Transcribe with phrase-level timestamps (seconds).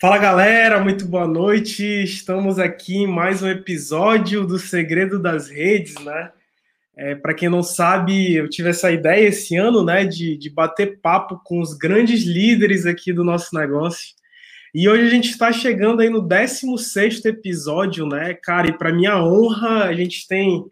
[0.00, 1.84] Fala galera, muito boa noite.
[1.84, 6.32] Estamos aqui em mais um episódio do Segredo das Redes, né?
[6.96, 10.98] É, Para quem não sabe, eu tive essa ideia esse ano, né, de, de bater
[11.02, 14.14] papo com os grandes líderes aqui do nosso negócio.
[14.74, 18.68] E hoje a gente está chegando aí no 16 episódio, né, cara?
[18.70, 20.64] E para minha honra, a gente tem.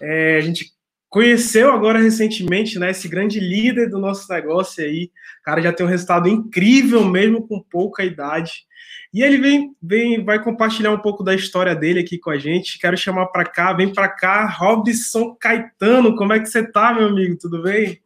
[0.00, 0.72] É, a gente
[1.10, 5.10] conheceu agora recentemente, né, esse grande líder do nosso negócio aí.
[5.40, 8.64] O cara já tem um resultado incrível mesmo com pouca idade.
[9.12, 12.78] E ele vem, vem, vai compartilhar um pouco da história dele aqui com a gente.
[12.78, 16.14] Quero chamar para cá, vem para cá, Robson Caetano.
[16.14, 17.36] Como é que você tá, meu amigo?
[17.36, 18.00] Tudo bem?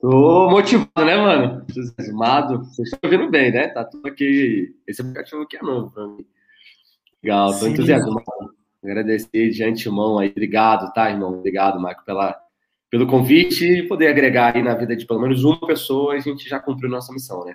[0.00, 1.64] Tô motivado, né, mano?
[1.70, 2.64] Entusiasmado.
[2.64, 3.68] Vocês estão ouvindo bem, né?
[3.68, 4.74] Tá tudo aqui.
[4.86, 6.26] Esse aplicativo aqui é novo pra mim.
[7.22, 7.70] Legal, tô Sim.
[7.70, 8.55] entusiasmado.
[8.86, 10.28] Agradecer de antemão aí.
[10.30, 11.38] Obrigado, tá, irmão?
[11.38, 12.36] Obrigado, Marco, pela,
[12.90, 16.14] pelo convite e poder agregar aí na vida de pelo menos uma pessoa.
[16.14, 17.54] A gente já cumpriu nossa missão, né?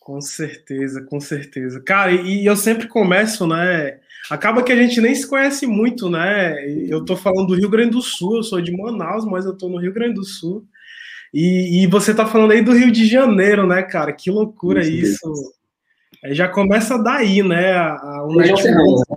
[0.00, 1.80] Com certeza, com certeza.
[1.80, 3.98] Cara, e, eu sempre começo, né?
[4.30, 6.54] Acaba que a gente nem se conhece muito, né?
[6.88, 9.68] Eu tô falando do Rio Grande do Sul, eu sou de Manaus, mas eu tô
[9.68, 10.64] no Rio Grande do Sul.
[11.32, 14.12] E, e você tá falando aí do Rio de Janeiro, né, cara?
[14.12, 15.32] Que loucura isso.
[15.32, 15.54] isso.
[16.34, 17.72] Já começa daí, né?
[17.72, 19.04] A, a região serrana.
[19.10, 19.16] Né?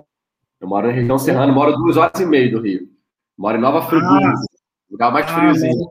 [0.60, 2.88] Eu moro na região serrana, moro duas horas e meia do Rio.
[3.36, 4.34] Moro em Nova Friburgo, ah,
[4.90, 5.86] lugar mais ah, friozinho.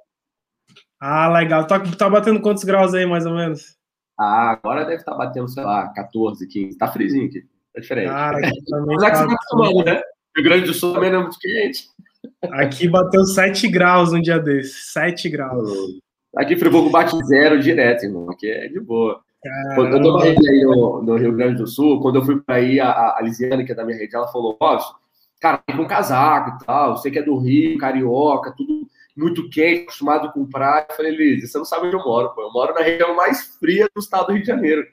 [1.00, 1.66] Ah, legal.
[1.66, 3.78] Tá, tá batendo quantos graus aí, mais ou menos?
[4.20, 6.78] Ah, agora deve estar tá batendo, sei lá, 14, 15.
[6.78, 7.42] Tá friozinho aqui.
[7.74, 8.10] Tá diferente.
[8.10, 8.42] Aqui
[8.88, 10.02] Mas é que você tá acostumado, né?
[10.36, 11.88] Rio Grande do Sul também não é muito quente.
[12.52, 14.92] Aqui bateu 7 graus um dia desses.
[14.92, 15.70] 7 graus.
[16.36, 18.30] Aqui Friburgo bate zero direto, irmão.
[18.30, 19.22] Aqui é de boa.
[19.76, 22.80] Quando eu tô aí no, no, Rio Grande do Sul, quando eu fui para aí,
[22.80, 24.80] a, a Lisiane, que é da minha rede, ela falou: Ó,
[25.40, 26.98] cara, tem um casaco e tal.
[26.98, 30.86] Você que é do Rio, carioca, tudo muito quente, acostumado com praia.
[30.90, 32.42] Eu falei, Liz, você não sabe onde eu moro, pô.
[32.42, 34.86] Eu moro na região mais fria do estado do Rio de Janeiro.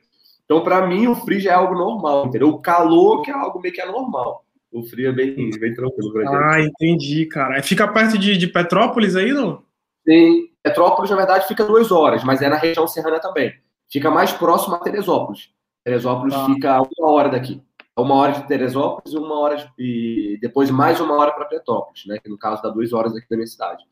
[0.44, 2.48] Então, para mim, o frio já é algo normal, entendeu?
[2.48, 4.44] O calor que é algo meio que é normal.
[4.72, 6.34] O frio é bem, bem tranquilo pra gente.
[6.34, 7.62] Ah, entendi, cara.
[7.62, 9.62] Fica perto de, de Petrópolis aí, não?
[10.06, 10.48] Sim.
[10.62, 13.54] Petrópolis, na verdade, fica duas horas, mas é na região serrana também.
[13.90, 15.50] Fica mais próximo a Teresópolis.
[15.84, 16.46] Teresópolis ah.
[16.46, 17.62] fica uma hora daqui.
[17.96, 19.64] Uma hora de Teresópolis e uma hora de...
[19.78, 22.18] e depois mais uma hora para Petrópolis, né?
[22.18, 23.84] Que no caso dá duas horas aqui da minha cidade.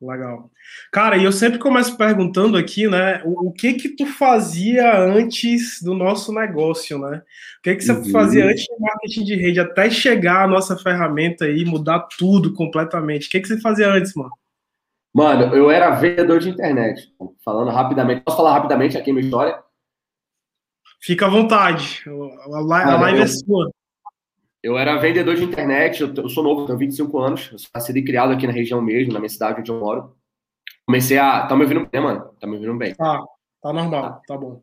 [0.00, 0.50] Legal.
[0.92, 5.80] Cara, e eu sempre começo perguntando aqui, né, o, o, que que tu fazia antes
[5.82, 7.22] do nosso negócio, né?
[7.58, 8.10] O que que você uhum.
[8.10, 13.26] fazia antes do marketing de rede, até chegar a nossa ferramenta aí, mudar tudo completamente?
[13.26, 14.30] O que que você fazia antes, mano?
[15.16, 17.10] Mano, eu era vendedor de internet.
[17.42, 19.58] Falando rapidamente, posso falar rapidamente aqui a minha história?
[21.00, 22.04] Fica à vontade.
[22.52, 23.70] A live, a live eu, é sua.
[24.62, 27.96] Eu era vendedor de internet, eu, eu sou novo, tenho 25 anos, eu sou nascido
[27.96, 30.14] e criado aqui na região mesmo, na minha cidade onde eu moro.
[30.84, 31.46] Comecei a.
[31.46, 32.20] Tá me ouvindo bem, mano?
[32.38, 32.94] Tá me ouvindo bem?
[32.94, 33.24] Tá,
[33.62, 34.60] tá normal, tá, tá bom.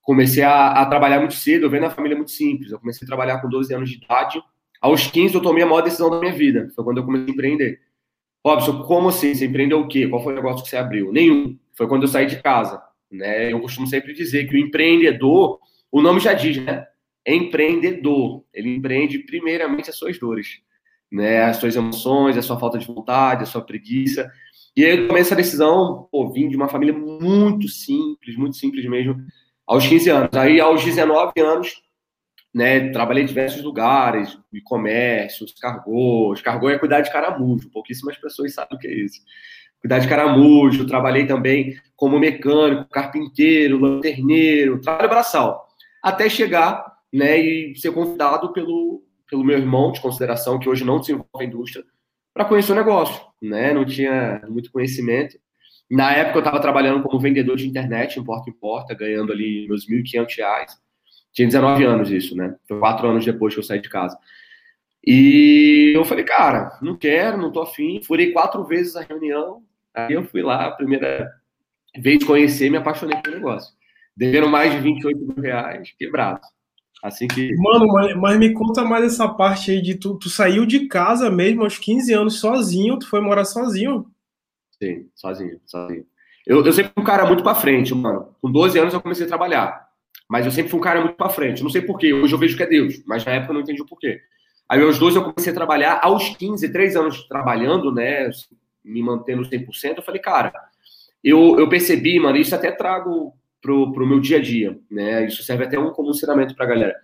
[0.00, 2.72] Comecei a, a, trabalhar muito cedo, eu venho na família muito simples.
[2.72, 4.42] Eu comecei a trabalhar com 12 anos de idade.
[4.80, 6.70] Aos 15 eu tomei a maior decisão da minha vida.
[6.74, 7.89] Foi quando eu comecei a empreender.
[8.44, 9.34] Robson, como assim?
[9.34, 10.08] Você empreendeu o quê?
[10.08, 11.12] Qual foi o negócio que você abriu?
[11.12, 11.58] Nenhum.
[11.74, 12.82] Foi quando eu saí de casa.
[13.10, 13.52] Né?
[13.52, 15.58] Eu costumo sempre dizer que o empreendedor,
[15.90, 16.86] o nome já diz, né?
[17.26, 18.44] empreendedor.
[18.52, 20.60] Ele empreende primeiramente as suas dores,
[21.10, 21.44] né?
[21.44, 24.30] As suas emoções, a sua falta de vontade, a sua preguiça.
[24.76, 28.88] E aí eu tomei essa decisão, pô, vim de uma família muito simples, muito simples
[28.88, 29.16] mesmo,
[29.66, 30.36] aos 15 anos.
[30.36, 31.82] Aí, aos 19 anos,
[32.52, 36.42] né, trabalhei em diversos lugares, e-comércio, cargos.
[36.42, 39.20] Cargô é cuidar de caramujo, pouquíssimas pessoas sabem o que é isso.
[39.80, 45.68] Cuidar de caramujo, trabalhei também como mecânico, carpinteiro, lanterneiro, trabalho braçal.
[46.02, 51.00] Até chegar né, e ser convidado pelo, pelo meu irmão de consideração, que hoje não
[51.00, 51.84] desenvolve a indústria,
[52.34, 53.72] para conhecer o negócio, né?
[53.72, 55.38] Não tinha muito conhecimento.
[55.90, 59.66] Na época eu estava trabalhando como vendedor de internet em porta em porta, ganhando ali
[59.68, 60.66] meus R$ 1.500.
[61.32, 62.56] Tinha 19 anos isso, né?
[62.66, 64.18] Foi quatro anos depois que eu saí de casa.
[65.04, 68.02] E eu falei, cara, não quero, não tô afim.
[68.02, 69.62] Furei quatro vezes a reunião.
[69.94, 71.30] Aí eu fui lá, a primeira
[71.98, 73.72] vez conhecer, me apaixonei pelo negócio.
[74.16, 76.40] Devendo mais de 28 mil reais, quebrado.
[77.02, 77.54] Assim que.
[77.56, 81.30] Mano, mas, mas, me conta mais essa parte aí de tu, tu saiu de casa
[81.30, 84.06] mesmo aos 15 anos sozinho, tu foi morar sozinho?
[84.82, 86.04] Sim, sozinho, sozinho.
[86.46, 88.34] Eu, eu sempre fui um cara muito pra frente, mano.
[88.42, 89.89] Com 12 anos eu comecei a trabalhar.
[90.30, 91.60] Mas eu sempre fui um cara muito pra frente.
[91.60, 93.82] Não sei porquê, hoje eu vejo que é Deus, mas na época eu não entendi
[93.82, 94.20] o porquê.
[94.68, 98.30] Aí aos 12 eu comecei a trabalhar, aos 15, 3 anos trabalhando, né,
[98.84, 100.52] me mantendo 100%, eu falei, cara,
[101.24, 105.26] eu, eu percebi, mano, isso até trago pro, pro meu dia a dia, né?
[105.26, 106.96] Isso serve até um, como ensinamento para a galera.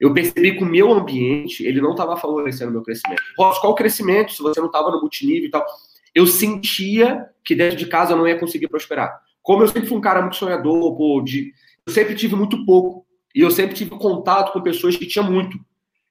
[0.00, 3.22] Eu percebi que o meu ambiente, ele não estava favorecendo o meu crescimento.
[3.38, 5.64] Ross, qual o crescimento se você não estava no multinível e tal?
[6.12, 9.16] Eu sentia que dentro de casa eu não ia conseguir prosperar.
[9.40, 11.52] Como eu sempre fui um cara muito sonhador, pô, de,
[11.86, 13.06] eu sempre tive muito pouco.
[13.34, 15.58] E eu sempre tive contato com pessoas que tinham muito.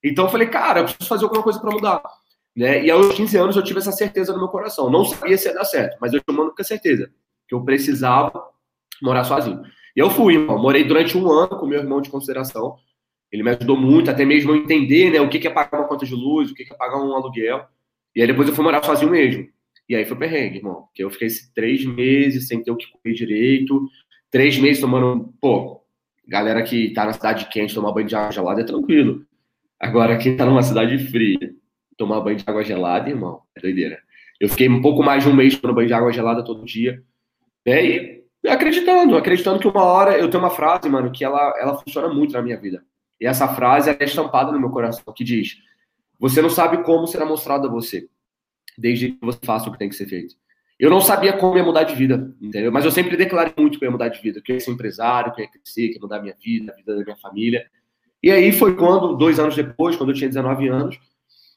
[0.04, 2.04] Então eu falei, cara, eu preciso fazer alguma coisa para mudar.
[2.56, 2.86] Né?
[2.86, 4.90] E aos 15 anos eu tive essa certeza no meu coração.
[4.90, 7.10] Não sabia se ia dar certo, mas eu tinha uma única certeza,
[7.48, 8.44] que eu precisava
[9.02, 9.62] morar sozinho.
[9.96, 10.60] E eu fui, irmão.
[10.60, 12.76] Morei durante um ano com meu irmão de consideração.
[13.32, 16.06] Ele me ajudou muito, até mesmo a entender né, o que é pagar uma conta
[16.06, 17.66] de luz, o que é pagar um aluguel.
[18.16, 19.48] E aí depois eu fui morar sozinho mesmo.
[19.90, 20.84] E aí foi perrengue, irmão.
[20.84, 23.88] Porque eu fiquei três meses sem ter o que comer direito,
[24.34, 25.32] três meses tomando.
[25.40, 25.86] Pô,
[26.28, 29.24] galera que tá na cidade quente, tomar banho de água gelada é tranquilo.
[29.80, 31.54] Agora, quem tá numa cidade fria,
[31.96, 34.02] tomar banho de água gelada, irmão, é doideira.
[34.40, 37.04] Eu fiquei um pouco mais de um mês tomando banho de água gelada todo dia.
[37.66, 37.86] Né?
[37.86, 42.10] E acreditando, acreditando que uma hora eu tenho uma frase, mano, que ela, ela funciona
[42.10, 42.84] muito na minha vida.
[43.22, 45.58] E essa frase é estampada no meu coração, que diz:
[46.20, 48.10] Você não sabe como será mostrado a você,
[48.76, 50.36] desde que você faça o que tem que ser feito.
[50.84, 52.70] Eu não sabia como ia mudar de vida, entendeu?
[52.70, 54.70] Mas eu sempre declarei muito que eu ia mudar de vida, que eu ia ser
[54.70, 57.66] empresário, que eu ia crescer, que ia mudar minha vida, a vida da minha família.
[58.22, 61.00] E aí foi quando, dois anos depois, quando eu tinha 19 anos,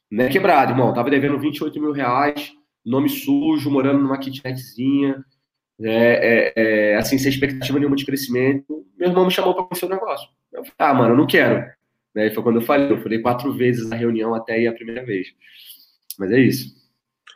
[0.08, 0.94] né, quebrado, irmão.
[0.94, 2.52] Tava devendo 28 mil reais,
[2.84, 5.25] nome sujo, morando numa kitnetzinha,
[5.82, 8.87] é, é, é, assim, sem expectativa nenhuma de crescimento.
[8.96, 10.28] Meu irmão me chamou para conhecer o negócio.
[10.52, 11.69] Eu falei, ah, mano, eu não quero.
[12.14, 15.05] Né, foi quando eu falei, eu falei quatro vezes na reunião até ir a primeira
[15.05, 15.34] vez.
[16.17, 16.86] Mas é isso.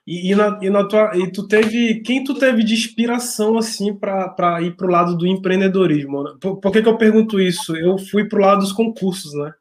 [0.06, 2.00] E, e, na, e, na tua, e tu teve.
[2.00, 6.24] Quem tu teve de inspiração, assim, para ir para o lado do empreendedorismo?
[6.24, 6.32] Né?
[6.40, 7.76] Por, por que, que eu pergunto isso?
[7.76, 9.52] Eu fui para o lado dos concursos, né?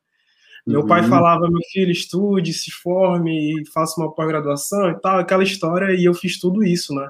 [0.65, 0.87] Meu uhum.
[0.87, 6.05] pai falava, meu filho, estude, se forme, faça uma pós-graduação e tal, aquela história, e
[6.05, 7.09] eu fiz tudo isso, né?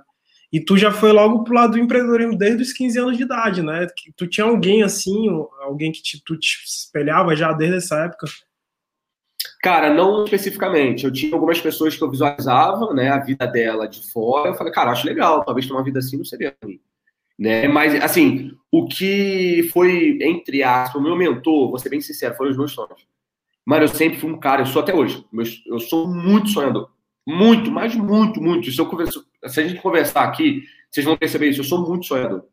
[0.51, 3.61] E tu já foi logo pro lado do empreendedorismo desde os 15 anos de idade,
[3.61, 3.85] né?
[4.15, 5.27] Tu tinha alguém assim,
[5.61, 8.27] alguém que te, tu te espelhava já desde essa época?
[9.61, 11.03] Cara, não especificamente.
[11.03, 14.49] Eu tinha algumas pessoas que eu visualizava, né, a vida dela de fora.
[14.49, 16.79] Eu falei, cara, acho legal, talvez ter uma vida assim não seria ruim.
[17.37, 17.67] Né?
[17.67, 22.51] Mas, assim, o que foi, entre aspas, o meu mentor, vou ser bem sincero, foram
[22.51, 23.07] os meus sonhos.
[23.65, 25.25] Mano, eu sempre fui um cara, eu sou até hoje,
[25.67, 26.89] eu sou muito sonhador.
[27.27, 28.71] Muito, mas muito, muito.
[28.71, 31.59] Se, eu converso, se a gente conversar aqui, vocês vão perceber isso.
[31.59, 32.45] Eu sou muito sonhador.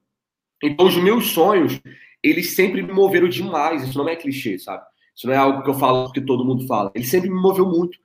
[0.63, 1.81] Então, os meus sonhos,
[2.23, 3.83] eles sempre me moveram demais.
[3.83, 4.85] Isso não é clichê, sabe?
[5.17, 6.93] Isso não é algo que eu falo que todo mundo fala.
[6.95, 7.99] Ele sempre me moveu muito.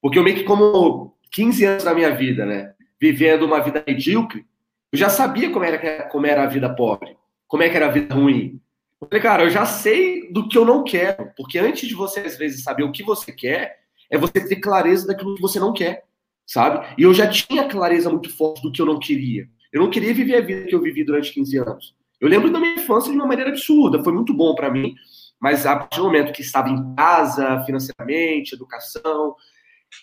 [0.00, 2.74] Porque eu meio que, como 15 anos da minha vida, né?
[3.00, 4.46] Vivendo uma vida medíocre,
[4.92, 7.16] eu já sabia como era, como era a vida pobre,
[7.46, 8.60] como é que era a vida ruim.
[9.00, 11.30] Eu falei, cara, eu já sei do que eu não quero.
[11.36, 13.78] Porque antes de você, às vezes, saber o que você quer,
[14.10, 16.08] é você ter clareza daquilo que você não quer
[16.48, 16.86] sabe?
[16.96, 19.46] E eu já tinha clareza muito forte do que eu não queria.
[19.70, 21.94] Eu não queria viver a vida que eu vivi durante 15 anos.
[22.18, 24.94] Eu lembro da minha infância de uma maneira absurda, foi muito bom para mim,
[25.40, 29.34] mas a partir do momento que estava em casa, financeiramente, educação,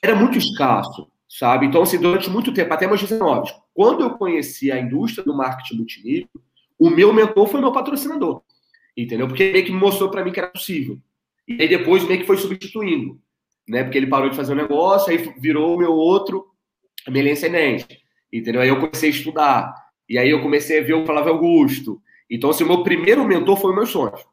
[0.02, 1.66] era muito escasso, sabe?
[1.66, 5.78] Então, assim, durante muito tempo, até meus 19, quando eu conheci a indústria do marketing
[5.78, 6.30] multinível,
[6.80, 8.42] o meu mentor foi meu patrocinador,
[8.96, 9.28] entendeu?
[9.28, 11.00] Porque ele que mostrou para mim que era possível.
[11.48, 13.20] E aí depois meio que foi substituindo
[13.68, 13.84] né?
[13.84, 16.46] Porque ele parou de fazer o um negócio, aí virou o meu outro,
[17.08, 18.00] a minha ascendente,
[18.32, 18.62] entendeu?
[18.62, 19.74] Aí eu comecei a estudar,
[20.08, 22.02] e aí eu comecei a ver o Flávio Augusto.
[22.30, 24.24] Então, assim, o meu primeiro mentor foi os meus sonhos.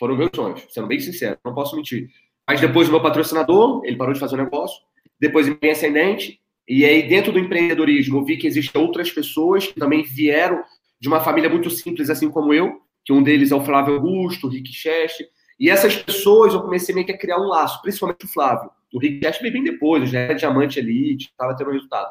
[0.00, 2.08] Foram meus sonhos, sendo bem sincero, não posso mentir.
[2.48, 4.80] Mas depois o meu patrocinador, ele parou de fazer o negócio,
[5.20, 9.78] depois minha ascendente, e aí dentro do empreendedorismo eu vi que existem outras pessoas que
[9.78, 10.64] também vieram
[10.98, 14.46] de uma família muito simples, assim como eu, que um deles é o Flávio Augusto,
[14.46, 18.24] o Rick Chester, e essas pessoas eu comecei meio que a criar um laço, principalmente
[18.24, 18.70] o Flávio.
[18.94, 22.10] O Rick Cash veio bem depois, já era diamante elite, estava tendo resultado.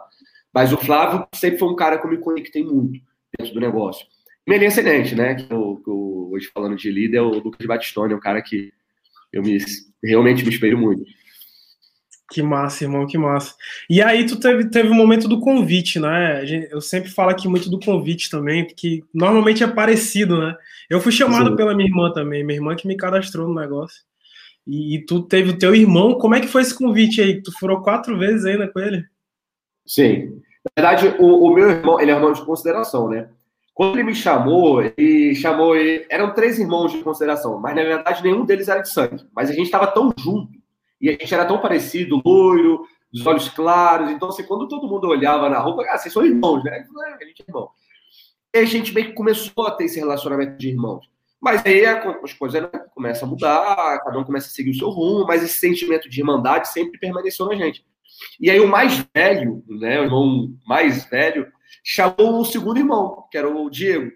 [0.53, 3.01] Mas o Flávio sempre foi um cara que eu me conectei muito
[3.35, 4.05] dentro do negócio.
[4.49, 5.35] Minha linha ascendente, né?
[5.35, 8.41] Que eu, que eu, hoje falando de líder, é o Lucas Batistone, é um cara
[8.41, 8.73] que
[9.31, 9.59] eu me,
[10.03, 11.03] realmente me espelho muito.
[12.31, 13.53] Que massa, irmão, que massa.
[13.87, 16.43] E aí tu teve, teve um momento do convite, né?
[16.71, 20.55] Eu sempre falo aqui muito do convite também, porque normalmente é parecido, né?
[20.89, 21.55] Eu fui chamado Sim.
[21.55, 24.01] pela minha irmã também, minha irmã que me cadastrou no negócio.
[24.65, 27.39] E, e, tu teve o teu irmão, como é que foi esse convite aí?
[27.39, 29.05] Tu furou quatro vezes ainda com ele?
[29.85, 30.41] Sim.
[30.75, 33.29] Na verdade, o, o meu irmão, ele é irmão de consideração, né?
[33.79, 35.73] Quando ele me chamou, ele chamou.
[35.73, 39.25] Ele, eram três irmãos de consideração, mas na verdade nenhum deles era de sangue.
[39.33, 40.51] Mas a gente estava tão junto
[40.99, 44.11] e a gente era tão parecido, loiro, dos olhos claros.
[44.11, 46.85] Então, assim, quando todo mundo olhava na roupa, ah, vocês são irmãos, né?
[47.21, 47.69] A gente é irmão.
[48.53, 51.09] E a gente meio que começou a ter esse relacionamento de irmãos.
[51.39, 54.89] Mas aí as coisas né, começam a mudar, cada um começa a seguir o seu
[54.89, 57.85] rumo, mas esse sentimento de irmandade sempre permaneceu na gente.
[58.41, 61.49] E aí o mais velho, né, o irmão mais velho,
[61.83, 64.11] chamou o segundo irmão, que era o Diego,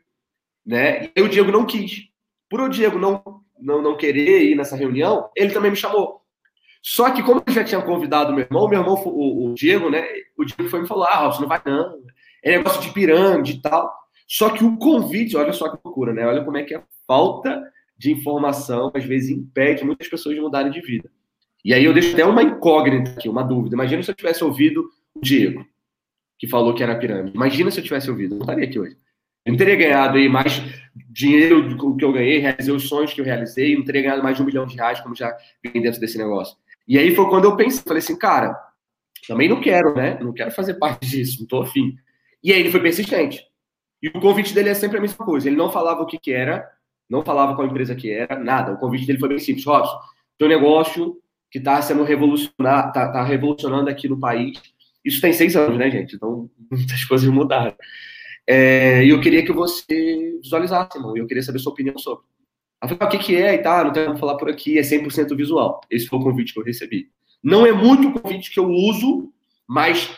[0.66, 1.10] né?
[1.16, 2.10] E o Diego não quis.
[2.50, 3.24] Por o Diego não,
[3.60, 6.22] não, não querer ir nessa reunião, ele também me chamou.
[6.82, 10.06] Só que, como eu já tinha convidado meu irmão, meu irmão, o, o Diego, né?
[10.38, 12.04] O Diego foi me falar: ah, você não vai não.
[12.44, 13.90] É negócio de pirâmide e tal.
[14.28, 16.26] Só que o convite, olha só que loucura, né?
[16.28, 17.64] Olha como é que a falta
[17.98, 21.10] de informação, às vezes, impede muitas pessoas de mudarem de vida.
[21.64, 23.76] E aí eu deixo até uma incógnita aqui, uma dúvida.
[23.76, 25.66] Imagina se eu tivesse ouvido o Diego,
[26.44, 27.34] que falou que era pirâmide.
[27.34, 28.98] Imagina se eu tivesse ouvido, eu não estaria aqui hoje.
[29.46, 30.62] Eu não teria ganhado aí mais
[31.10, 34.36] dinheiro do que eu ganhei, realizei os sonhos que eu realizei, não teria ganhado mais
[34.36, 35.34] de um milhão de reais, como já
[35.64, 36.58] ganhei dentro desse negócio.
[36.86, 38.60] E aí foi quando eu pensei, falei assim, cara,
[39.26, 40.20] também não quero, né?
[40.20, 41.96] Não quero fazer parte disso, não tô afim.
[42.44, 43.42] E aí ele foi persistente.
[44.02, 45.48] E o convite dele é sempre a mesma coisa.
[45.48, 46.70] Ele não falava o que, que era,
[47.10, 48.74] não falava qual empresa que era, nada.
[48.74, 49.66] O convite dele foi bem simples.
[49.66, 49.98] Robson,
[50.38, 54.62] teu negócio que está sendo revolucionar, tá, tá, revolucionando aqui no país.
[55.04, 56.16] Isso tem seis anos, né, gente?
[56.16, 57.76] Então, muitas coisas mudaram.
[58.48, 61.16] É, e eu queria que você visualizasse, irmão.
[61.16, 62.26] Eu queria saber sua opinião sobre.
[62.82, 64.78] Eu falei, ah, o que, que é e tal, não tem como falar por aqui,
[64.78, 65.80] é 100% visual.
[65.90, 67.10] Esse foi o convite que eu recebi.
[67.42, 69.32] Não é muito o convite que eu uso,
[69.68, 70.10] mas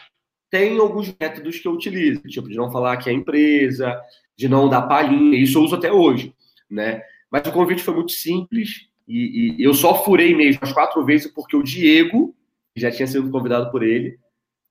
[0.49, 3.99] tem alguns métodos que eu utilizo, tipo de não falar que é empresa,
[4.37, 6.33] de não dar palhinha, isso eu uso até hoje,
[6.69, 7.01] né?
[7.31, 11.31] Mas o convite foi muito simples e, e eu só furei mesmo as quatro vezes
[11.31, 12.35] porque o Diego,
[12.75, 14.17] já tinha sido convidado por ele,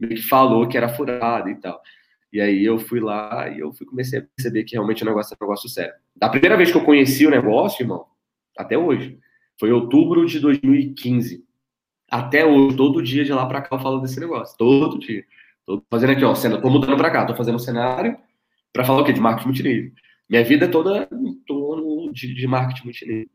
[0.01, 1.81] me falou que era furado e tal.
[2.33, 5.35] E aí eu fui lá e eu fui, comecei a perceber que realmente o negócio
[5.35, 5.95] é um negócio sério.
[6.17, 8.07] Da primeira vez que eu conheci o negócio, irmão,
[8.59, 9.19] até hoje,
[9.59, 11.45] foi outubro de 2015.
[12.11, 15.25] Até hoje, todo dia de lá para cá eu falo desse negócio, todo dia.
[15.65, 18.17] Tô fazendo aqui, ó, cena, tô mudando para cá, tô fazendo um cenário
[18.73, 19.13] para falar o quê?
[19.13, 19.93] De marketing multinível.
[20.29, 23.29] Minha vida é toda em torno de, de marketing multinível.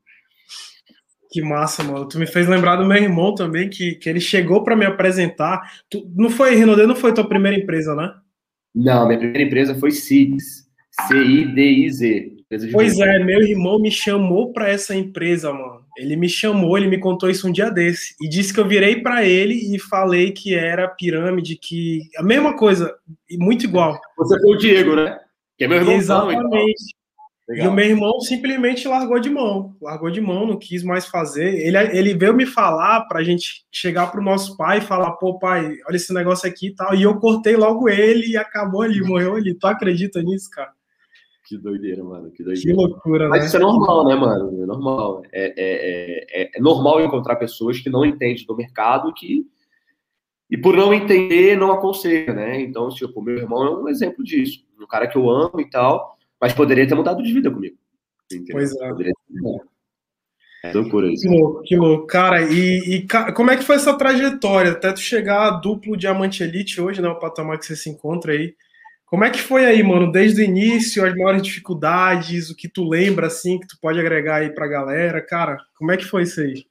[1.30, 2.08] Que massa, mano.
[2.08, 5.62] Tu me fez lembrar do meu irmão também, que, que ele chegou para me apresentar.
[5.90, 8.12] Tu, não foi, Rinodê, não foi tua primeira empresa, né?
[8.74, 10.68] Não, minha primeira empresa foi CIDS.
[11.08, 12.40] C-I-D-I-Z.
[12.72, 15.86] Pois é, meu irmão me chamou para essa empresa, mano.
[15.96, 19.02] Ele me chamou, ele me contou isso um dia desse e disse que eu virei
[19.02, 22.96] para ele e falei que era pirâmide, que a mesma coisa,
[23.34, 24.00] muito igual.
[24.18, 25.20] Você foi o Diego, né?
[25.58, 25.94] Que é meu irmão.
[25.94, 26.99] Exatamente.
[27.52, 31.56] E o meu irmão simplesmente largou de mão, largou de mão, não quis mais fazer.
[31.66, 35.14] Ele, ele veio me falar para a gente chegar para o nosso pai e falar:
[35.14, 36.94] pô, pai, olha esse negócio aqui e tal.
[36.94, 39.56] E eu cortei logo ele e acabou ali, morreu ali.
[39.56, 40.72] Tu acredita nisso, cara?
[41.44, 42.30] Que doideira, mano.
[42.30, 42.62] Que doideira.
[42.62, 43.48] Que loucura, Mas né?
[43.48, 44.62] isso é normal, né, mano?
[44.62, 45.24] É normal.
[45.32, 49.44] É, é, é, é, normal encontrar pessoas que não entendem do mercado que.
[50.52, 52.62] E por não entender, não aconselha, né?
[52.62, 54.64] Então, tipo, meu irmão é um exemplo disso.
[54.80, 57.78] Um cara que eu amo e tal, mas poderia ter mudado de vida comigo.
[58.26, 58.56] Entendeu?
[58.56, 58.90] Pois é.
[58.90, 59.70] Poderia ter
[60.64, 61.24] é loucura isso.
[61.24, 62.08] Que louco, que louco.
[62.08, 64.72] Cara, e, e, como é que foi essa trajetória?
[64.72, 67.08] Até tu chegar a duplo diamante elite hoje, né?
[67.08, 68.54] O patamar que você se encontra aí.
[69.06, 70.12] Como é que foi aí, mano?
[70.12, 74.36] Desde o início, as maiores dificuldades, o que tu lembra, assim, que tu pode agregar
[74.36, 75.22] aí pra galera?
[75.22, 76.66] Cara, como é que foi isso aí?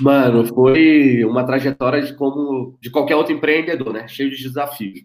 [0.00, 4.08] Mano, foi uma trajetória de como de qualquer outro empreendedor, né?
[4.08, 5.04] Cheio de desafios.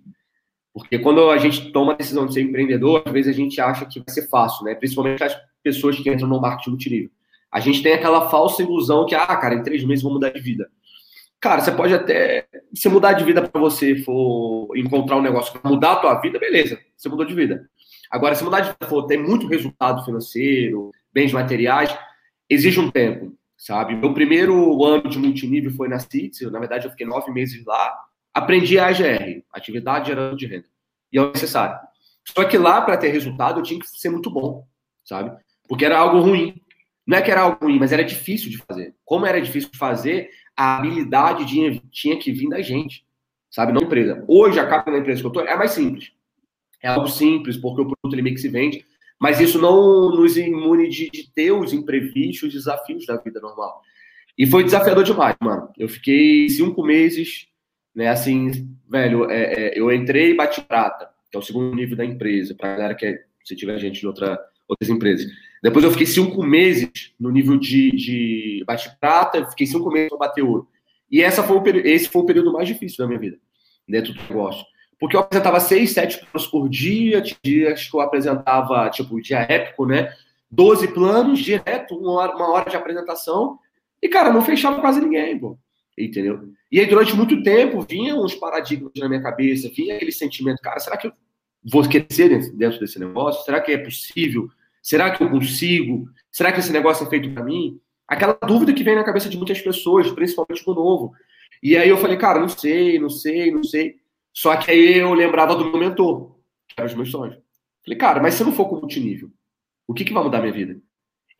[0.79, 3.85] Porque quando a gente toma a decisão de ser empreendedor, às vezes a gente acha
[3.85, 4.75] que vai ser fácil, né?
[4.75, 7.09] Principalmente as pessoas que entram no marketing multinível.
[7.51, 10.39] A gente tem aquela falsa ilusão que, ah, cara, em três meses vou mudar de
[10.39, 10.69] vida.
[11.39, 12.47] Cara, você pode até.
[12.73, 16.39] Se mudar de vida para você for encontrar um negócio que mudar a tua vida,
[16.39, 17.69] beleza, você mudou de vida.
[18.09, 21.95] Agora, se mudar de vida for ter muito resultado financeiro, bens materiais,
[22.49, 23.95] exige um tempo, sabe?
[23.95, 27.93] Meu primeiro ano de multinível foi na CITES, na verdade eu fiquei nove meses lá,
[28.37, 30.67] aprendi a AGR, Atividade Gerando de Renda,
[31.11, 31.79] e é o necessário.
[32.23, 34.67] Só que lá, para ter resultado, eu tinha que ser muito bom,
[35.03, 35.35] sabe?
[35.67, 36.61] Porque era algo ruim.
[37.05, 38.93] Não é que era algo ruim, mas era difícil de fazer.
[39.05, 43.05] Como era difícil de fazer, a habilidade de, tinha que vir da gente,
[43.49, 43.71] sabe?
[43.71, 44.23] Não empresa.
[44.27, 46.11] Hoje, a capa da empresa que eu tô é mais simples.
[46.83, 48.85] É algo simples, porque o produto ele meio que se vende,
[49.19, 53.81] mas isso não nos imune de, de ter os imprevistos, os desafios da vida normal.
[54.37, 55.69] E foi desafiador demais, mano.
[55.77, 57.47] Eu fiquei cinco meses,
[57.97, 61.97] né, assim, velho, é, é, eu entrei e bati prata, que é o segundo nível
[61.97, 65.25] da empresa, pra galera que é, se tiver gente de outra, outras empresas.
[65.63, 70.43] Depois eu fiquei cinco meses no nível de, de bate-prata, fiquei cinco meses no bater
[70.43, 70.67] ouro.
[71.09, 73.39] E essa foi o, esse foi o período mais difícil da minha vida,
[73.89, 74.63] dentro do negócio.
[74.99, 79.87] Porque eu apresentava seis, sete planos por dia, dias que eu apresentava, tipo, dia épico,
[79.87, 80.13] né?
[80.51, 83.57] Doze planos, direto, uma hora, uma hora de apresentação.
[83.99, 85.57] E, cara, não fechava quase ninguém, pô.
[85.97, 86.53] Entendeu?
[86.71, 90.79] E aí, durante muito tempo, vinham uns paradigmas na minha cabeça, vinha aquele sentimento, cara,
[90.79, 91.13] será que eu
[91.63, 93.43] vou crescer dentro desse negócio?
[93.43, 94.49] Será que é possível?
[94.81, 96.07] Será que eu consigo?
[96.31, 97.79] Será que esse negócio é feito para mim?
[98.07, 101.13] Aquela dúvida que vem na cabeça de muitas pessoas, principalmente no novo.
[101.61, 103.95] E aí eu falei, cara, não sei, não sei, não sei.
[104.31, 106.37] Só que aí eu lembrava do meu mentor,
[106.67, 107.37] que era os meus sonhos.
[107.83, 109.31] Falei, cara, mas se eu não for com multinível,
[109.87, 110.79] o que, que vai mudar minha vida?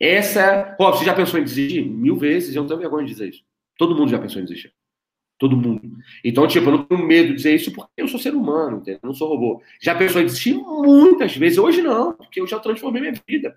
[0.00, 0.74] Essa.
[0.76, 1.84] Pô, você já pensou em desistir?
[1.84, 3.44] Mil vezes, eu não tenho vergonha de dizer isso.
[3.78, 4.74] Todo mundo já pensou em desistir.
[5.38, 5.80] Todo mundo.
[6.24, 8.98] Então, tipo, eu não tenho medo de dizer isso porque eu sou ser humano, entendeu?
[9.02, 9.62] Eu não sou robô.
[9.80, 11.58] Já pensou em desistir muitas vezes.
[11.58, 13.56] Hoje não, porque eu já transformei minha vida.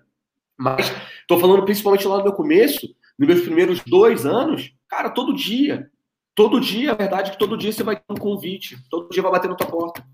[0.56, 0.92] Mas
[1.26, 5.90] tô falando principalmente lá no meu começo, nos meus primeiros dois anos, cara, todo dia.
[6.34, 9.22] Todo dia, a verdade é que todo dia você vai ter um convite, todo dia
[9.22, 10.06] vai bater na tua porta.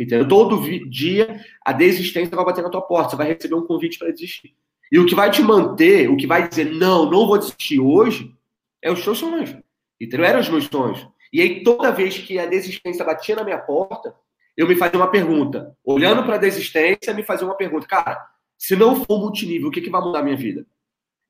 [0.00, 0.26] Entendeu?
[0.26, 4.10] Todo dia a desistência vai bater na tua porta, você vai receber um convite para
[4.10, 4.54] desistir.
[4.90, 8.34] E o que vai te manter, o que vai dizer, não, não vou desistir hoje,
[8.82, 9.56] é os seus sonhos.
[10.00, 10.26] Entendeu?
[10.26, 11.06] Eram os meus sonhos.
[11.32, 14.14] E aí, toda vez que a desistência batia na minha porta,
[14.56, 15.76] eu me fazia uma pergunta.
[15.84, 17.86] Olhando para a desistência, me fazia uma pergunta.
[17.86, 18.20] Cara,
[18.56, 20.66] se não for multinível, o que, que vai mudar a minha vida?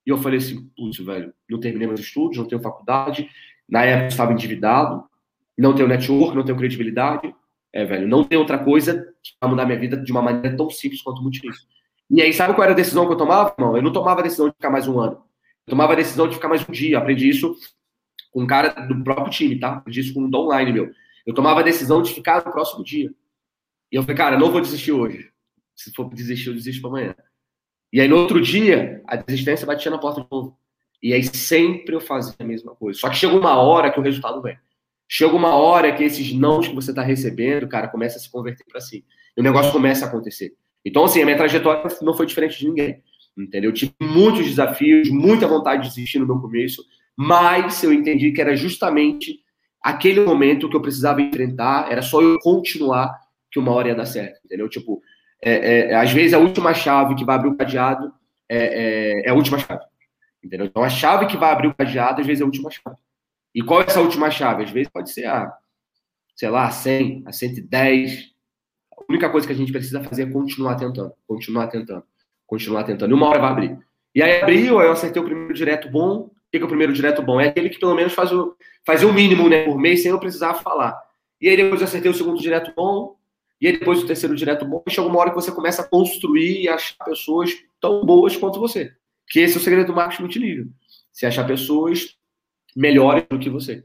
[0.06, 3.28] E eu falei assim, putz, velho, não terminei meus estudos, não tenho faculdade,
[3.68, 5.04] na época eu estava endividado,
[5.56, 7.34] não tenho network, não tenho credibilidade,
[7.70, 10.70] é, velho, não tem outra coisa que vai mudar minha vida de uma maneira tão
[10.70, 11.60] simples quanto multinível.
[12.10, 13.76] E aí, sabe qual era a decisão que eu tomava, irmão?
[13.76, 15.22] Eu não tomava a decisão de ficar mais um ano.
[15.68, 16.98] Tomava a decisão de ficar mais um dia.
[16.98, 17.54] Aprendi isso
[18.32, 19.74] com um cara do próprio time, tá?
[19.74, 20.90] Aprendi isso com um online meu.
[21.26, 23.10] Eu tomava a decisão de ficar no próximo dia.
[23.92, 25.30] E eu falei, cara, não vou desistir hoje.
[25.74, 27.14] Se for desistir, eu desisto para amanhã.
[27.92, 30.58] E aí, no outro dia, a desistência batia na porta de novo.
[31.02, 32.98] E aí, sempre eu fazia a mesma coisa.
[32.98, 34.58] Só que chega uma hora que o resultado vem.
[35.06, 38.64] Chega uma hora que esses nãos que você está recebendo, cara, começa a se converter
[38.64, 39.04] para si.
[39.36, 40.54] E o negócio começa a acontecer.
[40.84, 43.02] Então, assim, a minha trajetória não foi diferente de ninguém.
[43.38, 43.70] Entendeu?
[43.70, 46.84] Eu tive muitos desafios, muita vontade de desistir no meu começo,
[47.16, 49.40] mas eu entendi que era justamente
[49.80, 53.18] aquele momento que eu precisava enfrentar, era só eu continuar
[53.50, 54.68] que uma hora ia dar certo, entendeu?
[54.68, 55.00] Tipo,
[55.42, 58.12] é, é, às vezes a última chave que vai abrir o cadeado
[58.48, 59.84] é, é, é, a última chave,
[60.42, 60.66] entendeu?
[60.66, 62.96] Então a chave que vai abrir o cadeado, às vezes é a última chave.
[63.54, 64.64] E qual é essa última chave?
[64.64, 65.52] Às vezes pode ser a,
[66.36, 68.32] sei lá, a 100, a 110,
[68.92, 72.04] a única coisa que a gente precisa fazer é continuar tentando, continuar tentando,
[72.48, 73.12] continuar tentando.
[73.12, 73.78] E uma hora vai abrir.
[74.14, 76.22] E aí abriu, aí eu acertei o primeiro direto bom.
[76.22, 77.40] O que é o primeiro direto bom?
[77.40, 80.18] É aquele que pelo menos faz o, faz o mínimo né, por mês sem eu
[80.18, 80.98] precisar falar.
[81.40, 83.16] E aí depois eu acertei o segundo direto bom,
[83.60, 84.82] e aí depois o terceiro direto bom.
[84.86, 88.58] E chega uma hora que você começa a construir e achar pessoas tão boas quanto
[88.58, 88.92] você.
[89.28, 90.66] Que esse é o segredo do marketing multinível.
[91.12, 92.16] Você achar pessoas
[92.74, 93.84] melhores do que você.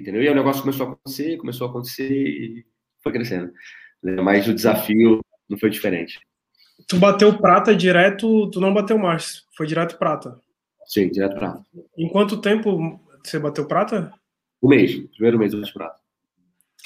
[0.00, 0.22] Entendeu?
[0.22, 2.66] E aí o negócio começou a acontecer, começou a acontecer e
[3.02, 3.52] foi crescendo.
[4.02, 6.18] Mas o desafio não foi diferente.
[6.88, 10.40] Tu bateu prata direto, tu não bateu mais, foi direto prata.
[10.86, 11.64] Sim, direto prata.
[11.96, 14.12] Em quanto tempo você bateu prata?
[14.62, 15.98] Um mês, primeiro mês eu bati prata.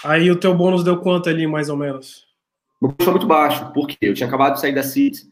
[0.05, 2.25] Aí o teu bônus deu quanto ali, mais ou menos?
[2.81, 5.31] O bônus foi muito baixo, porque eu tinha acabado de sair da CIT,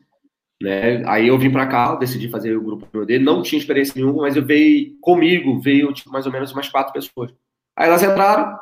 [0.61, 1.03] né?
[1.07, 4.37] Aí eu vim para cá, decidi fazer o grupo dele, não tinha experiência nenhuma, mas
[4.37, 7.33] eu veio comigo, veio tipo, mais ou menos umas quatro pessoas.
[7.77, 8.59] Aí elas entraram,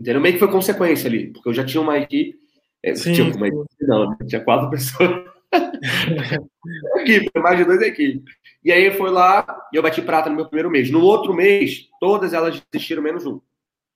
[0.00, 0.20] entendeu?
[0.20, 2.44] Meio que foi consequência ali, porque eu já tinha uma equipe
[2.84, 3.14] é, Sim.
[3.14, 4.16] Tipo, mas não, né?
[4.28, 5.24] tinha quatro pessoas.
[7.00, 8.22] Equipe, mais de duas equipes.
[8.64, 10.90] E aí foi lá e eu bati prata no meu primeiro mês.
[10.90, 13.40] No outro mês, todas elas desistiram menos um.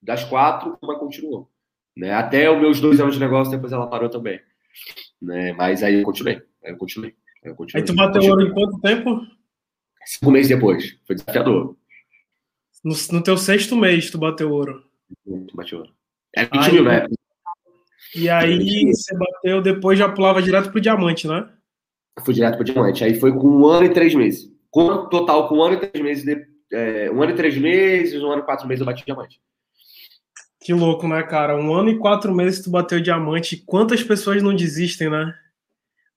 [0.01, 1.49] Das quatro, uma continuou.
[1.97, 2.13] Né?
[2.13, 4.39] Até os meus dois anos de negócio, depois ela parou também.
[5.21, 5.53] Né?
[5.53, 6.41] Mas aí eu continuei.
[6.63, 7.15] Aí eu continuei.
[7.43, 7.81] Aí, eu continuei.
[7.81, 9.21] aí tu bateu ouro em quanto tempo?
[10.05, 10.97] Cinco meses depois.
[11.05, 11.75] Foi desafiador.
[12.83, 14.83] No, no teu sexto mês, tu bateu ouro.
[15.53, 15.93] Bateu ouro.
[16.35, 17.05] É 20 aí, mil, né?
[18.15, 21.47] E aí você bateu, depois já pulava direto pro diamante, né?
[22.25, 23.03] Fui direto pro diamante.
[23.03, 24.51] Aí foi com um ano e três meses.
[24.71, 26.23] Com, total, com um ano e três meses.
[26.23, 29.39] De, é, um ano e três meses, um ano e quatro meses eu bati diamante.
[30.61, 31.55] Que louco, né, cara?
[31.55, 33.63] Um ano e quatro meses tu bateu diamante.
[33.65, 35.33] Quantas pessoas não desistem, né?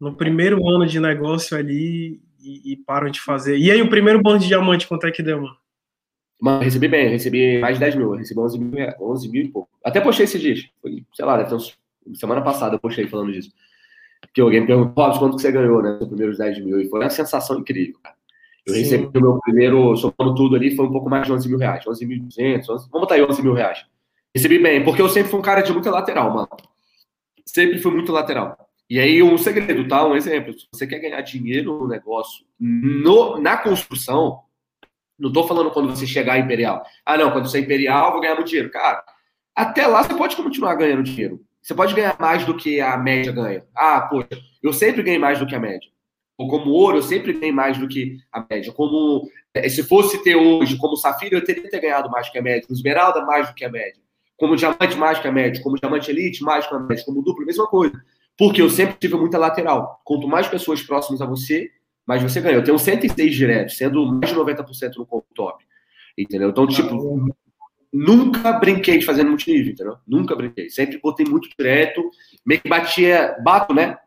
[0.00, 3.57] No primeiro ano de negócio ali e, e param de fazer.
[3.57, 5.57] E aí, o primeiro bando de diamante, quanto é que deu, mano?
[6.40, 9.70] Mano, recebi bem, recebi mais de 10 mil, recebi 11 mil, 11 mil e pouco.
[9.85, 11.78] Até postei esses dias, foi, sei lá, deve ter uns,
[12.14, 13.50] semana passada eu postei falando disso.
[14.32, 17.00] Que alguém me perguntou, quanto que você ganhou, né, os primeiros 10 mil, e foi
[17.00, 18.16] uma sensação incrível, cara.
[18.64, 18.80] Eu Sim.
[18.80, 21.84] recebi o meu primeiro, somando tudo ali, foi um pouco mais de 11 mil reais,
[21.84, 23.84] 11.200, vamos botar aí 11 mil reais.
[24.34, 26.48] Recebi bem, porque eu sempre fui um cara de muita lateral, mano.
[27.44, 28.56] Sempre fui muito lateral.
[28.88, 30.06] E aí, um segredo, tá?
[30.06, 30.52] Um exemplo.
[30.52, 34.42] Se você quer ganhar dinheiro no negócio, no, na construção,
[35.18, 36.84] não estou falando quando você chegar Imperial.
[37.04, 38.70] Ah, não, quando você é Imperial, vou ganhar muito dinheiro.
[38.70, 39.02] Cara,
[39.54, 41.40] até lá você pode continuar ganhando dinheiro.
[41.62, 43.64] Você pode ganhar mais do que a média ganha.
[43.75, 44.29] Ah, poxa,
[44.62, 45.88] eu sempre ganhei mais do que a média.
[46.37, 48.72] Ou como ouro, eu sempre ganhei mais do que a média.
[48.72, 52.38] Como eh, se fosse ter hoje, como safira, eu teria ter ganhado mais do que
[52.38, 52.62] a média.
[52.62, 54.03] Como esmeralda, mais do que a média.
[54.37, 55.62] Como diamante, mais do que a média.
[55.62, 57.05] Como diamante elite, mais do que a média.
[57.05, 57.94] Como duplo, mesma coisa.
[58.37, 60.01] Porque eu sempre tive muita lateral.
[60.05, 61.70] Quanto mais pessoas próximas a você,
[62.05, 62.59] mas você ganhou.
[62.59, 65.64] Eu tenho 106 diretos, sendo mais de 90% no top.
[66.18, 66.51] Entendeu?
[66.51, 67.33] Então, tipo,
[67.92, 69.96] nunca brinquei de fazer multinível, entendeu?
[70.07, 70.70] Nunca brinquei.
[70.70, 72.02] Sempre botei muito direto,
[72.44, 73.98] meio que batia, bato, né?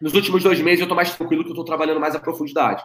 [0.00, 2.84] Nos últimos dois meses eu tô mais tranquilo que eu tô trabalhando mais a profundidade.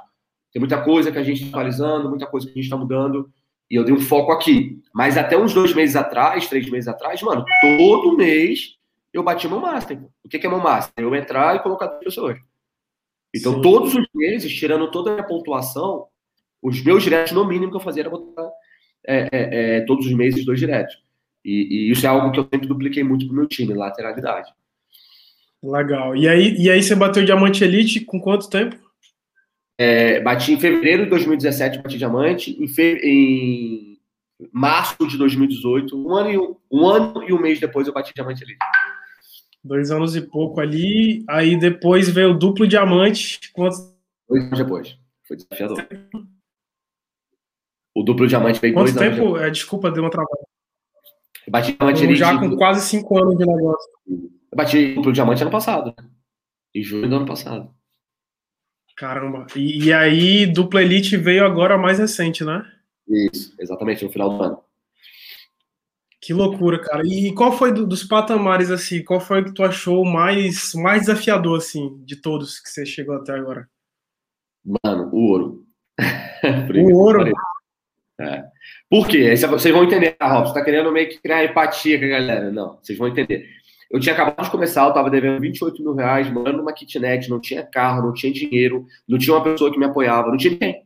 [0.52, 3.30] Tem muita coisa que a gente está atualizando, muita coisa que a gente está mudando,
[3.70, 4.82] e eu dei um foco aqui.
[4.94, 8.78] Mas até uns dois meses atrás, três meses atrás, mano, todo mês
[9.14, 10.02] eu bati meu master.
[10.24, 11.04] O que é meu master?
[11.04, 12.40] Eu entrar e colocar duas pessoas.
[13.36, 13.62] Então, Sim.
[13.62, 16.08] todos os meses, tirando toda a minha pontuação,
[16.62, 18.50] os meus diretos, no mínimo que eu fazia era botar
[19.06, 20.98] é, é, é, todos os meses dois diretos.
[21.44, 24.52] E, e, isso é algo que eu sempre dupliquei muito pro meu time, lateralidade.
[25.64, 26.16] Legal.
[26.16, 28.78] E aí, e aí você bateu diamante elite com quanto tempo?
[29.78, 32.62] É, bati em fevereiro de 2017, bati diamante.
[32.62, 33.00] Em, fe...
[33.04, 33.98] em
[34.52, 38.14] março de 2018, um ano, e um, um ano e um mês depois, eu bati
[38.14, 38.60] diamante elite.
[39.64, 41.24] Dois anos e pouco ali.
[41.28, 43.40] Aí depois veio o duplo diamante.
[43.56, 44.98] Dois anos depois.
[45.28, 45.86] Foi desafiador.
[47.96, 49.38] O duplo diamante veio Quanto dois tempo?
[49.38, 50.48] É, desculpa, deu uma travada.
[51.46, 52.20] Eu bati diamante elite.
[52.20, 53.92] Já com quase cinco anos de negócio.
[54.08, 55.94] Eu bati duplo diamante ano passado.
[55.98, 56.10] Né?
[56.76, 57.74] Em julho do ano passado.
[58.96, 59.48] Caramba.
[59.56, 62.70] E, e, aí, dupla elite veio agora mais recente, né?
[63.08, 64.64] Isso, exatamente, no final do ano.
[66.22, 67.02] Que loucura, cara.
[67.06, 71.04] E qual foi do, dos patamares, assim, qual foi o que tu achou mais, mais
[71.04, 73.70] desafiador, assim, de todos que você chegou até agora?
[74.84, 75.66] Mano, o ouro.
[76.92, 77.32] o ouro?
[78.20, 78.44] É.
[78.90, 79.36] Por quê?
[79.36, 82.52] Vocês vão entender, ah, Rob, você tá querendo meio que criar empatia com a galera.
[82.52, 83.48] Não, vocês vão entender.
[83.90, 87.40] Eu tinha acabado de começar, eu tava devendo 28 mil reais, morando numa kitnet, não
[87.40, 90.84] tinha carro, não tinha dinheiro, não tinha uma pessoa que me apoiava, não tinha ninguém.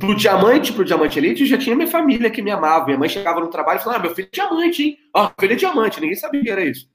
[0.00, 2.86] Pro diamante, pro diamante elite, eu já tinha minha família que me amava.
[2.86, 4.98] Minha mãe chegava no trabalho e falava: ah, meu filho é diamante, hein?
[5.14, 6.88] Ó, filho é diamante, ninguém sabia que era isso.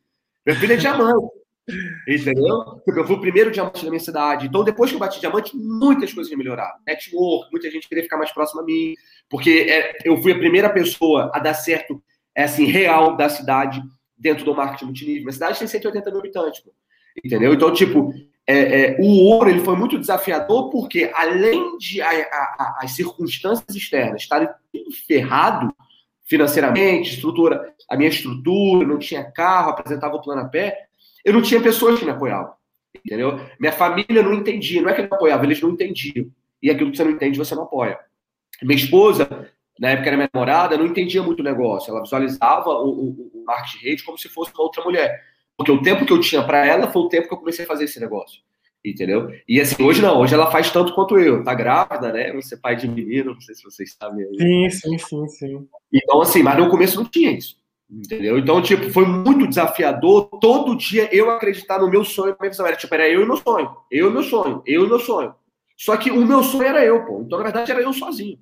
[0.44, 1.40] Meu filho é diamante.
[2.08, 2.82] Entendeu?
[2.84, 4.48] Porque eu fui o primeiro diamante da minha cidade.
[4.48, 6.80] Então, depois que eu bati diamante, muitas coisas melhoraram.
[6.86, 8.96] Network, muita gente queria ficar mais próximo a mim,
[9.30, 12.02] porque é, eu fui a primeira pessoa a dar certo,
[12.36, 13.82] é assim, real da cidade
[14.18, 15.22] dentro do marketing multinível.
[15.22, 16.72] Minha cidade tem 180 mil habitantes, pô.
[17.24, 17.54] entendeu?
[17.54, 18.14] Então, tipo,
[18.46, 23.76] é, é, o ouro ele foi muito desafiador porque, além de a, a, as circunstâncias
[23.76, 25.72] externas estarem tudo ferrado
[26.26, 30.88] financeiramente, estrutura, a minha estrutura, não tinha carro, apresentava o plano a pé,
[31.24, 32.54] eu não tinha pessoas que me apoiavam,
[33.06, 33.40] entendeu?
[33.60, 36.28] Minha família não entendia, não é que eles me apoiavam, eles não entendiam.
[36.62, 38.00] E aquilo que você não entende, você não apoia.
[38.64, 41.90] Minha esposa na época era minha namorada, não entendia muito o negócio.
[41.90, 45.24] Ela visualizava o, o, o marketing rede como se fosse uma outra mulher.
[45.56, 47.68] Porque o tempo que eu tinha para ela foi o tempo que eu comecei a
[47.68, 48.42] fazer esse negócio.
[48.84, 49.30] Entendeu?
[49.48, 51.44] E assim, hoje não, hoje ela faz tanto quanto eu.
[51.44, 52.32] Tá grávida, né?
[52.34, 54.26] Você é pai de menino, não sei se vocês sabem.
[54.38, 55.68] Sim, sim, sim, sim.
[55.92, 57.58] Então, assim, mas no começo não tinha isso.
[57.90, 58.38] Entendeu?
[58.38, 62.66] Então, tipo, foi muito desafiador todo dia eu acreditar no meu sonho, na minha visão.
[62.66, 65.34] Era tipo, era eu e meu sonho, eu e meu sonho, eu e meu sonho.
[65.76, 67.22] Só que o meu sonho era eu, pô.
[67.26, 68.38] Então, na verdade, era eu sozinho.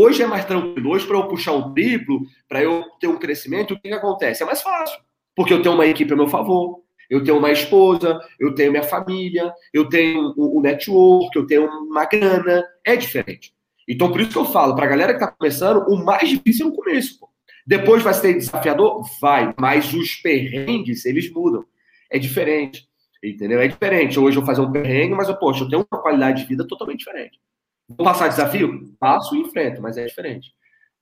[0.00, 0.90] Hoje é mais tranquilo.
[0.90, 4.44] Hoje, para eu puxar um triplo, para eu ter um crescimento, o que, que acontece?
[4.44, 4.96] É mais fácil.
[5.34, 8.84] Porque eu tenho uma equipe a meu favor, eu tenho uma esposa, eu tenho minha
[8.84, 12.64] família, eu tenho um, um network, eu tenho uma grana.
[12.84, 13.52] É diferente.
[13.88, 16.66] Então, por isso que eu falo, para a galera que está começando, o mais difícil
[16.66, 17.18] é no começo.
[17.18, 17.28] Pô.
[17.66, 19.02] Depois vai ser desafiador?
[19.20, 19.52] Vai.
[19.58, 21.64] Mas os perrengues, eles mudam.
[22.08, 22.86] É diferente.
[23.20, 23.60] Entendeu?
[23.60, 24.16] É diferente.
[24.16, 26.64] Hoje eu vou fazer um perrengue, mas, eu, poxa, eu tenho uma qualidade de vida
[26.64, 27.40] totalmente diferente.
[27.88, 28.94] Vou passar desafio?
[29.00, 30.52] Passo e enfrento, mas é diferente.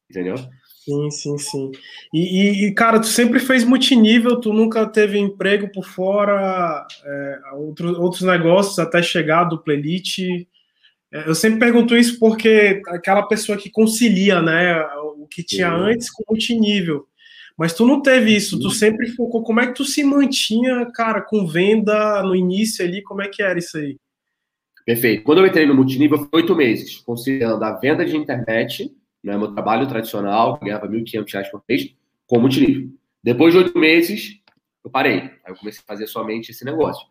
[0.09, 0.37] Entendeu?
[0.85, 1.73] Sim, sim, sim.
[2.15, 8.01] E, e, cara, tu sempre fez multinível, tu nunca teve emprego por fora, é, outro,
[8.01, 10.21] outros negócios até chegar do Playlist.
[11.13, 14.81] É, eu sempre pergunto isso porque aquela pessoa que concilia, né,
[15.17, 15.75] o que tinha sim.
[15.75, 17.09] antes com multinível.
[17.59, 19.43] Mas tu não teve isso, tu sempre focou.
[19.43, 23.03] Como é que tu se mantinha, cara, com venda no início ali?
[23.03, 23.97] Como é que era isso aí?
[24.87, 25.25] Perfeito.
[25.25, 29.53] Quando eu entrei no multinível, foi oito meses, considerando a venda de internet, né, meu
[29.53, 31.93] trabalho tradicional, que ganhava R$ 1.500 por mês,
[32.25, 32.89] com multinível.
[33.21, 34.41] Depois de oito meses,
[34.85, 35.23] eu parei.
[35.45, 37.05] Aí eu comecei a fazer somente esse negócio.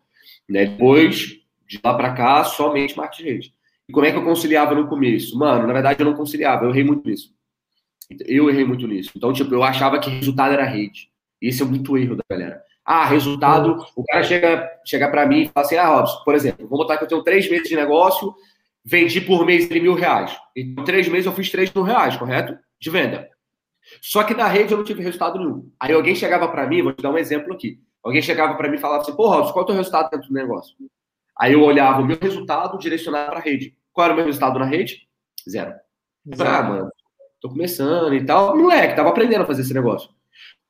[0.48, 0.64] Né?
[0.64, 3.54] Depois, de lá para cá, somente marketing rede.
[3.86, 5.38] E como é que eu conciliava no começo?
[5.38, 7.30] Mano, na verdade eu não conciliava, eu errei muito nisso.
[8.26, 9.10] Eu errei muito nisso.
[9.14, 11.10] Então, tipo, eu achava que resultado era rede.
[11.42, 12.62] Esse é muito erro da galera.
[12.86, 16.68] Ah, resultado, o cara chega, chega para mim e fala assim, ah, Robson, por exemplo,
[16.68, 18.32] vamos botar que eu tenho três meses de negócio,
[18.84, 20.38] vendi por mês de mil reais.
[20.54, 22.56] Então, três meses eu fiz três mil reais, correto?
[22.80, 23.28] De venda.
[24.00, 25.68] Só que na rede eu não tive resultado nenhum.
[25.80, 27.80] Aí alguém chegava para mim, vou te dar um exemplo aqui.
[28.04, 30.28] Alguém chegava para mim e falava assim, pô, Robson, qual é o teu resultado dentro
[30.28, 30.76] do negócio?
[31.36, 33.76] Aí eu olhava o meu resultado direcionado para a rede.
[33.92, 35.08] Qual era o meu resultado na rede?
[35.48, 35.74] Zero.
[36.34, 36.48] Zero.
[36.48, 36.90] Ah, mano,
[37.40, 38.56] tô começando e tal.
[38.56, 40.10] Moleque, tava aprendendo a fazer esse negócio.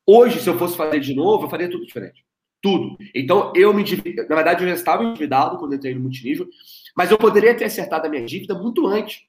[0.06, 2.24] Hoje, se eu fosse fazer de novo, eu faria tudo diferente.
[2.62, 2.96] Tudo.
[3.14, 3.84] Então, eu me
[4.28, 6.48] Na verdade, eu já estava endividado quando entrei no multinível,
[6.96, 9.24] mas eu poderia ter acertado a minha dívida muito antes.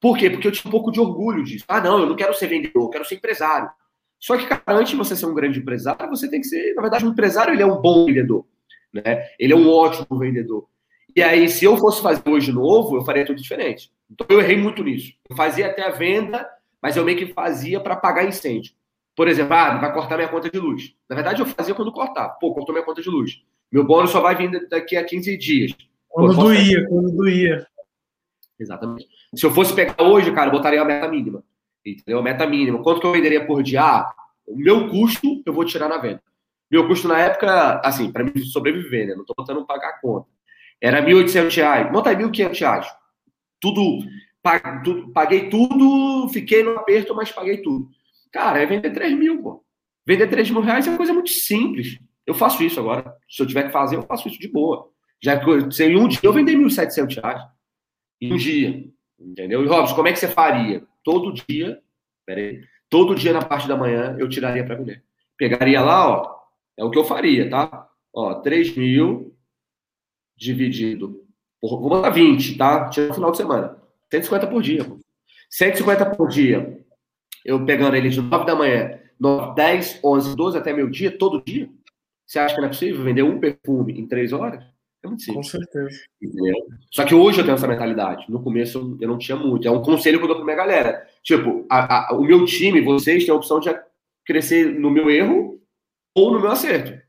[0.00, 0.30] Por quê?
[0.30, 1.64] Porque eu tinha um pouco de orgulho disso.
[1.68, 3.70] Ah, não, eu não quero ser vendedor, eu quero ser empresário.
[4.18, 6.74] Só que, cara, antes de você ser um grande empresário, você tem que ser.
[6.74, 8.46] Na verdade, um empresário ele é um bom vendedor.
[8.92, 9.28] Né?
[9.38, 10.66] Ele é um ótimo vendedor.
[11.14, 13.90] E aí, se eu fosse fazer hoje de novo, eu faria tudo diferente.
[14.10, 15.12] Então, eu errei muito nisso.
[15.28, 16.48] Eu fazia até a venda,
[16.80, 18.72] mas eu meio que fazia para pagar incêndio.
[19.16, 20.94] Por exemplo, ah, vai cortar minha conta de luz.
[21.08, 22.28] Na verdade, eu fazia quando cortar.
[22.40, 23.42] Pô, cortou minha conta de luz.
[23.70, 25.72] Meu bônus só vai vir daqui a 15 dias.
[26.08, 27.66] Quando Pô, doía, quando doía.
[28.58, 29.08] Exatamente.
[29.34, 31.42] Se eu fosse pegar hoje, cara, eu botaria a meta mínima.
[31.84, 32.18] Entendeu?
[32.18, 32.82] A meta mínima.
[32.82, 33.82] Quanto que eu venderia por dia?
[33.82, 34.14] Ah,
[34.46, 36.22] o meu custo eu vou tirar na venda.
[36.70, 39.14] Meu custo na época, assim, para mim sobreviver, né?
[39.14, 40.28] Não tô botando pagar a conta.
[40.80, 41.90] Era R$ 1.800.
[41.90, 42.86] Monta aí, R$ 1.500.
[43.60, 43.98] Tudo,
[45.12, 47.88] paguei tudo, fiquei no aperto, mas paguei tudo.
[48.32, 49.64] Cara, é vender 3 mil, pô.
[50.06, 51.98] Vender 3 mil reais é uma coisa muito simples.
[52.26, 53.14] Eu faço isso agora.
[53.28, 54.88] Se eu tiver que fazer, eu faço isso de boa.
[55.22, 55.50] Já que
[55.84, 57.42] em um dia eu vender 1.700 reais.
[58.20, 58.84] Em um dia.
[59.18, 59.64] Entendeu?
[59.64, 60.82] E, Robson, como é que você faria?
[61.04, 61.80] Todo dia,
[62.26, 65.02] peraí, todo dia na parte da manhã eu tiraria para vender.
[65.36, 66.36] Pegaria lá, ó,
[66.76, 67.88] é o que eu faria, tá?
[68.14, 69.36] Ó, 3 mil
[70.36, 71.20] dividido
[71.60, 72.88] por, vou botar 20, tá?
[72.88, 73.76] Tira no final de semana.
[74.10, 74.84] 150 por dia.
[74.84, 74.98] Pô.
[75.50, 76.79] 150 por dia.
[77.44, 81.42] Eu pegando ele de 9 da manhã, 9, 10, 11, 12 até meio dia, todo
[81.42, 81.68] dia.
[82.26, 84.64] Você acha que não é possível vender um perfume em 3 horas?
[85.02, 85.46] É muito simples.
[85.46, 86.02] Com certeza.
[86.20, 86.54] Entendeu?
[86.90, 88.26] Só que hoje eu tenho essa mentalidade.
[88.28, 89.66] No começo eu não tinha muito.
[89.66, 91.06] É um conselho que eu dou pra minha galera.
[91.22, 93.70] Tipo, a, a, o meu time, vocês têm a opção de
[94.24, 95.60] crescer no meu erro
[96.14, 97.00] ou no meu acerto.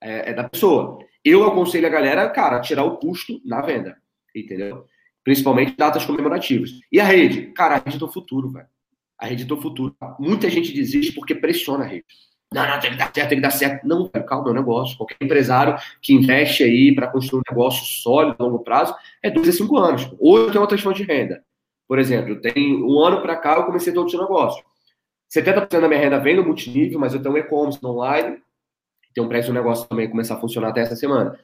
[0.00, 0.98] É, é da pessoa.
[1.24, 3.96] Eu aconselho a galera, cara, a tirar o custo na venda.
[4.34, 4.86] Entendeu?
[5.24, 6.70] Principalmente datas comemorativas.
[6.92, 7.52] E a rede?
[7.52, 8.66] Cara, a rede é o futuro, velho.
[9.18, 9.94] A rede é o futuro.
[10.18, 12.04] Muita gente desiste porque pressiona a rede.
[12.52, 13.86] Não, não, tem que dar certo, tem que dar certo.
[13.86, 14.96] Não, calma, é um negócio.
[14.96, 19.48] Qualquer empresário que investe aí para construir um negócio sólido a longo prazo é dois
[19.48, 20.08] a cinco anos.
[20.20, 21.42] Hoje eu tenho outra fonte de renda.
[21.88, 24.64] Por exemplo, tem um ano para cá eu comecei todo esse negócio.
[25.34, 28.38] 70% da minha renda vem no multinível, mas eu tenho um e-commerce online,
[29.12, 31.38] tem um preço do negócio também começar a funcionar até essa semana.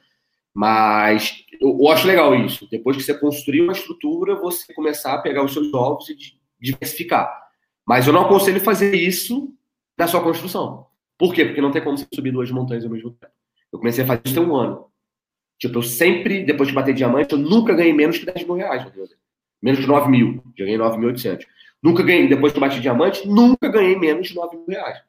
[0.53, 2.67] Mas eu, acho legal isso.
[2.69, 6.17] Depois que você construir uma estrutura, você começar a pegar os seus ovos e
[6.59, 7.50] diversificar.
[7.87, 9.53] Mas eu não aconselho fazer isso
[9.97, 10.87] na sua construção.
[11.17, 11.45] Por quê?
[11.45, 13.33] Porque não tem como você subir duas montanhas ao mesmo tempo.
[13.71, 14.85] Eu comecei a fazer isso tem um ano.
[15.59, 18.85] Tipo, eu sempre, depois de bater diamante, eu nunca ganhei menos que 10 mil reais.
[19.61, 20.43] Menos de 9 mil.
[20.57, 21.45] Já ganhei 9.800.
[21.81, 24.99] Nunca ganhei, depois eu bati diamante, nunca ganhei menos de 9 mil reais.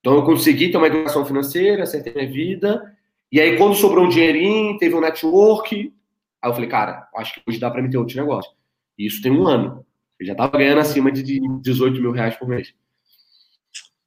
[0.00, 2.96] Então eu consegui ter uma educação financeira, acertei minha vida.
[3.30, 5.94] E aí, quando sobrou um dinheirinho, teve um network.
[6.42, 8.50] Aí eu falei, cara, acho que hoje dá para me ter outro negócio.
[8.98, 9.86] E isso tem um ano.
[10.22, 12.72] Eu já estava ganhando acima de 18 mil reais por mês.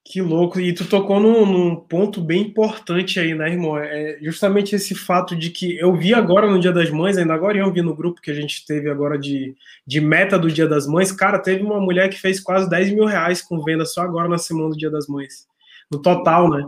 [0.05, 0.61] Que louco.
[0.61, 3.77] E tu tocou num, num, ponto bem importante aí, né, irmão?
[3.77, 7.57] É justamente esse fato de que eu vi agora no Dia das Mães, ainda agora
[7.57, 10.87] eu vi no grupo que a gente teve agora de, de meta do Dia das
[10.87, 11.11] Mães.
[11.11, 14.37] Cara, teve uma mulher que fez quase 10 mil reais com venda só agora na
[14.37, 15.47] semana do Dia das Mães.
[15.91, 16.65] No total, né?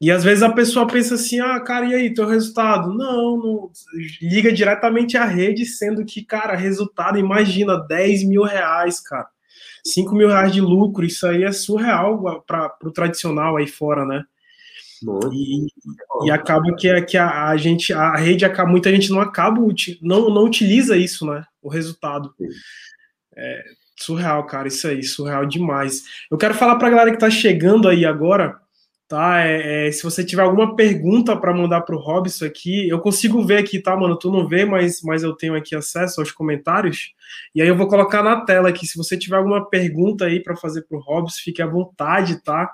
[0.00, 2.94] E às vezes a pessoa pensa assim, ah, cara, e aí, teu resultado?
[2.94, 3.70] Não, não.
[4.22, 9.28] Liga diretamente à rede, sendo que, cara, resultado, imagina, 10 mil reais, cara.
[9.84, 14.24] 5 mil reais de lucro, isso aí é surreal para o tradicional aí fora, né?
[15.32, 15.66] E,
[16.26, 19.58] e, acaba que, que a, a, gente, a rede acaba, muita gente não acaba,
[20.02, 21.44] não, não utiliza isso, né?
[21.62, 22.34] O resultado.
[23.36, 23.64] É
[23.96, 26.04] surreal, cara, isso aí, surreal demais.
[26.30, 28.58] Eu quero falar para a galera que está chegando aí agora
[29.10, 29.44] tá?
[29.44, 33.44] É, é, se você tiver alguma pergunta para mandar para o Robson aqui, eu consigo
[33.44, 34.16] ver aqui, tá, mano?
[34.16, 37.12] Tu não vê, mas, mas eu tenho aqui acesso aos comentários.
[37.54, 38.86] E aí eu vou colocar na tela aqui.
[38.86, 42.70] Se você tiver alguma pergunta aí para fazer para o Robson, fique à vontade, tá?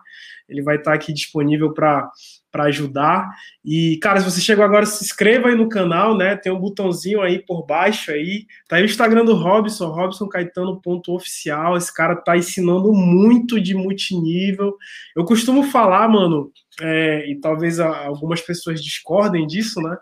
[0.49, 2.09] Ele vai estar tá aqui disponível para
[2.57, 3.29] para ajudar.
[3.63, 6.35] E, cara, se você chegou agora, se inscreva aí no canal, né?
[6.37, 8.47] Tem um botãozinho aí por baixo aí.
[8.67, 11.77] Tá aí o Instagram do Robson, Robson Caetano ponto oficial.
[11.77, 14.75] Esse cara tá ensinando muito de multinível.
[15.15, 19.95] Eu costumo falar, mano, é, e talvez algumas pessoas discordem disso, né?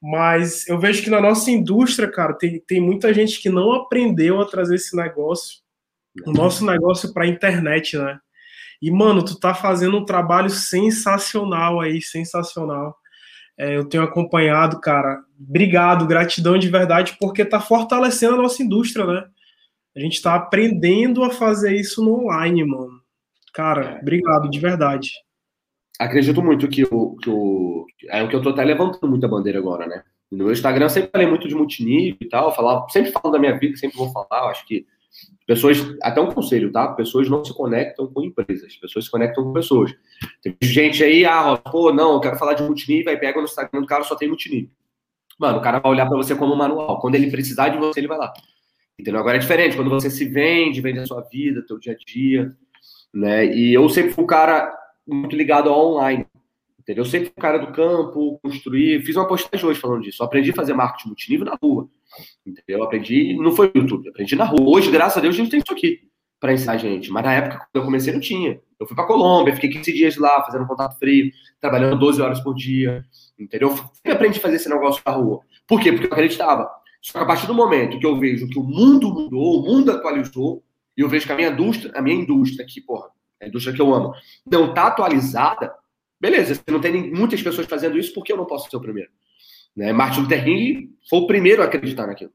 [0.00, 4.40] Mas eu vejo que na nossa indústria, cara, tem, tem muita gente que não aprendeu
[4.40, 5.58] a trazer esse negócio,
[6.24, 8.18] o nosso negócio para a internet, né?
[8.80, 12.96] E, mano, tu tá fazendo um trabalho sensacional aí, sensacional.
[13.58, 15.20] É, eu tenho acompanhado, cara.
[15.38, 19.24] Obrigado, gratidão de verdade, porque tá fortalecendo a nossa indústria, né?
[19.96, 23.00] A gente tá aprendendo a fazer isso no online, mano.
[23.52, 25.10] Cara, obrigado, de verdade.
[25.98, 27.86] Acredito muito que o, que o.
[28.08, 30.02] É o que eu tô até levantando muita bandeira agora, né?
[30.30, 33.38] No meu Instagram eu sempre falei muito de multinível e tal, falava, sempre falo da
[33.38, 34.86] minha vida, sempre vou falar, acho que
[35.46, 36.88] Pessoas, até um conselho, tá?
[36.88, 39.94] Pessoas não se conectam com empresas, pessoas se conectam com pessoas.
[40.42, 43.80] Tem gente aí, ah, pô, não, eu quero falar de multinível, aí pega no Instagram
[43.80, 44.68] do cara, só tem multinível.
[45.38, 47.00] Mano, o cara vai olhar para você como um manual.
[47.00, 48.30] Quando ele precisar de você, ele vai lá.
[48.98, 49.20] Entendeu?
[49.20, 52.54] Agora é diferente, quando você se vende, vende a sua vida, teu dia a dia,
[53.14, 53.46] né?
[53.46, 54.70] E eu sempre fui um cara
[55.08, 56.26] muito ligado ao online.
[56.78, 57.04] Entendeu?
[57.04, 59.02] Eu sempre fui cara do campo, construir.
[59.02, 60.22] Fiz uma postagem hoje falando disso.
[60.22, 61.88] Eu aprendi a fazer marketing multinível na rua.
[62.46, 62.78] Entendeu?
[62.78, 64.76] Eu aprendi, não foi no YouTube, aprendi na rua.
[64.76, 66.00] Hoje, graças a Deus, a gente tem isso aqui.
[66.40, 67.10] para ensinar a gente.
[67.10, 68.60] Mas na época, quando eu comecei, não tinha.
[68.78, 72.54] Eu fui para Colômbia, fiquei 15 dias lá, fazendo contato frio, trabalhando 12 horas por
[72.54, 73.04] dia,
[73.38, 73.74] entendeu?
[74.04, 75.40] Eu aprendi a fazer esse negócio na rua.
[75.66, 75.92] Por quê?
[75.92, 76.70] Porque eu acreditava.
[77.02, 79.90] Só que a partir do momento que eu vejo que o mundo mudou, o mundo
[79.90, 80.62] atualizou,
[80.96, 83.08] e eu vejo que a minha indústria, a minha indústria, que, porra,
[83.40, 85.72] a indústria que eu amo, não tá atualizada,
[86.20, 89.10] beleza, não tem muitas pessoas fazendo isso, porque eu não posso ser o primeiro?
[89.76, 89.92] Né?
[89.92, 92.32] Martin Luther King foi o primeiro a acreditar naquilo.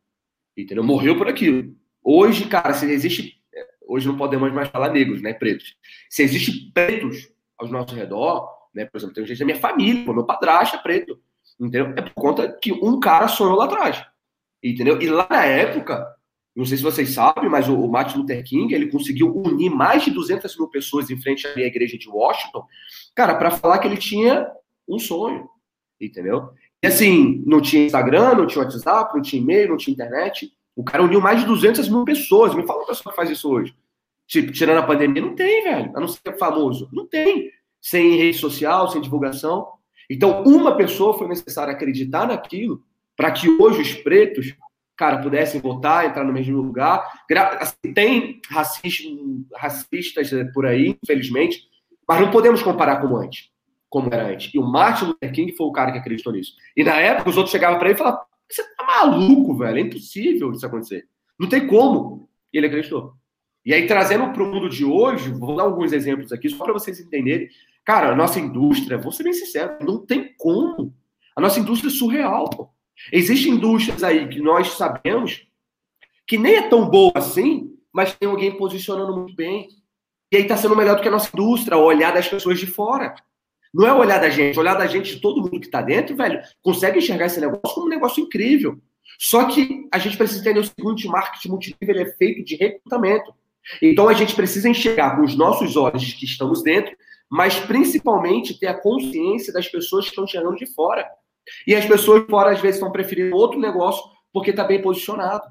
[0.56, 0.84] Entendeu?
[0.84, 1.76] Morreu por aquilo.
[2.02, 3.42] Hoje, cara, se existe.
[3.86, 5.34] Hoje não podemos mais falar negros, né?
[5.34, 5.76] Pretos.
[6.10, 8.86] Se existe pretos ao nosso redor, né?
[8.86, 11.20] Por exemplo, tem gente da minha família, meu padrasto é preto.
[11.60, 11.94] Entendeu?
[11.98, 14.06] É por conta que um cara sonhou lá atrás.
[14.64, 15.02] Entendeu?
[15.02, 16.16] E lá na época,
[16.56, 20.12] não sei se vocês sabem, mas o, Martin Luther King ele conseguiu unir mais de
[20.12, 22.66] 200 mil pessoas em frente à igreja de Washington,
[23.16, 24.48] cara, para falar que ele tinha
[24.88, 25.50] um sonho,
[26.00, 26.50] entendeu?
[26.84, 30.52] E assim, não tinha Instagram, não tinha WhatsApp, não tinha e-mail, não tinha internet.
[30.76, 32.54] O cara uniu mais de 200 mil pessoas.
[32.54, 33.74] Me fala uma pessoa que faz isso hoje.
[34.28, 35.92] Tipo, tirando a pandemia, não tem, velho.
[35.96, 36.90] A não ser famoso.
[36.92, 37.50] Não tem.
[37.80, 39.66] Sem rede social, sem divulgação.
[40.10, 42.84] Então, uma pessoa foi necessária acreditar naquilo
[43.16, 44.54] para que hoje os pretos,
[44.98, 47.04] cara, pudessem votar, entrar no mesmo lugar.
[47.60, 51.62] Assim, tem racismo, racistas por aí, infelizmente,
[52.08, 53.54] mas não podemos comparar como antes
[53.94, 54.52] como era antes.
[54.52, 56.54] E o Martin Luther King foi o cara que acreditou nisso.
[56.76, 59.78] E na época, os outros chegavam para ele e falavam: Você tá maluco, velho?
[59.78, 61.08] É impossível isso acontecer.
[61.40, 62.28] Não tem como.
[62.52, 63.14] E ele acreditou.
[63.64, 66.74] E aí, trazendo para o mundo de hoje, vou dar alguns exemplos aqui, só para
[66.74, 67.48] vocês entenderem.
[67.86, 70.92] Cara, a nossa indústria, vou ser bem sincero, não tem como.
[71.36, 72.50] A nossa indústria é surreal.
[72.50, 72.70] Pô.
[73.12, 75.46] Existem indústrias aí que nós sabemos
[76.26, 79.68] que nem é tão boa assim, mas tem alguém posicionando muito bem.
[80.32, 82.66] E aí está sendo melhor do que a nossa indústria, o olhar das pessoas de
[82.66, 83.14] fora.
[83.74, 86.42] Não é olhar da gente, olhar da gente de todo mundo que está dentro, velho,
[86.62, 88.80] consegue enxergar esse negócio como um negócio incrível.
[89.20, 93.34] Só que a gente precisa entender o seguinte: marketing multinível é feito de recrutamento.
[93.82, 96.96] Então a gente precisa enxergar com os nossos olhos que estamos dentro,
[97.30, 101.08] mas principalmente ter a consciência das pessoas que estão chegando de fora.
[101.68, 105.44] E as pessoas fora, às vezes, estão preferindo outro negócio porque está bem posicionado.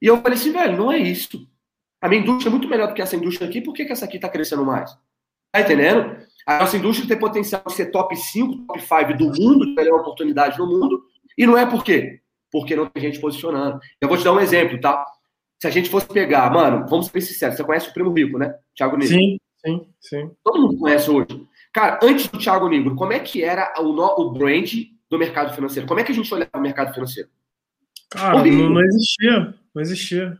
[0.00, 1.48] E eu falei assim, velho, não é isso.
[2.00, 4.04] A minha indústria é muito melhor do que essa indústria aqui, por que, que essa
[4.04, 4.94] aqui está crescendo mais?
[5.50, 6.16] Tá entendendo?
[6.46, 10.00] A nossa indústria tem potencial de ser top 5, top 5 do mundo, de melhor
[10.00, 11.02] oportunidade no mundo.
[11.38, 12.20] E não é por quê?
[12.52, 13.80] Porque não tem gente posicionando.
[14.00, 15.04] Eu vou te dar um exemplo, tá?
[15.58, 18.54] Se a gente fosse pegar, mano, vamos ser sinceros, você conhece o Primo Rico, né?
[18.76, 19.14] Thiago Negro.
[19.14, 20.30] Sim, sim, sim.
[20.44, 21.46] Todo mundo conhece hoje.
[21.72, 24.70] Cara, antes do Thiago Negro, como é que era o, o brand
[25.14, 25.86] do mercado financeiro?
[25.86, 27.28] Como é que a gente olhava o mercado financeiro?
[28.10, 29.54] Cara, não, não, existia.
[29.74, 30.38] Não existia.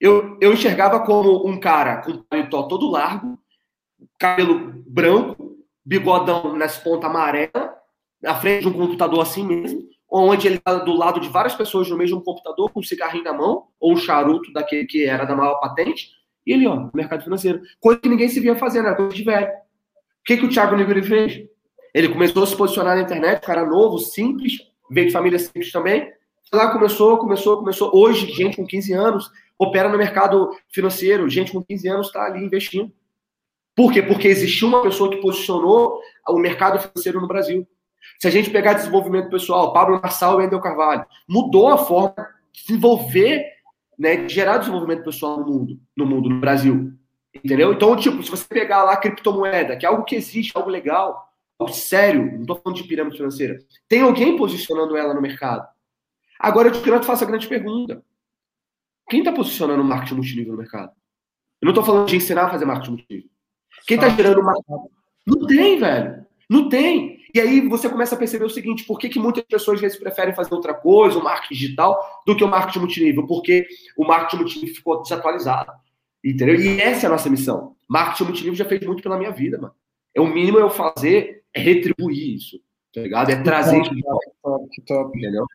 [0.00, 3.38] Eu, eu enxergava como um cara com paletó todo largo,
[4.18, 7.74] cabelo branco, bigodão nas pontas amarela,
[8.22, 11.88] na frente de um computador assim mesmo, onde ele está do lado de várias pessoas
[11.90, 15.34] no mesmo computador, com um cigarrinho na mão, ou um charuto daquele que era da
[15.34, 16.10] maior patente,
[16.46, 17.60] e ele, ó, mercado financeiro.
[17.80, 19.48] Coisa que ninguém se via fazendo, era coisa de velho.
[19.48, 21.47] O que, que o Thiago Negri fez?
[21.98, 26.08] Ele começou a se posicionar na internet, cara novo, simples, veio de família simples também.
[26.52, 27.90] Lá começou, começou, começou.
[27.92, 32.44] Hoje, gente com 15 anos opera no mercado financeiro, gente com 15 anos está ali
[32.44, 32.92] investindo.
[33.74, 34.00] Por quê?
[34.00, 37.66] Porque existiu uma pessoa que posicionou o mercado financeiro no Brasil.
[38.20, 42.14] Se a gente pegar desenvolvimento pessoal, Pablo Nassau e Wendel Carvalho, mudou a forma
[42.52, 43.44] de desenvolver,
[43.98, 46.92] né, de gerar desenvolvimento pessoal no mundo, no mundo, no Brasil.
[47.34, 47.72] Entendeu?
[47.72, 51.27] Então, tipo, se você pegar lá criptomoeda, que é algo que existe, algo legal,
[51.66, 55.66] sério, não estou falando de pirâmide financeira, tem alguém posicionando ela no mercado.
[56.38, 58.00] Agora eu te faço a grande pergunta.
[59.08, 60.92] Quem está posicionando o marketing multinível no mercado?
[61.60, 63.30] Eu não estou falando de ensinar a fazer marketing multinível.
[63.86, 64.54] Quem está gerando uma.
[65.26, 66.26] Não tem, velho.
[66.48, 67.18] Não tem.
[67.34, 69.98] E aí você começa a perceber o seguinte: por que, que muitas pessoas às vezes
[69.98, 73.26] preferem fazer outra coisa, o marketing digital, do que o marketing multinível?
[73.26, 73.66] Porque
[73.96, 75.72] o marketing multinível ficou desatualizado.
[76.24, 76.54] Entendeu?
[76.54, 77.74] E essa é a nossa missão.
[77.88, 79.74] Marketing multinível já fez muito pela minha vida, mano.
[80.14, 82.60] É o mínimo eu fazer é retribuir isso.
[82.94, 83.30] Tá ligado?
[83.30, 83.82] É trazer.
[83.82, 84.68] Que top, que top.
[84.70, 85.18] Que top.
[85.18, 85.46] Entendeu?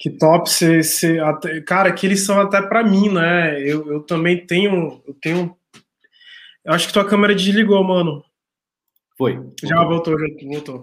[0.00, 3.60] Que top, cê, cê, até, cara, que eles são até para mim, né?
[3.60, 5.58] Eu, eu também tenho, eu tenho
[6.68, 8.22] eu acho que tua câmera desligou, mano.
[9.16, 9.40] Foi.
[9.64, 10.82] Já voltou, já voltou.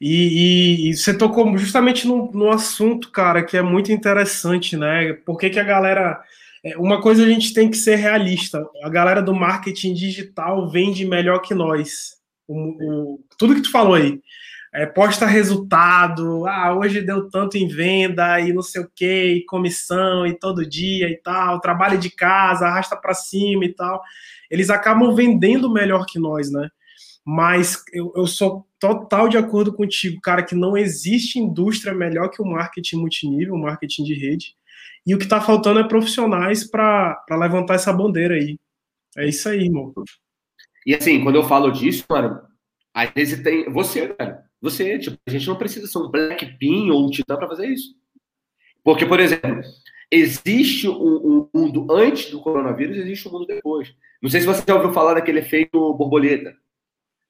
[0.00, 5.12] E, e, e, você tocou justamente no, no assunto, cara, que é muito interessante, né?
[5.12, 6.22] Por que, que a galera.
[6.64, 8.64] É, uma coisa a gente tem que ser realista.
[8.84, 12.16] A galera do marketing digital vende melhor que nós.
[12.46, 14.20] O, o, tudo que tu falou aí.
[14.76, 20.26] É, posta resultado, ah, hoje deu tanto em venda e não sei o que, comissão
[20.26, 24.02] e todo dia e tal, trabalho de casa, arrasta para cima e tal
[24.54, 26.68] eles acabam vendendo melhor que nós, né?
[27.26, 32.42] Mas eu, eu sou total de acordo contigo, cara, que não existe indústria melhor que
[32.42, 34.54] o marketing multinível, o marketing de rede.
[35.06, 38.58] E o que está faltando é profissionais para levantar essa bandeira aí.
[39.16, 39.92] É isso aí, irmão.
[40.86, 42.40] E assim, quando eu falo disso, mano,
[42.92, 43.70] às vezes tem.
[43.70, 44.38] Você, velho.
[44.60, 47.94] Você, tipo, a gente não precisa ser um Blackpink ou um Titã para fazer isso.
[48.82, 49.60] Porque, por exemplo,
[50.10, 53.94] existe um, um, mundo antes do coronavírus, existe um mundo depois.
[54.22, 56.54] Não sei se você já ouviu falar daquele efeito borboleta.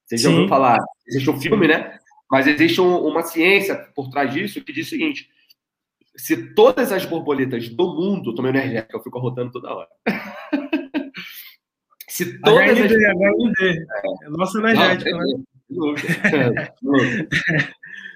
[0.07, 0.35] Você já Sim.
[0.35, 0.79] ouviu falar?
[1.09, 1.99] Existe um filme, né?
[2.31, 5.29] Mas existe um, uma ciência por trás disso que diz o seguinte:
[6.17, 9.89] se todas as borboletas do mundo, tomei energética, eu fico rotando toda hora.
[12.15, 13.17] se todas HND, as...
[13.17, 13.87] HND.
[14.23, 15.11] É, nossa energética,
[15.69, 17.29] não, né?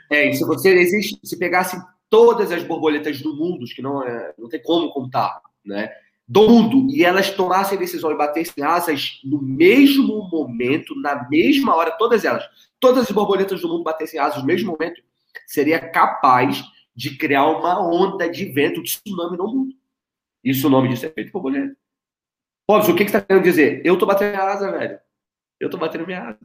[0.08, 1.76] É, se você existe, se pegasse
[2.08, 5.90] todas as borboletas do mundo, que não, é, não tem como contar, né?
[6.28, 11.90] Do mundo, e elas tomassem decisão e batessem asas no mesmo momento, na mesma hora,
[11.90, 12.44] todas elas,
[12.78, 15.02] todas as borboletas do mundo batessem asas no mesmo momento,
[15.44, 16.62] seria capaz
[16.94, 19.74] de criar uma onda de vento, de tsunami no mundo.
[20.44, 21.76] Isso o nome disso é feito borboleta.
[22.70, 23.80] Óbvio, o que, que você está querendo dizer?
[23.84, 24.98] Eu tô batendo minha asa, velho.
[25.58, 26.38] Eu tô batendo minha asa.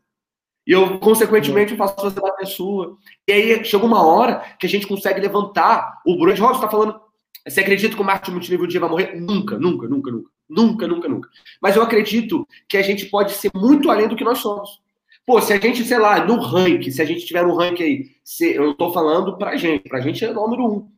[0.65, 2.97] E eu, consequentemente, faço você bater a sua.
[3.27, 6.01] E aí chega uma hora que a gente consegue levantar.
[6.05, 6.99] O Bruno Robson está falando.
[7.45, 9.19] Você acredita que o marketing multinível um dia vai morrer?
[9.19, 10.29] Nunca, nunca, nunca, nunca.
[10.49, 11.29] Nunca, nunca, nunca.
[11.61, 14.81] Mas eu acredito que a gente pode ser muito além do que nós somos.
[15.25, 18.11] Pô, se a gente, sei lá, no ranking, se a gente tiver um ranking aí,
[18.23, 20.91] se, eu tô falando pra gente, pra gente é número um.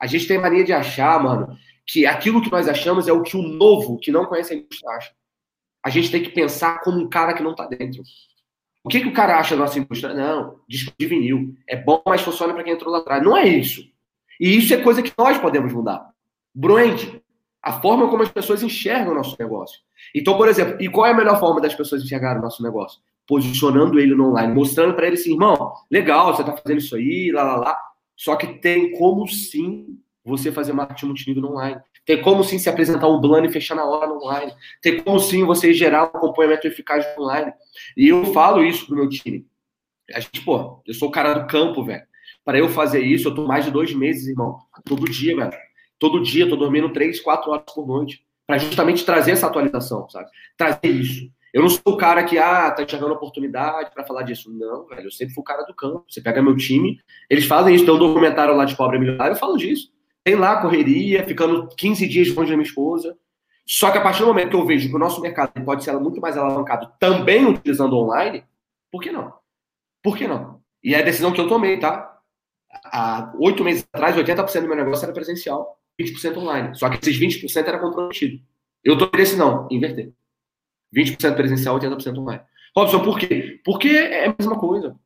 [0.00, 1.56] A gente tem mania de achar, mano,
[1.86, 4.90] que aquilo que nós achamos é o que o novo, que não conhece a indústria,
[4.90, 5.12] acha.
[5.84, 8.02] A gente tem que pensar como um cara que não tá dentro.
[8.82, 10.12] O que, que o cara acha da nossa indústria?
[10.12, 11.54] Não, disco de vinil.
[11.68, 13.22] É bom, mas funciona para quem entrou lá atrás.
[13.22, 13.84] Não é isso.
[14.40, 16.10] E isso é coisa que nós podemos mudar.
[16.52, 17.00] Brand,
[17.62, 19.80] a forma como as pessoas enxergam o nosso negócio.
[20.14, 23.00] Então, por exemplo, e qual é a melhor forma das pessoas enxergarem o nosso negócio?
[23.26, 27.30] Posicionando ele no online, mostrando para ele assim, irmão, legal, você está fazendo isso aí,
[27.32, 27.78] lá, lá, lá.
[28.16, 31.80] Só que tem como sim você fazer marketing multinível online.
[32.04, 34.52] Tem como sim se apresentar um plano e fechar na hora online.
[34.82, 37.52] Tem como sim você gerar um acompanhamento eficaz online.
[37.96, 39.46] E eu falo isso pro meu time.
[40.12, 42.04] A gente, pô, eu sou o cara do campo, velho.
[42.44, 44.58] Para eu fazer isso, eu tô mais de dois meses, irmão.
[44.84, 45.52] Todo dia, velho.
[45.98, 48.24] Todo dia, tô dormindo três, quatro horas por noite.
[48.46, 50.28] para justamente trazer essa atualização, sabe?
[50.56, 51.28] Trazer isso.
[51.52, 54.52] Eu não sou o cara que, ah, tá enxergando oportunidade para falar disso.
[54.52, 56.04] Não, velho, eu sempre fui o cara do campo.
[56.08, 57.84] Você pega meu time, eles fazem isso.
[57.84, 59.90] Tem um documentário lá de Pobre Milionário, eu falo disso.
[60.26, 63.16] Tem lá correria, ficando 15 dias longe da minha esposa.
[63.64, 65.92] Só que a partir do momento que eu vejo que o nosso mercado pode ser
[66.00, 68.42] muito mais alavancado também utilizando online,
[68.90, 69.32] por que não?
[70.02, 70.60] Por que não?
[70.82, 72.20] E é a decisão que eu tomei, tá?
[72.86, 76.74] Há oito meses atrás, 80% do meu negócio era presencial, 20% online.
[76.74, 78.42] Só que esses 20% era comprometido.
[78.82, 80.12] Eu tomei decisão, inverter.
[80.92, 82.42] 20% presencial, 80% online.
[82.76, 83.60] Robson, por quê?
[83.64, 84.96] Porque é a mesma coisa.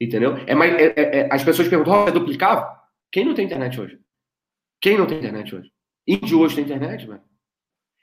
[0.00, 0.36] Entendeu?
[0.46, 2.64] É mais, é, é, é as pessoas perguntam, oh, é duplicável?
[3.10, 3.98] Quem não tem internet hoje?
[4.80, 5.70] Quem não tem internet hoje?
[6.06, 7.20] Índio hoje tem internet, velho.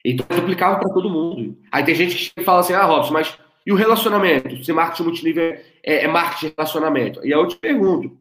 [0.03, 1.57] Então é duplicável para todo mundo.
[1.71, 4.63] Aí tem gente que fala assim, ah, Robson, mas e o relacionamento?
[4.63, 5.43] Se marketing multinível
[5.83, 7.25] é, é marketing de relacionamento?
[7.25, 8.15] E aí eu te pergunto,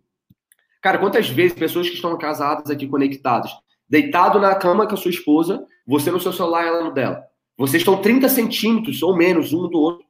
[0.80, 3.50] cara, quantas vezes pessoas que estão casadas aqui conectadas,
[3.86, 7.22] deitado na cama com a sua esposa, você no seu celular e ela no dela.
[7.58, 10.06] Vocês estão 30 centímetros ou menos um do outro.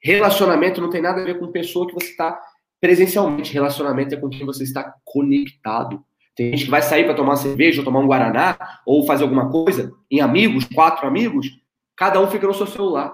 [0.00, 2.38] Relacionamento não tem nada a ver com pessoa que você está
[2.80, 3.52] presencialmente.
[3.52, 6.04] Relacionamento é com quem você está conectado.
[6.38, 9.24] Tem gente que vai sair para tomar uma cerveja, ou tomar um guaraná, ou fazer
[9.24, 11.48] alguma coisa, em amigos, quatro amigos,
[11.96, 13.12] cada um fica no seu celular.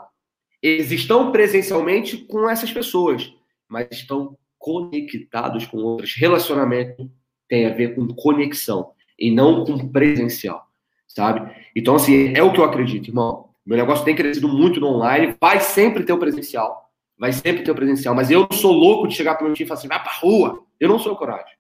[0.63, 3.33] Eles estão presencialmente com essas pessoas,
[3.67, 6.13] mas estão conectados com outras.
[6.15, 7.11] Relacionamento
[7.49, 10.63] tem a ver com conexão e não com presencial,
[11.09, 11.51] sabe?
[11.75, 13.49] Então, assim, é o que eu acredito, irmão.
[13.65, 17.71] Meu negócio tem crescido muito no online, vai sempre ter o presencial, vai sempre ter
[17.71, 19.79] o presencial, mas eu não sou louco de chegar para o meu time e falar
[19.79, 20.63] assim, vai pra rua.
[20.79, 21.55] Eu não sou coragem.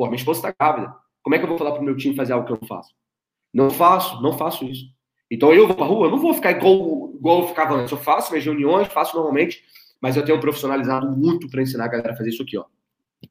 [0.00, 0.96] Pô, minha esposa está grávida.
[1.22, 2.94] Como é que eu vou falar pro meu time fazer algo que eu não faço?
[3.52, 4.86] Não faço, não faço isso.
[5.30, 7.92] Então eu vou pra rua, eu não vou ficar igual, igual eu ficava antes.
[7.92, 9.62] Eu faço minhas reuniões, faço normalmente,
[10.00, 12.64] mas eu tenho profissionalizado muito para ensinar a galera a fazer isso aqui, ó.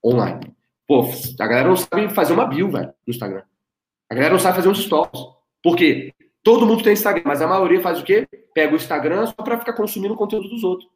[0.06, 0.54] Online.
[0.88, 1.10] Pô,
[1.40, 3.42] a galera não sabe fazer uma bio, velho, no Instagram.
[4.08, 5.24] A galera não sabe fazer uns stories.
[5.64, 6.14] Por quê?
[6.44, 8.28] Todo mundo tem Instagram, mas a maioria faz o quê?
[8.54, 10.88] Pega o Instagram só para ficar consumindo o conteúdo dos outros.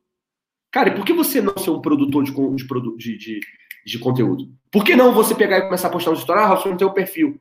[0.71, 3.39] Cara, e por que você não ser um produtor de, de, de,
[3.87, 4.53] de conteúdo.
[4.73, 6.45] Por que não você pegar e começar a postar um stories?
[6.45, 7.39] Ah, você não tem o perfil.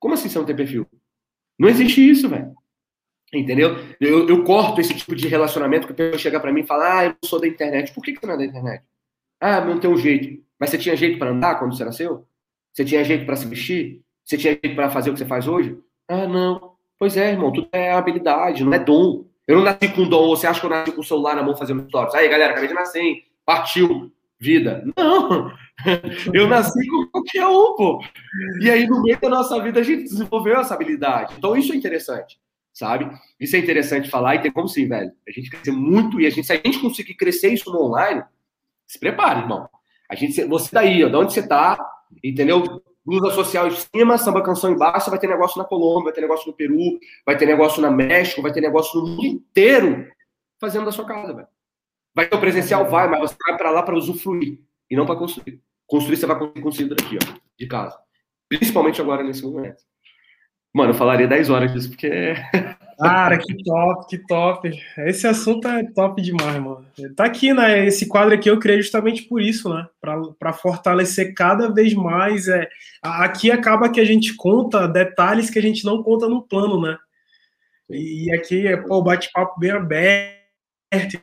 [0.00, 0.84] Como assim você não tem perfil?
[1.56, 2.52] Não existe isso, velho.
[3.32, 3.76] Entendeu?
[4.00, 6.98] Eu, eu, corto esse tipo de relacionamento que a pessoa chega para mim e fala:
[6.98, 7.94] Ah, eu sou da internet.
[7.94, 8.84] Por que, que você não é da internet?
[9.40, 10.42] Ah, não tem um jeito.
[10.58, 12.26] Mas você tinha jeito para andar quando você nasceu?
[12.72, 14.02] Você tinha jeito para se vestir?
[14.24, 15.78] Você tinha jeito para fazer o que você faz hoje?
[16.08, 16.72] Ah, não.
[16.98, 19.24] Pois é, irmão, tudo é habilidade, não é dom.
[19.46, 20.28] Eu não nasci com dom.
[20.30, 22.14] Você acha que eu nasci com o celular na mão fazendo stories?
[22.14, 23.24] Aí, galera, acabei de nascer, hein?
[23.46, 24.84] Partiu, vida.
[24.96, 25.52] Não,
[26.32, 28.04] Eu nasci com qualquer um, pô.
[28.60, 31.34] E aí, no meio da nossa vida, a gente desenvolveu essa habilidade.
[31.36, 32.38] Então, isso é interessante,
[32.72, 33.10] sabe?
[33.38, 35.12] Isso é interessante falar e tem como sim, velho.
[35.26, 38.22] A gente crescer muito e a gente, se a gente conseguir crescer isso no online,
[38.86, 39.68] se prepare, irmão.
[40.10, 41.78] A gente, você daí, ó, de onde você tá,
[42.22, 42.82] entendeu?
[43.04, 46.46] blusa social em cima, samba canção embaixo, vai ter negócio na Colômbia, vai ter negócio
[46.46, 50.08] no Peru, vai ter negócio na México, vai ter negócio no mundo inteiro
[50.60, 51.48] fazendo da sua casa, velho.
[52.14, 54.60] Vai ter o presencial, vai, mas você vai para lá para usufruir
[54.92, 55.58] e não para construir.
[55.86, 57.98] Construir você vai construir daqui, ó, de casa.
[58.46, 59.82] Principalmente agora nesse momento.
[60.74, 62.08] Mano, eu falaria 10 horas disso, porque.
[62.98, 64.70] Cara, que top, que top.
[64.98, 66.86] Esse assunto é top demais, mano.
[67.16, 67.86] Tá aqui, né?
[67.86, 69.86] Esse quadro aqui eu criei justamente por isso, né?
[70.38, 72.46] Para fortalecer cada vez mais.
[72.46, 72.68] É...
[73.02, 76.98] Aqui acaba que a gente conta detalhes que a gente não conta no plano, né?
[77.90, 81.20] E aqui é o bate-papo bem aberto.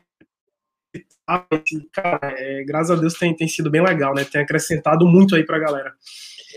[1.92, 4.24] Cara, é, graças a Deus tem, tem sido bem legal, né?
[4.24, 5.94] Tem acrescentado muito aí pra galera.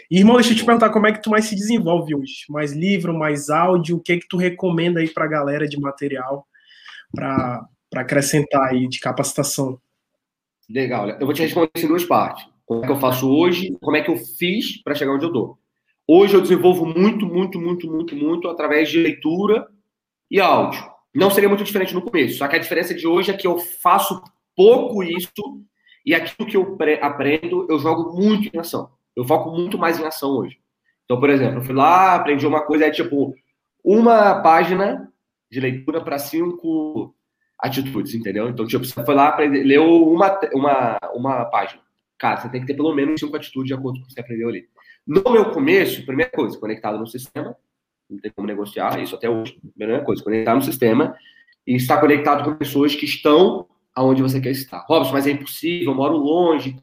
[0.09, 2.45] Irmão, deixa eu te perguntar como é que tu mais se desenvolve hoje?
[2.49, 3.97] Mais livro, mais áudio?
[3.97, 6.47] O que é que tu recomenda aí pra galera de material
[7.13, 9.79] para acrescentar aí de capacitação?
[10.69, 12.45] Legal, eu vou te responder em duas partes.
[12.65, 15.31] Como é que eu faço hoje, como é que eu fiz para chegar onde eu
[15.31, 15.57] tô.
[16.07, 19.67] Hoje eu desenvolvo muito, muito, muito, muito, muito através de leitura
[20.29, 20.83] e áudio.
[21.13, 23.59] Não seria muito diferente no começo, só que a diferença de hoje é que eu
[23.59, 24.21] faço
[24.55, 25.31] pouco isso
[26.05, 28.89] e aquilo que eu aprendo eu jogo muito em ação.
[29.15, 30.57] Eu foco muito mais em ação hoje.
[31.05, 33.33] Então, por exemplo, eu fui lá, aprendi uma coisa, é tipo,
[33.83, 35.11] uma página
[35.51, 37.13] de leitura para cinco
[37.59, 38.49] atitudes, entendeu?
[38.49, 41.81] Então, tipo, você foi lá, aprender, leu uma, uma, uma página.
[42.17, 44.21] Cara, você tem que ter pelo menos cinco atitudes de acordo com o que você
[44.21, 44.67] aprendeu ali.
[45.05, 47.55] No meu começo, primeira coisa, conectado no sistema,
[48.09, 49.59] não tem como negociar isso até hoje.
[49.75, 51.15] Primeira coisa, conectar no sistema
[51.67, 54.85] e estar conectado com pessoas que estão aonde você quer estar.
[54.87, 56.75] Robson, mas é impossível, eu moro longe.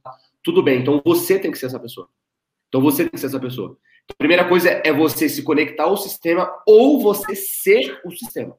[0.42, 2.08] Tudo bem, então você tem que ser essa pessoa.
[2.68, 3.76] Então você tem que ser essa pessoa.
[4.04, 8.56] Então, a primeira coisa é você se conectar ao sistema ou você ser o sistema.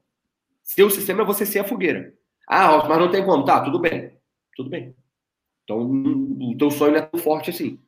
[0.62, 2.14] Ser o sistema é você ser a fogueira.
[2.48, 3.44] Ah, mas não tem como.
[3.44, 4.12] Tá, tudo bem.
[4.54, 4.94] Tudo bem.
[5.64, 7.78] Então, o teu sonho não é tão forte assim.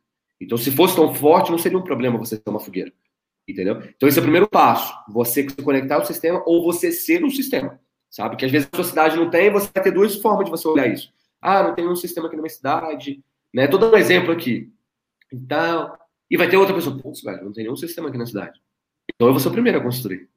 [0.40, 2.92] Então, se fosse tão forte, não seria um problema você ser uma fogueira.
[3.46, 3.82] Entendeu?
[3.96, 4.94] Então, esse é o primeiro passo.
[5.08, 7.80] Você se conectar ao sistema ou você ser o sistema.
[8.14, 8.36] Sabe?
[8.36, 10.68] Que às vezes a sua cidade não tem, você vai ter duas formas de você
[10.68, 11.12] olhar isso.
[11.42, 13.20] Ah, não tem um sistema aqui na minha cidade.
[13.52, 13.66] Né?
[13.66, 14.70] Tô dando um exemplo aqui.
[15.32, 15.92] Então,
[16.30, 18.60] e vai ter outra pessoa, putz, velho, não tem nenhum sistema aqui na cidade.
[19.12, 20.28] Então eu vou ser o primeiro a construir.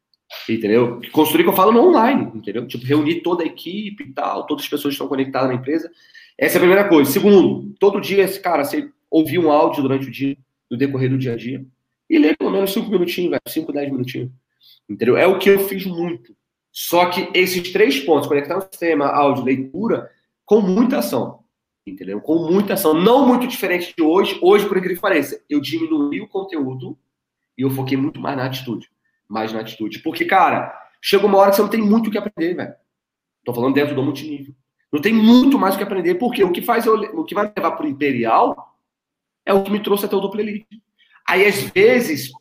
[0.49, 0.99] Entendeu?
[1.11, 2.67] Construir que eu falo no online, entendeu?
[2.67, 5.91] Tipo, reunir toda a equipe e tal, todas as pessoas que estão conectadas na empresa.
[6.35, 7.11] Essa é a primeira coisa.
[7.11, 10.35] Segundo, todo dia, cara, você ouvir um áudio durante o dia,
[10.67, 11.63] no decorrer do dia a dia,
[12.09, 14.31] e ler pelo menos cinco minutinhos, velho, cinco, dez minutinhos.
[14.89, 15.15] Entendeu?
[15.15, 16.35] É o que eu fiz muito.
[16.79, 20.11] Só que esses três pontos, conectar o sistema, áudio, leitura,
[20.45, 21.39] com muita ação
[21.89, 22.19] entendeu?
[22.19, 24.37] Com muita ação, não muito diferente de hoje.
[24.41, 26.97] Hoje, por incrível que pareça, eu diminui o conteúdo
[27.57, 28.89] e eu foquei muito mais na atitude,
[29.27, 29.99] mais na atitude.
[29.99, 32.73] Porque, cara, chega uma hora que você não tem muito o que aprender, velho.
[33.45, 34.53] Tô falando dentro do multinível.
[34.91, 37.51] Não tem muito mais o que aprender, porque o que faz eu, o que vai
[37.55, 38.75] levar pro Imperial
[39.45, 40.67] é o que me trouxe até o duplo elite.
[41.25, 42.31] Aí, às vezes,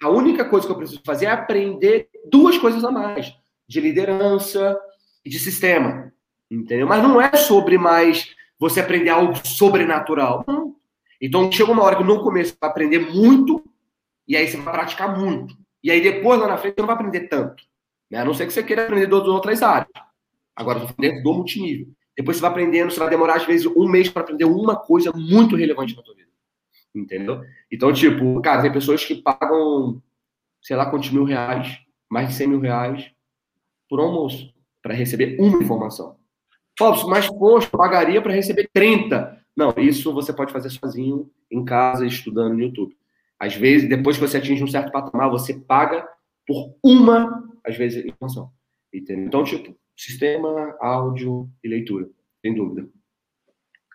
[0.00, 3.36] a única coisa que eu preciso fazer é aprender duas coisas a mais:
[3.72, 4.78] de liderança
[5.24, 6.12] e de sistema.
[6.50, 6.86] Entendeu?
[6.86, 10.44] Mas não é sobre mais você aprender algo sobrenatural.
[10.46, 10.76] Não.
[11.20, 13.64] Então chega uma hora que no começo você vai aprender muito,
[14.28, 15.56] e aí você vai praticar muito.
[15.82, 17.64] E aí depois, lá na frente, você não vai aprender tanto.
[18.10, 18.18] Né?
[18.18, 19.88] A não ser que você queira aprender de outras áreas.
[20.54, 21.88] Agora, estou dentro do multinível.
[22.16, 25.10] Depois você vai aprendendo, você vai demorar, às vezes, um mês para aprender uma coisa
[25.12, 26.28] muito relevante na tua vida.
[26.94, 27.40] Entendeu?
[27.70, 30.02] Então, tipo, cara, tem pessoas que pagam,
[30.60, 31.78] sei lá quantos mil reais,
[32.10, 33.10] mais de 100 mil reais,
[33.92, 34.50] por almoço,
[34.82, 36.16] para receber uma informação.
[36.80, 39.38] Robson, mas poxa, pagaria para receber 30.
[39.54, 42.96] Não, isso você pode fazer sozinho, em casa, estudando no YouTube.
[43.38, 46.08] Às vezes, depois que você atinge um certo patamar, você paga
[46.46, 48.50] por uma, às vezes, informação.
[48.90, 49.26] Entendeu?
[49.26, 52.08] Então, tipo, sistema, áudio e leitura,
[52.40, 52.88] sem dúvida.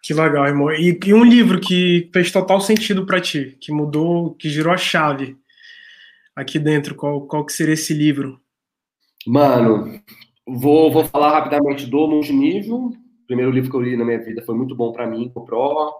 [0.04, 0.72] Que legal, irmão.
[0.74, 4.78] E, e um livro que fez total sentido para ti, que mudou, que girou a
[4.78, 5.36] chave
[6.36, 8.40] aqui dentro, qual, qual que seria esse livro?
[9.26, 10.00] Mano,
[10.48, 12.78] Vou, vou falar rapidamente do multinível.
[12.78, 15.42] O primeiro livro que eu li na minha vida foi muito bom para mim, o
[15.42, 15.94] Pro.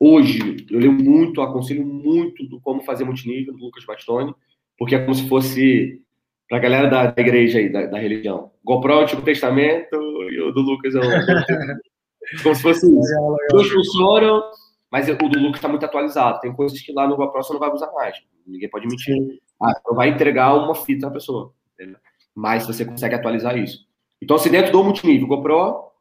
[0.00, 4.34] Hoje, eu leio muito, aconselho muito do como fazer multinível, do Lucas Bastoni,
[4.76, 6.02] porque é como se fosse
[6.48, 8.50] para a galera da, da, igreja aí, da, da religião.
[8.64, 9.94] GoPro é o Antigo Testamento
[10.28, 11.02] e o do Lucas é o.
[12.42, 13.36] como se fosse isso.
[13.52, 14.42] Dois funcionam,
[14.90, 16.40] mas o do Lucas está muito atualizado.
[16.40, 18.20] Tem coisas que lá no GoPro você não vai usar mais.
[18.44, 19.16] Ninguém pode mentir.
[19.62, 21.52] Ah, vai entregar uma fita na pessoa.
[21.74, 21.98] Entendeu?
[22.34, 23.86] Mas você consegue atualizar isso.
[24.20, 25.92] Então, assim, dentro do multinível GoPro,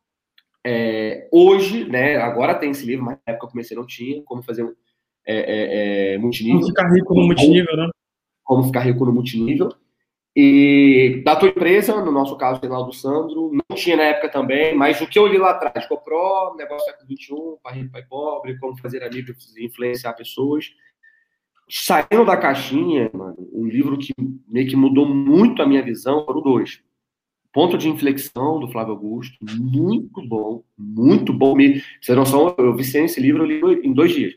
[0.65, 4.43] é, hoje, né, agora tem esse livro, mas na época eu comecei não tinha, como
[4.43, 4.63] fazer
[5.25, 6.59] é, é, é, multinível.
[6.59, 7.89] Como ficar rico no multinível, né?
[8.43, 9.69] Como ficar rico no multinível.
[10.36, 14.03] E da tua empresa, no nosso caso, tem lá o do Sandro, não tinha na
[14.03, 17.91] época também, mas o que eu li lá atrás, Copro, negócio século XXI, pai rico,
[17.91, 20.71] pai pobre, como fazer amigos e influenciar pessoas.
[21.74, 24.11] Saindo da caixinha, mano, um livro que
[24.45, 26.84] meio que mudou muito a minha visão foram dois.
[27.53, 31.82] Ponto de inflexão do Flávio Augusto, muito bom, muito bom mesmo.
[32.01, 34.34] Vocês não são, eu vicei esse livro, eu li em dois dias.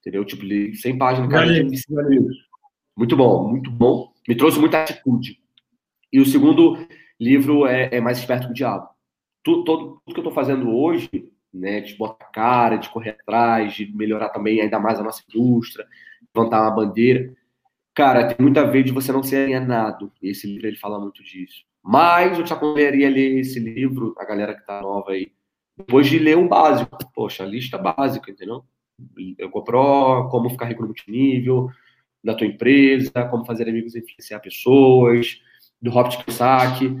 [0.00, 0.24] Entendeu?
[0.24, 1.50] Tipo, li 100 páginas, cara,
[2.96, 4.12] muito bom, muito bom.
[4.28, 5.40] Me trouxe muita atitude.
[6.12, 6.78] E o segundo
[7.18, 8.88] livro é, é Mais Esperto que o Diabo.
[9.42, 11.10] Tudo, tudo, tudo que eu estou fazendo hoje,
[11.52, 15.84] né, de botar cara, de correr atrás, de melhorar também ainda mais a nossa indústria,
[16.34, 17.34] levantar uma bandeira,
[17.94, 20.12] cara, tem muito a ver de você não ser alienado.
[20.22, 21.64] Esse livro ele fala muito disso.
[21.82, 25.32] Mas eu te aconselharia a ler esse livro, a galera que tá nova aí,
[25.76, 26.96] depois de ler o básico.
[27.12, 28.64] Poxa, lista básica, entendeu?
[29.36, 31.68] Eu compro como ficar rico no multinível,
[32.22, 35.40] da tua empresa, como fazer amigos e influenciar pessoas,
[35.80, 36.96] do Robert Kiyosaki.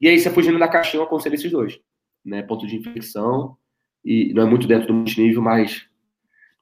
[0.00, 1.78] E aí, você fugindo da caixinha, eu aconselho esses dois.
[2.24, 2.42] Né?
[2.42, 3.56] Ponto de inflexão,
[4.04, 5.88] e não é muito dentro do multinível, mas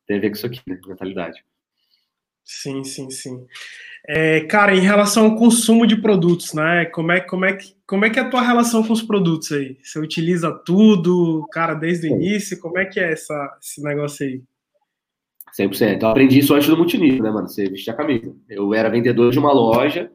[0.06, 0.78] tem a ver com isso aqui, né?
[0.86, 1.44] Mentalidade.
[2.44, 3.46] Sim, sim, sim.
[4.06, 6.84] É, cara, em relação ao consumo de produtos, né?
[6.86, 9.50] Como é, como, é que, como é que é a tua relação com os produtos
[9.50, 9.78] aí?
[9.82, 12.60] Você utiliza tudo, cara, desde o início?
[12.60, 14.42] Como é que é essa, esse negócio aí?
[15.58, 16.02] 100%.
[16.02, 17.48] Eu aprendi isso antes do multinível, né, mano?
[17.48, 18.34] Você vestir a camisa.
[18.48, 20.10] Eu era vendedor de uma loja,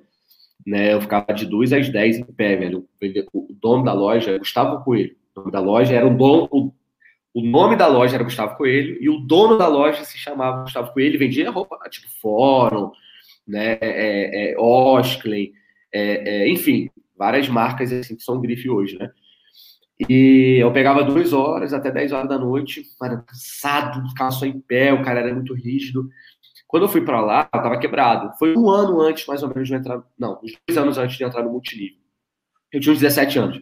[0.68, 0.94] né?
[0.94, 2.88] Eu ficava de 2 às 10 em pé, velho.
[3.34, 5.16] O dono da loja, Gustavo Coelho.
[5.36, 6.48] O nome da loja era o dono.
[6.52, 6.72] O,
[7.34, 10.94] o nome da loja era Gustavo Coelho e o dono da loja se chamava Gustavo
[10.94, 12.92] Coelho e vendia roupa tipo Fórum,
[13.48, 13.78] né?
[13.82, 14.56] É, é,
[15.92, 19.12] é, é, enfim, várias marcas assim que são grife hoje, né?
[20.08, 24.58] E eu pegava duas horas até 10 horas da noite, era cansado, ficava só em
[24.58, 26.08] pé, o cara era muito rígido.
[26.66, 28.32] Quando eu fui para lá, eu tava quebrado.
[28.38, 30.02] Foi um ano antes, mais ou menos, de eu entrar.
[30.18, 31.98] Não, dois anos antes de entrar no multinível.
[32.72, 33.62] Eu tinha uns 17 anos.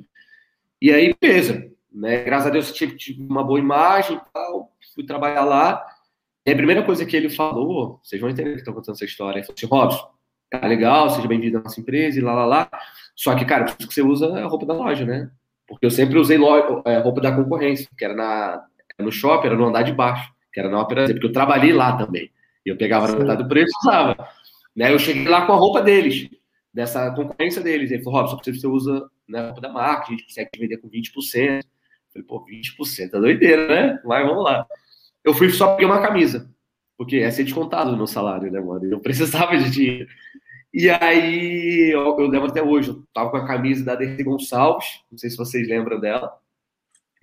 [0.79, 1.71] E aí, beleza.
[1.97, 2.23] Né?
[2.23, 4.71] Graças a Deus, eu tive, tive uma boa imagem e tal.
[4.93, 5.83] Fui trabalhar lá.
[6.45, 9.39] E a primeira coisa que ele falou, vocês vão entender que estou contando essa história,
[9.39, 10.09] ele falou assim: Robson,
[10.49, 12.69] tá legal, seja bem-vindo à nossa empresa e lá, lá, lá.
[13.15, 15.29] Só que, cara, preciso que você usa a roupa da loja, né?
[15.67, 16.37] Porque eu sempre usei
[16.85, 18.63] é, roupa da concorrência, que era na,
[18.99, 21.73] no shopping, era no andar de baixo, que era na Ópera Z, porque eu trabalhei
[21.73, 22.31] lá também.
[22.65, 24.29] E eu pegava na metade do preço e usava.
[24.75, 24.93] Né?
[24.93, 26.29] Eu cheguei lá com a roupa deles,
[26.73, 27.91] dessa concorrência deles.
[27.91, 30.87] Ele falou, Robson, você usa né, a roupa da marca, a gente consegue vender com
[30.87, 31.63] 20%.
[32.11, 34.01] Falei, pô, 20% é doideira, né?
[34.05, 34.65] Mas vamos lá.
[35.23, 36.49] Eu fui só pegar uma camisa,
[36.97, 38.85] porque é ser descontado no meu salário, né, mano?
[38.85, 40.07] Eu precisava de dinheiro.
[40.73, 45.01] E aí, eu, eu, lembro até hoje, eu tava com a camisa da Dercy Gonçalves,
[45.11, 46.37] não sei se vocês lembram dela.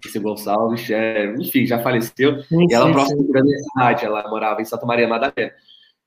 [0.03, 2.43] Dercy Gonçalves, é, enfim, já faleceu.
[2.45, 5.53] Sim, e ela é próxima da minha cidade, ela morava em Santa Maria Madalena.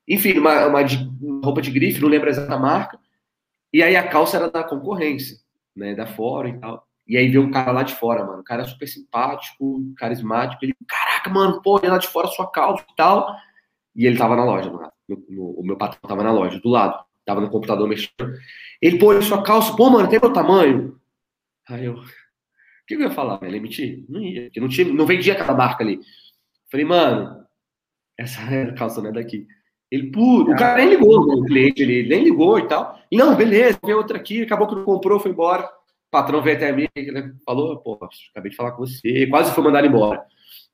[0.06, 2.98] Enfim, uma, uma, uma, roupa de grife, não lembro a exata marca.
[3.72, 5.36] E aí a calça era da concorrência,
[5.76, 6.87] né, da fora e tal.
[7.08, 8.40] E aí veio um cara lá de fora, mano.
[8.40, 10.64] O cara super simpático, carismático.
[10.64, 13.34] Ele, caraca, mano, pô, lá de fora sua calça e tal.
[13.96, 14.92] E ele tava na loja, mano.
[15.08, 18.32] No, no, o meu patrão tava na loja, do lado tava no computador mexendo.
[18.80, 20.98] Ele, pô, sua calça, pô, mano, tem meu tamanho.
[21.68, 22.04] Aí eu, o
[22.86, 23.54] que eu ia falar, velho?
[23.54, 24.06] Emitir?
[24.08, 26.00] Não ia, porque não, tinha, não vendia aquela marca ali.
[26.70, 27.44] Falei, mano,
[28.16, 28.40] essa
[28.72, 29.46] calça não é daqui.
[29.90, 32.98] Ele, pô, o cara nem ligou, o cliente, ele nem ligou e tal.
[33.12, 35.68] Não, beleza, tem outra aqui, acabou que não comprou, foi embora.
[36.08, 37.98] O patrão veio até mim, ele falou, pô,
[38.30, 40.24] acabei de falar com você, quase foi mandado embora,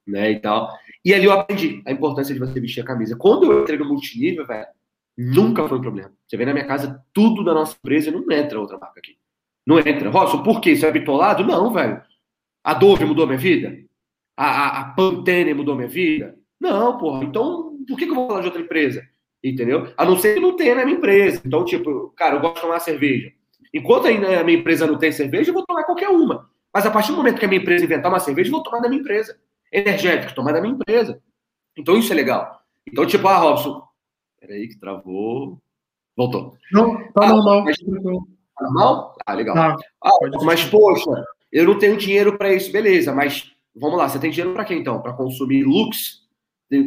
[0.06, 0.72] né, e tal.
[1.04, 3.16] E ali eu aprendi a importância de você vestir a camisa.
[3.16, 4.68] Quando eu entrei no multinível, velho,
[5.16, 6.12] Nunca foi um problema.
[6.26, 9.16] Você vê na minha casa, tudo da nossa empresa não entra outra marca aqui.
[9.66, 10.10] Não entra.
[10.10, 10.74] Robson, por quê?
[10.74, 11.44] Você é bitolado?
[11.44, 12.02] Não, velho.
[12.62, 13.78] A Dove mudou minha vida?
[14.36, 16.36] A, a, a Pantene mudou minha vida?
[16.60, 17.24] Não, porra.
[17.24, 19.06] Então, por que, que eu vou falar de outra empresa?
[19.42, 19.92] Entendeu?
[19.96, 21.40] A não ser que não tenha na minha empresa.
[21.44, 23.32] Então, tipo, cara, eu gosto de tomar cerveja.
[23.74, 26.48] Enquanto a minha empresa não tem cerveja, eu vou tomar qualquer uma.
[26.72, 28.80] Mas a partir do momento que a minha empresa inventar uma cerveja, eu vou tomar
[28.80, 29.36] da minha empresa.
[29.72, 31.20] Energético, tomar da minha empresa.
[31.76, 32.60] Então, isso é legal.
[32.86, 33.84] Então, tipo, ah, Robson,
[34.46, 35.58] Peraí que travou.
[36.14, 36.54] Voltou.
[36.70, 37.64] Não, tá ah, normal.
[37.64, 37.78] Mas...
[37.78, 39.16] Tá normal?
[39.24, 39.54] Ah, legal.
[39.54, 39.76] Tá.
[40.04, 40.10] Ah,
[40.44, 42.70] mas, poxa, eu não tenho dinheiro para isso.
[42.70, 44.08] Beleza, mas vamos lá.
[44.08, 45.00] Você tem dinheiro para quê, então?
[45.00, 46.28] Para consumir Lux?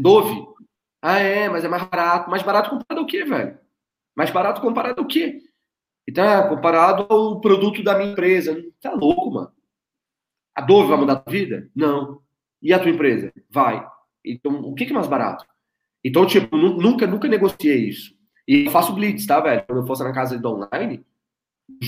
[0.02, 0.48] Dove?
[1.02, 2.30] Ah, é, mas é mais barato.
[2.30, 3.58] Mais barato comparado ao quê, velho?
[4.16, 5.42] Mais barato comparado ao quê?
[6.08, 8.64] Então, é, comparado ao produto da minha empresa.
[8.82, 9.52] Tá louco, mano.
[10.56, 11.70] A Dove vai mudar a tua vida?
[11.76, 12.22] Não.
[12.62, 13.32] E a tua empresa?
[13.50, 13.86] Vai.
[14.26, 15.46] Então, o que é mais barato?
[16.04, 18.16] Então, tipo, nunca, nunca negociei isso.
[18.48, 19.64] E eu faço blitz, tá, velho?
[19.68, 21.06] Quando eu fosse na casa do online,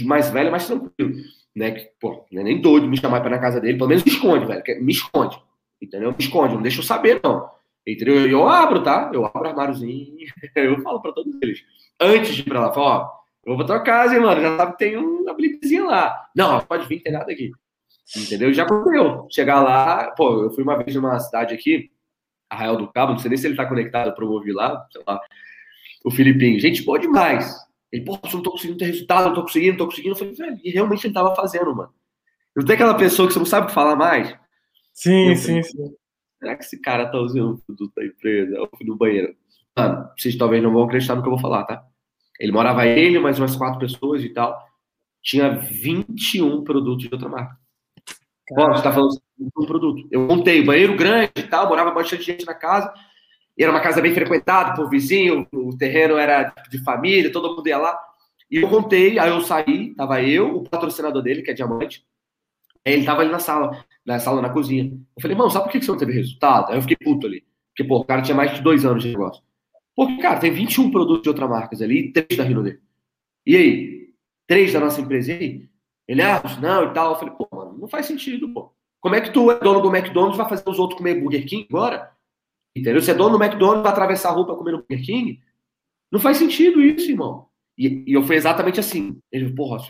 [0.06, 1.14] mais velho, mais tranquilo.
[1.56, 1.72] Né?
[1.72, 4.46] Que, pô, é nem doido me chamar para na casa dele, pelo menos me esconde,
[4.46, 4.84] velho.
[4.84, 5.42] Me esconde.
[5.82, 6.12] Entendeu?
[6.12, 7.50] Me esconde, não deixa eu saber, não.
[7.88, 8.28] Entendeu?
[8.28, 9.10] E eu abro, tá?
[9.14, 11.64] Eu abro armáriozinho, eu falo para todos eles.
[12.00, 14.42] Antes de ir pra lá, falo, ó, eu vou pra tua casa, hein, mano?
[14.42, 16.30] Já sabe que tem uma blitzinha lá.
[16.36, 17.52] Não, pode vir, tem nada aqui.
[18.16, 18.54] Entendeu?
[18.54, 19.28] Já aconteceu.
[19.32, 21.92] Chegar lá, pô, eu fui uma vez numa cidade aqui,
[22.50, 25.20] Arraial do Cabo, não sei nem se ele tá conectado para ouvir lá, sei lá.
[26.04, 27.56] O Filipinho, gente boa demais.
[27.92, 30.14] Ele, pô, eu não tô conseguindo ter resultado, não tô conseguindo, não tô conseguindo.
[30.14, 31.94] Eu falei, velho, e realmente ele tava fazendo, mano.
[32.56, 34.36] Eu tenho aquela pessoa que você não sabe falar mais.
[34.94, 35.96] Sim, sim, sim.
[36.40, 38.56] Será que esse cara tá usando o produto da empresa?
[38.56, 39.36] Eu fui no banheiro.
[39.78, 41.84] Mano, vocês talvez não vão acreditar no que eu vou falar, tá?
[42.40, 44.58] Ele morava ele, mais umas quatro pessoas e tal.
[45.22, 47.58] Tinha 21 produtos de outra marca.
[48.48, 50.08] Pô, você tá falando de um produto.
[50.10, 52.92] Eu montei banheiro grande e tal, morava bastante gente na casa.
[53.60, 57.78] Era uma casa bem frequentada por vizinho, o terreno era de família, todo mundo ia
[57.78, 58.00] lá.
[58.50, 62.04] E eu contei, aí eu saí, tava eu, o patrocinador dele, que é Diamante.
[62.86, 64.86] Ele tava ali na sala, na sala, na cozinha.
[64.86, 66.72] Eu falei, mano, sabe por que você não teve resultado?
[66.72, 67.44] Aí eu fiquei puto ali.
[67.70, 69.44] Porque, pô, o cara tinha mais de dois anos de negócio.
[70.00, 72.80] Porque, cara, tem 21 produtos de outras marcas ali três da Rinode.
[73.46, 74.14] E aí?
[74.48, 75.68] Três da nossa empresa, aí?
[76.08, 77.12] Ele, ah, não, e tal.
[77.12, 78.72] Eu falei, pô, mano, não faz sentido, pô.
[79.02, 81.68] Como é que tu é dono do McDonald's vai fazer os outros comer Burger King
[81.70, 82.12] agora?
[82.74, 83.02] Entendeu?
[83.02, 85.42] Você é dono do McDonald's, vai atravessar a rua para comer no Burger King?
[86.10, 87.48] Não faz sentido isso, irmão.
[87.78, 89.20] E, e eu fui exatamente assim.
[89.30, 89.86] Ele, porra,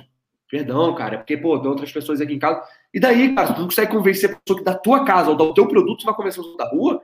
[0.50, 2.64] perdão, cara, é porque, pô, tem outras pessoas aqui em casa.
[2.92, 5.54] E daí, cara, tu não consegue convencer a pessoa que da tua casa ou do
[5.54, 7.00] teu produto vai começar a usar da rua?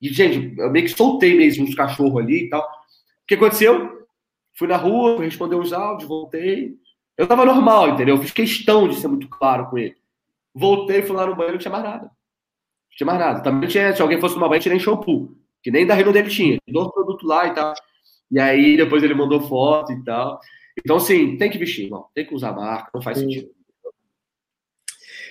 [0.00, 2.62] E, gente, eu meio que soltei mesmo os cachorros ali e tal.
[2.62, 4.06] O que aconteceu?
[4.54, 6.74] Fui na rua, fui responder uns áudios, voltei.
[7.16, 8.16] Eu tava normal, entendeu?
[8.16, 9.96] Eu fiz questão de ser muito claro com ele.
[10.54, 12.04] Voltei, fui lá no banheiro, não tinha mais nada.
[12.04, 13.42] Não tinha mais nada.
[13.42, 15.36] Também tinha, se alguém fosse tomar banho, tinha nem shampoo.
[15.62, 16.58] Que nem da Reino dele tinha.
[16.68, 17.74] Dois produtos lá e tal.
[18.30, 20.40] E aí, depois ele mandou foto e tal.
[20.78, 22.06] Então, assim, tem que vestir, irmão.
[22.14, 23.24] Tem que usar marca, não faz Sim.
[23.24, 23.55] sentido.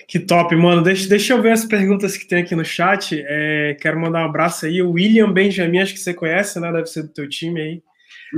[0.08, 0.82] Que top, mano.
[0.82, 3.22] Deixa, deixa eu ver as perguntas que tem aqui no chat.
[3.26, 4.80] É, quero mandar um abraço aí.
[4.80, 6.72] O William Benjamin, acho que você conhece, né?
[6.72, 7.82] Deve ser do teu time aí.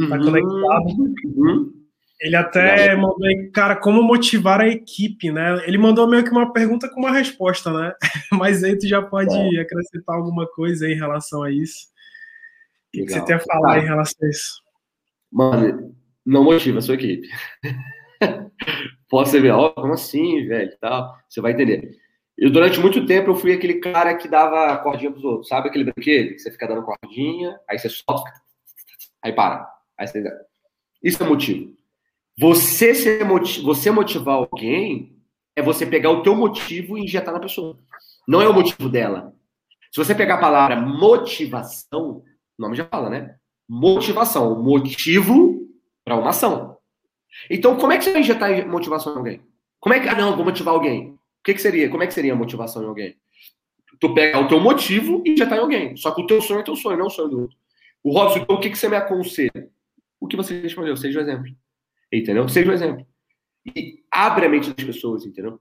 [0.09, 0.25] Tá uhum.
[0.25, 0.87] conectado.
[1.25, 1.79] Uhum.
[2.21, 5.63] Ele até mandou aí, cara, como motivar a equipe, né?
[5.67, 7.93] Ele mandou meio que uma pergunta com uma resposta, né?
[8.33, 9.61] Mas aí tu já pode é.
[9.61, 11.87] acrescentar alguma coisa aí em relação a isso.
[12.97, 13.79] O que você tem a falar tá.
[13.79, 14.63] em relação a isso?
[15.31, 15.95] Mano,
[16.25, 17.29] não motiva a sua equipe.
[19.09, 21.17] Pode ser, ó, como assim, velho, tal.
[21.29, 21.97] Você vai entender.
[22.37, 25.49] Eu, durante muito tempo, eu fui aquele cara que dava cordinha pros outros.
[25.49, 26.35] Sabe aquele brinquedo?
[26.35, 28.33] Que você fica dando cordinha, aí você solta,
[29.23, 29.69] aí para.
[29.99, 30.23] Aí você...
[31.03, 31.75] Isso é motivo.
[32.39, 33.65] Você, ser motiv...
[33.65, 35.17] você motivar alguém
[35.57, 37.77] é você pegar o teu motivo e injetar na pessoa.
[38.29, 39.35] Não é o motivo dela.
[39.91, 42.23] Se você pegar a palavra motivação,
[42.57, 43.35] o nome já fala, né?
[43.69, 45.67] Motivação, o motivo
[46.05, 46.78] para uma ação.
[47.51, 49.41] Então, como é que você vai injetar motivação em alguém?
[49.81, 50.09] Como é que.
[50.09, 51.11] Ah, não, vou motivar alguém.
[51.11, 51.89] O que, que seria?
[51.89, 53.17] Como é que seria a motivação em alguém?
[54.01, 55.97] Tu pega o teu motivo e injetar em alguém.
[55.97, 57.57] Só que o teu sonho é teu sonho, não o sonho do outro.
[58.03, 59.71] O Robson, então, o que, que você me aconselha?
[60.21, 60.97] O que você respondeu?
[60.97, 61.47] Seja o exemplo.
[62.13, 62.49] Entendeu?
[62.49, 63.07] Seja o exemplo.
[63.75, 65.61] E abre a mente das pessoas, entendeu?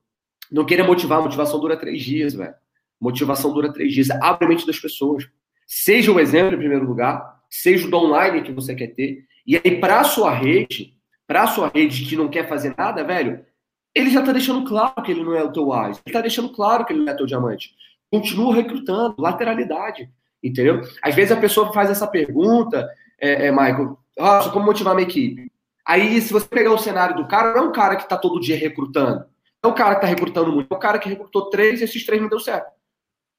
[0.52, 2.54] Não queira motivar, motivação dura três dias, velho.
[3.00, 4.10] Motivação dura três dias.
[4.10, 5.28] Abre a mente das pessoas.
[5.66, 9.26] Seja o exemplo em primeiro lugar, seja o online que você quer ter.
[9.46, 10.97] E aí, para a sua rede,
[11.28, 13.46] para sua rede que não quer fazer nada, velho,
[13.94, 16.02] ele já tá deixando claro que ele não é o teu AIS.
[16.06, 17.76] Ele tá deixando claro que ele não é teu diamante.
[18.10, 20.10] Continua recrutando, lateralidade.
[20.42, 20.82] Entendeu?
[21.02, 22.88] Às vezes a pessoa faz essa pergunta,
[23.20, 25.52] é, é Michael, ah, como motivar minha equipe?
[25.86, 28.40] Aí, se você pegar o cenário do cara, não é um cara que está todo
[28.40, 29.26] dia recrutando.
[29.64, 30.72] Não é um cara que está recrutando muito.
[30.72, 32.72] É um cara que recrutou três e esses três não deu certo.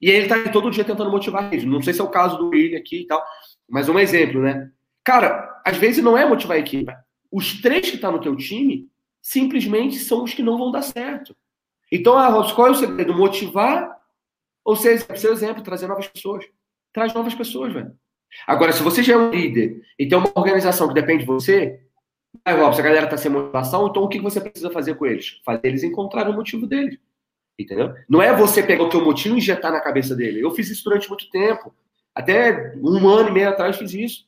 [0.01, 1.65] E ele está todo dia tentando motivar eles.
[1.65, 3.23] Não sei se é o caso do William aqui e tal,
[3.69, 4.69] mas um exemplo, né?
[5.03, 6.91] Cara, às vezes não é motivar a equipe.
[7.31, 8.89] Os três que estão tá no teu time
[9.21, 11.35] simplesmente são os que não vão dar certo.
[11.91, 13.13] Então, a Robson, qual é o segredo?
[13.13, 13.99] Motivar
[14.63, 16.45] ou ser seu exemplo, trazer novas pessoas.
[16.93, 17.91] Traz novas pessoas, velho.
[18.45, 21.81] Agora, se você já é um líder e tem uma organização que depende de você,
[22.45, 25.39] Aí, Robson, a galera tá sem motivação, então o que você precisa fazer com eles?
[25.43, 26.97] Fazer eles encontrarem o motivo deles.
[27.57, 27.93] Entendeu?
[28.07, 30.41] Não é você pegar o teu motivo e injetar na cabeça dele.
[30.41, 31.73] Eu fiz isso durante muito tempo.
[32.15, 34.27] Até um ano e meio atrás fiz isso.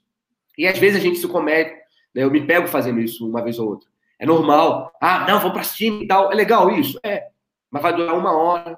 [0.58, 1.81] E às vezes a gente se comete,
[2.14, 2.24] né?
[2.24, 3.90] Eu me pego fazendo isso uma vez ou outra.
[4.20, 4.92] É normal.
[5.02, 6.32] Ah, não, vou pra cima e tal.
[6.32, 7.00] É legal isso?
[7.04, 7.30] É.
[7.72, 8.78] Mas vai durar uma hora.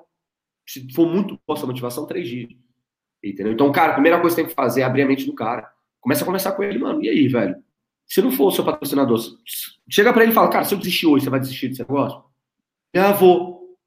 [0.66, 2.50] Se for muito boa essa motivação, três dias.
[3.24, 3.54] Entendeu?
[3.54, 5.72] Então, cara, a primeira coisa que tem que fazer é abrir a mente do cara.
[6.00, 7.04] Começa a conversar com ele, mano.
[7.04, 7.62] E aí, velho?
[8.06, 9.20] Se não for o seu patrocinador,
[9.90, 12.24] chega para ele e fala, cara, se eu desistir hoje, você vai desistir desse negócio?
[12.94, 13.78] Já vou.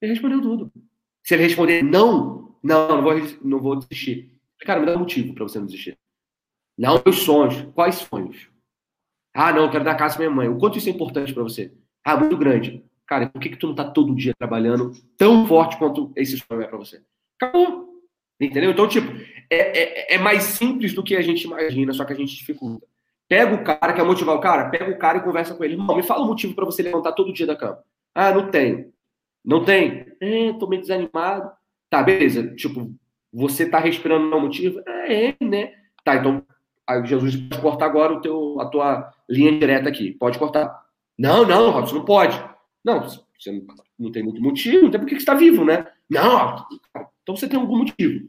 [0.00, 0.72] Ele respondeu tudo.
[1.22, 4.32] Se ele responder não, não, não vou, não vou desistir.
[4.60, 5.98] Cara, me dá um motivo para você não desistir.
[6.80, 7.60] Não, meus sonhos.
[7.74, 8.48] Quais sonhos?
[9.34, 10.48] Ah, não, eu quero dar casa pra minha mãe.
[10.48, 11.74] O quanto isso é importante para você?
[12.02, 12.82] Ah, muito grande.
[13.06, 16.62] Cara, por que, que tu não tá todo dia trabalhando tão forte quanto esse sonho
[16.62, 17.02] é para você?
[17.38, 18.00] Acabou.
[18.40, 18.70] Entendeu?
[18.70, 19.12] Então, tipo,
[19.50, 22.86] é, é, é, mais simples do que a gente imagina, só que a gente dificulta.
[23.28, 25.74] Pega o cara, quer motivar o cara, pega o cara e conversa com ele.
[25.74, 27.84] Irmão, me fala o motivo para você levantar todo dia da cama.
[28.14, 28.90] Ah, não tenho.
[29.44, 30.06] Não tem?
[30.18, 31.52] É, tô meio desanimado.
[31.90, 32.54] Tá, beleza.
[32.54, 32.90] Tipo,
[33.30, 34.80] você tá respirando não motivo?
[34.86, 35.74] É, é, né?
[36.02, 36.42] Tá, então
[36.90, 40.12] aí Jesus pode cortar agora o teu, a tua linha direta aqui.
[40.12, 40.84] Pode cortar.
[41.18, 42.42] Não, não, Robson, não pode.
[42.84, 43.64] Não, você
[43.98, 45.86] não, tem muito motivo, não tem por que você está vivo, né?
[46.08, 46.66] Não,
[47.22, 48.28] então você tem algum motivo.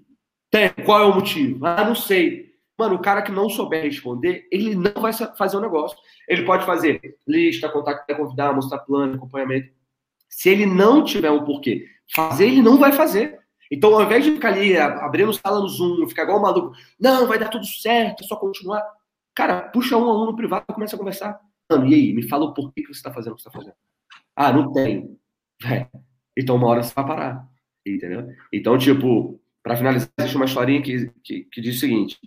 [0.50, 0.70] Tem.
[0.86, 1.66] Qual é o motivo?
[1.66, 2.52] Ah, não sei.
[2.78, 5.98] Mano, o cara que não souber responder, ele não vai fazer o negócio.
[6.28, 9.72] Ele pode fazer lista, contactar, convidar, mostrar plano, acompanhamento.
[10.28, 13.40] Se ele não tiver um porquê fazer, ele não vai fazer.
[13.72, 17.26] Então, ao invés de ficar ali abrindo sala no Zoom, ficar igual um maluco, não,
[17.26, 18.86] vai dar tudo certo, é só continuar.
[19.34, 21.40] Cara, puxa um a um no privado e começa a conversar.
[21.72, 22.14] Mano, e aí?
[22.14, 23.76] Me fala o porquê que você está fazendo o que você está fazendo.
[24.36, 25.18] Ah, não tem.
[25.66, 25.88] É.
[26.38, 27.48] Então, uma hora você vai parar.
[27.86, 28.28] Entendeu?
[28.52, 32.20] Então, tipo, para finalizar, existe uma historinha que, que, que, diz o seguinte: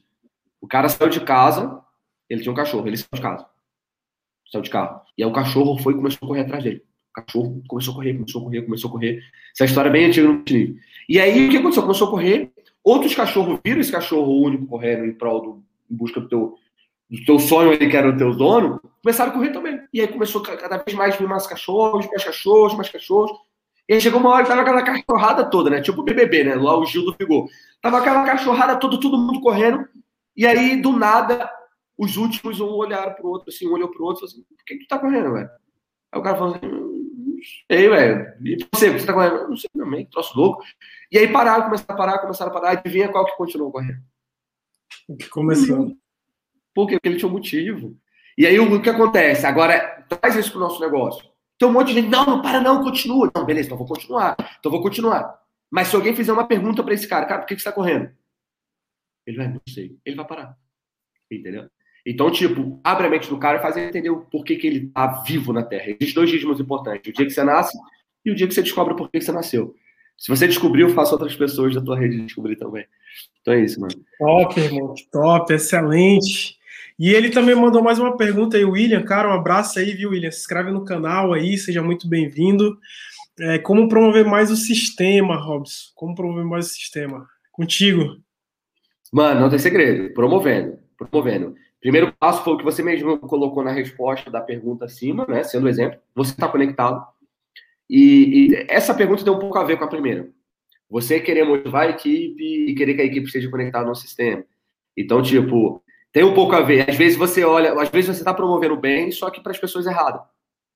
[0.61, 1.83] o cara saiu de casa,
[2.29, 3.47] ele tinha um cachorro, ele saiu de casa.
[4.51, 5.03] Saiu de carro.
[5.17, 6.83] E aí o cachorro foi e começou a correr atrás dele.
[7.15, 9.23] Cachorro começou a correr, começou a correr, começou a correr.
[9.55, 10.79] Essa história é bem antiga no time.
[11.09, 11.83] E aí o que aconteceu?
[11.83, 12.51] Começou a correr.
[12.83, 16.55] Outros cachorros viram esse cachorro único correndo em prol do, em busca do teu,
[17.09, 19.81] do teu sonho, ele que era o teu dono, começaram a correr também.
[19.93, 23.33] E aí começou cada vez mais vir mais cachorros, mais cachorros, mais cachorros.
[23.89, 25.81] E aí chegou uma hora que tava aquela cachorrada toda, né?
[25.81, 26.55] Tipo o BBB, né?
[26.55, 27.49] Lá o Gil do Figor.
[27.81, 29.87] Tava aquela cachorrada toda, todo mundo correndo.
[30.37, 31.51] E aí, do nada,
[31.97, 34.89] os últimos um olharam pro outro, assim, um olhou pro outro assim: por que, tu
[34.89, 35.51] tá correndo, velho?
[36.13, 36.67] Aí o cara falou assim:
[37.71, 38.35] sei, velho.
[38.45, 39.49] E você, você tá correndo?
[39.49, 40.63] Não sei também, troço louco.
[41.11, 42.71] E aí pararam, começaram a parar, começaram a parar.
[42.71, 43.99] Adivinha qual que continuou correndo?
[45.09, 45.97] O que começou?
[46.75, 46.95] Por quê?
[46.95, 47.97] Porque ele tinha um motivo.
[48.37, 49.47] E aí o que acontece?
[49.47, 51.25] Agora, traz isso pro nosso negócio.
[51.59, 53.31] Tem um monte de gente, não, não para não, continua.
[53.35, 54.37] Não, beleza, então vou continuar.
[54.59, 55.41] Então vou continuar.
[55.71, 57.75] Mas se alguém fizer uma pergunta para esse cara, cara, por que, que você está
[57.75, 58.13] correndo?
[59.27, 59.99] Ele vai, não sei.
[60.05, 60.57] Ele vai parar.
[61.31, 61.71] Entendeu?
[62.07, 64.89] Então, tipo, abre a mente do cara e faz ele entender o porquê que ele
[64.89, 65.87] tá vivo na Terra.
[65.89, 67.77] Existem dois dias muito importantes: o dia que você nasce
[68.25, 69.75] e o dia que você descobre porquê que você nasceu.
[70.17, 72.87] Se você descobriu, faça outras pessoas da tua rede descobrir também.
[73.41, 73.95] Então é isso, mano.
[74.19, 74.95] Top, irmão.
[75.11, 76.57] Top, excelente.
[76.99, 79.03] E ele também mandou mais uma pergunta aí, William.
[79.03, 80.31] Cara, um abraço aí, viu, William?
[80.31, 82.79] Se inscreve no canal aí, seja muito bem-vindo.
[83.41, 85.91] É, como promover mais o sistema, Robson?
[85.97, 87.27] Como promover mais o sistema?
[87.51, 88.17] Contigo.
[89.13, 90.15] Mano, não tem segredo.
[90.15, 90.79] Promovendo.
[90.97, 91.55] Promovendo.
[91.85, 95.43] Primeiro passo foi o que você mesmo colocou na resposta da pergunta acima, né?
[95.43, 96.01] Sendo exemplo.
[96.15, 97.07] Você está conectado.
[97.91, 100.31] E, e, essa pergunta tem um pouco a ver com a primeira.
[100.89, 104.43] Você querer motivar a equipe e querer que a equipe esteja conectada no sistema.
[104.97, 106.89] Então, tipo, tem um pouco a ver.
[106.89, 109.85] Às vezes você olha, às vezes você está promovendo bem, só que para as pessoas
[109.85, 110.23] erradas.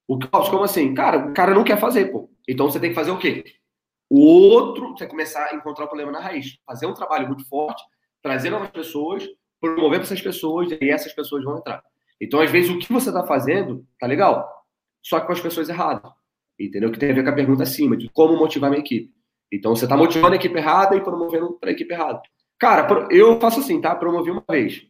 [0.07, 0.93] O como assim?
[0.93, 2.29] Cara, o cara não quer fazer, pô.
[2.47, 3.45] Então você tem que fazer o quê?
[4.11, 6.59] O outro, você começar a encontrar o problema na raiz.
[6.67, 7.83] Fazer um trabalho muito forte,
[8.21, 9.27] trazer novas pessoas,
[9.61, 11.83] promover para essas pessoas e essas pessoas vão entrar.
[12.21, 14.49] Então, às vezes, o que você está fazendo tá legal,
[15.03, 16.11] só que com as pessoas erradas.
[16.59, 16.91] Entendeu?
[16.91, 19.13] Que tem a ver com a pergunta acima, de como motivar minha equipe.
[19.53, 22.21] Então, você está motivando a equipe errada e promovendo para a equipe errada.
[22.59, 23.95] Cara, eu faço assim, tá?
[23.95, 24.89] Promovi uma vez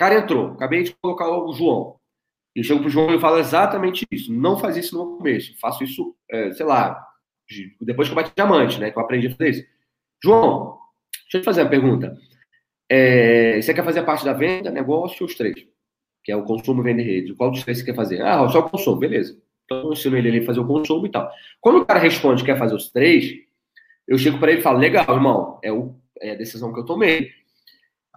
[0.00, 1.96] cara entrou, acabei de colocar o João.
[2.56, 4.32] Eu chego pro João e falo exatamente isso.
[4.32, 5.54] Não faz isso no começo.
[5.60, 7.06] Faço isso, é, sei lá,
[7.82, 8.90] depois que eu bati diamante, né?
[8.90, 9.66] Que eu aprendi a fazer isso.
[10.24, 10.78] João,
[11.24, 12.16] deixa eu te fazer uma pergunta.
[12.92, 15.64] É, você quer fazer a parte da venda, negócio os três?
[16.24, 17.34] Que é o consumo, venda e rede.
[17.34, 18.20] Qual dos três você quer fazer?
[18.20, 19.40] Ah, só o consumo, beleza.
[19.64, 21.30] Então eu ensino ele a fazer o consumo e tal.
[21.60, 23.32] Quando o cara responde que quer fazer os três,
[24.08, 26.84] eu chego para ele e falo: legal, irmão, é, o, é a decisão que eu
[26.84, 27.30] tomei.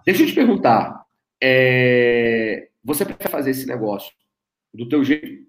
[0.04, 1.06] Deixa eu te perguntar,
[1.40, 4.12] é, você prefere fazer esse negócio
[4.74, 5.46] do teu jeito,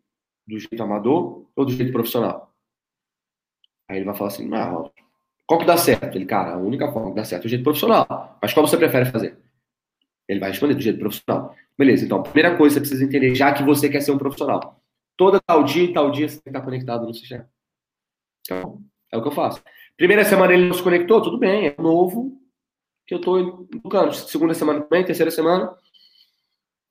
[0.48, 2.54] do jeito amador ou do jeito profissional?
[3.90, 4.90] Aí ele vai falar assim, ah,
[5.48, 6.16] qual que dá certo?
[6.16, 8.38] Ele, cara, a única forma que dá certo é o jeito profissional.
[8.42, 9.38] Mas qual você prefere fazer?
[10.28, 11.56] Ele vai responder do jeito profissional.
[11.78, 14.18] Beleza, então, a primeira coisa que você precisa entender, já que você quer ser um
[14.18, 14.82] profissional,
[15.16, 17.48] toda tal dia e tal dia você tem que estar conectado no sistema.
[18.42, 18.82] Então,
[19.12, 19.62] é o que eu faço.
[19.98, 22.40] Primeira semana ele não se conectou, tudo bem, é novo,
[23.06, 24.14] que eu estou educando.
[24.14, 25.76] Segunda semana também, terceira semana.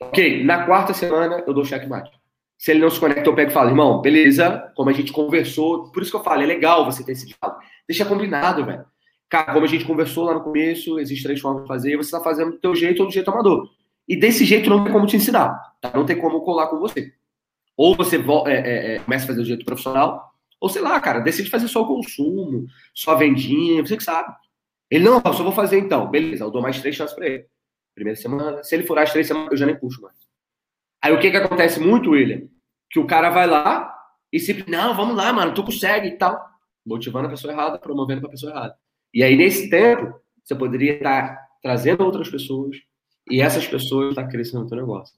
[0.01, 2.11] Ok, na quarta semana eu dou checkmate.
[2.59, 5.91] Se ele não se conecta, eu pego e falo, irmão, beleza, como a gente conversou,
[5.93, 7.61] por isso que eu falo, é legal você ter esse diálogo.
[7.87, 8.85] Deixa combinado, velho.
[9.29, 12.21] Cara, como a gente conversou lá no começo, existem três formas de fazer, você está
[12.21, 13.69] fazendo do teu jeito ou do jeito amador.
[14.09, 15.91] E desse jeito não tem como te ensinar, tá?
[15.95, 17.13] Não tem como colar com você.
[17.77, 21.21] Ou você é, é, é, começa a fazer do jeito profissional, ou sei lá, cara,
[21.21, 24.35] decide fazer só o consumo, só a vendinha, você que sabe.
[24.91, 26.09] Ele, não, só vou fazer então.
[26.09, 27.47] Beleza, eu dou mais três chances para ele.
[27.95, 28.63] Primeira semana.
[28.63, 30.17] Se ele furar as três semanas, eu já nem puxo mais.
[31.05, 32.49] Aí o que que acontece muito, William?
[32.91, 33.95] Que o cara vai lá
[34.33, 36.43] e sempre, não, vamos lá, mano, tu consegue e tal.
[36.85, 38.75] Motivando a pessoa errada, promovendo pra pessoa errada.
[39.13, 42.79] E aí, nesse tempo, você poderia estar trazendo outras pessoas
[43.31, 45.15] e essas pessoas estão tá crescendo o teu negócio.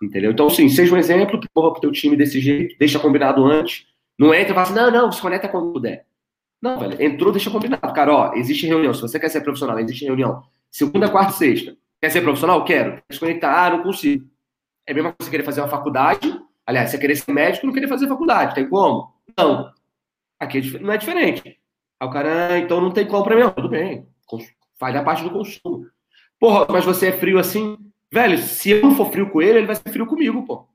[0.00, 0.30] Entendeu?
[0.30, 3.88] Então, sim, seja um exemplo, prova pro teu time desse jeito, deixa combinado antes.
[4.16, 6.06] Não entra e fala assim, não, não, se conecta quando puder.
[6.62, 7.92] Não, velho, entrou, deixa combinado.
[7.92, 8.94] Cara, ó, existe reunião.
[8.94, 10.44] Se você quer ser profissional, existe reunião.
[10.70, 11.76] Segunda, quarta e sexta.
[12.00, 12.64] Quer ser profissional?
[12.64, 13.02] Quero.
[13.08, 13.66] Quer se conectar?
[13.66, 14.32] Ah, não consigo.
[14.86, 16.40] É a mesma coisa você querer fazer uma faculdade.
[16.66, 18.54] Aliás, você querer ser médico não querer fazer faculdade.
[18.54, 19.12] Tem como?
[19.36, 19.72] Não.
[20.38, 21.58] Aqui é não é diferente.
[22.00, 23.50] Aí o cara, ah, então não tem como pra mim.
[23.54, 24.06] Tudo bem.
[24.78, 25.86] Faz a parte do consumo.
[26.38, 27.76] Porra, mas você é frio assim?
[28.12, 30.66] Velho, se eu não for frio com ele, ele vai ser frio comigo, pô.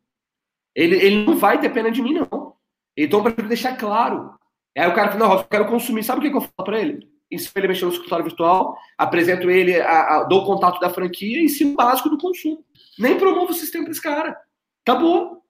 [0.76, 2.56] Ele, ele não vai ter pena de mim, não.
[2.96, 4.34] Então, para deixar claro.
[4.78, 6.04] Aí o cara fala, não, eu quero consumir.
[6.04, 7.08] Sabe o que, eu falo para ele?
[7.32, 11.40] Ensino ele mexer no escritório virtual, apresento ele, a, a, dou o contato da franquia
[11.40, 12.64] e ensino básico do consumo.
[13.00, 14.38] Nem promovo o sistema para esse cara.
[14.86, 15.42] Acabou.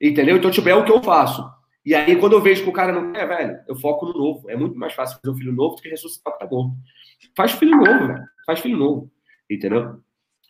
[0.00, 0.36] Entendeu?
[0.36, 1.42] Então, tipo, é o que eu faço.
[1.84, 4.50] E aí, quando eu vejo que o cara não quer, velho, eu foco no novo.
[4.50, 6.76] É muito mais fácil fazer um filho novo do que ressuscitar o que tá bom.
[7.34, 8.24] Faz filho novo, velho.
[8.44, 9.10] Faz filho novo.
[9.50, 10.00] Entendeu?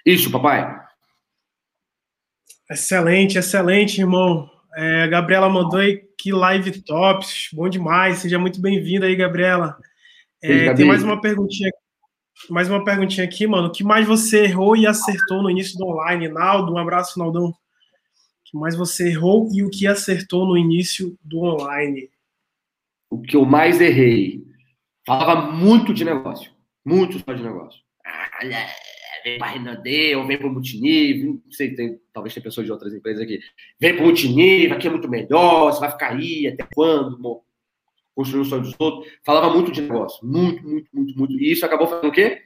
[0.05, 0.85] Isso, papai.
[2.71, 4.51] Excelente, excelente, irmão.
[4.77, 8.19] É, a Gabriela mandou aí que live tops, bom demais.
[8.19, 9.79] Seja muito bem-vinda aí, Gabriela.
[10.43, 11.71] É, tem mais uma perguntinha,
[12.51, 13.69] mais uma perguntinha aqui, mano.
[13.69, 16.29] O que mais você errou e acertou no início do online?
[16.29, 17.49] Naldo, um abraço, Naldão.
[17.49, 17.55] O
[18.45, 22.11] que mais você errou e o que acertou no início do online?
[23.11, 24.45] O que eu mais errei?
[25.07, 26.51] Falava muito de negócio.
[26.85, 27.81] Muito só de negócio.
[28.05, 28.29] Ah,
[29.25, 32.95] vem para ou vem para o Multinível, não sei, tem, talvez tem pessoas de outras
[32.95, 33.41] empresas aqui,
[33.79, 37.43] vem para o Multinível, aqui é muito melhor, você vai ficar aí, até quando,
[38.19, 39.13] construindo o sonho dos outros.
[39.25, 41.33] Falava muito de negócio, muito, muito, muito, muito.
[41.35, 42.43] E isso acabou fazendo o quê?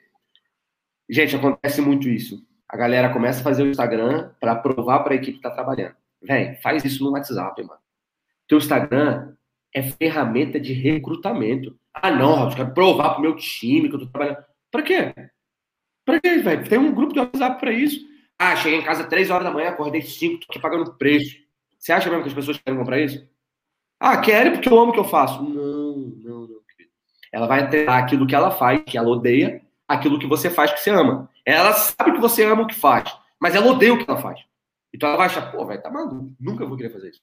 [1.09, 2.47] Gente, acontece muito isso.
[2.68, 5.95] A galera começa a fazer o Instagram para provar para a equipe que está trabalhando.
[6.20, 7.81] Vem, faz isso no WhatsApp, mano.
[8.47, 9.35] Teu Instagram
[9.75, 11.75] é ferramenta de recrutamento.
[11.95, 14.45] Ah, não, eu quero provar para o meu time que eu estou trabalhando.
[14.70, 15.14] Para quê?
[16.05, 16.68] Pra quê, velho?
[16.68, 17.99] Tem um grupo de WhatsApp pra isso.
[18.39, 21.35] Ah, cheguei em casa três horas da manhã, acordei cinco, tô aqui pagando preço.
[21.79, 23.27] Você acha mesmo que as pessoas querem comprar isso?
[24.05, 25.40] Ah, querem porque eu amo o que eu faço.
[25.42, 26.62] Não, não, não.
[27.32, 30.80] Ela vai tentar aquilo que ela faz, que ela odeia, aquilo que você faz que
[30.80, 31.30] você ama.
[31.46, 34.40] Ela sabe que você ama o que faz, mas ela odeia o que ela faz.
[34.92, 37.20] Então ela vai achar, pô, vai tá maluco, nunca vou querer fazer isso.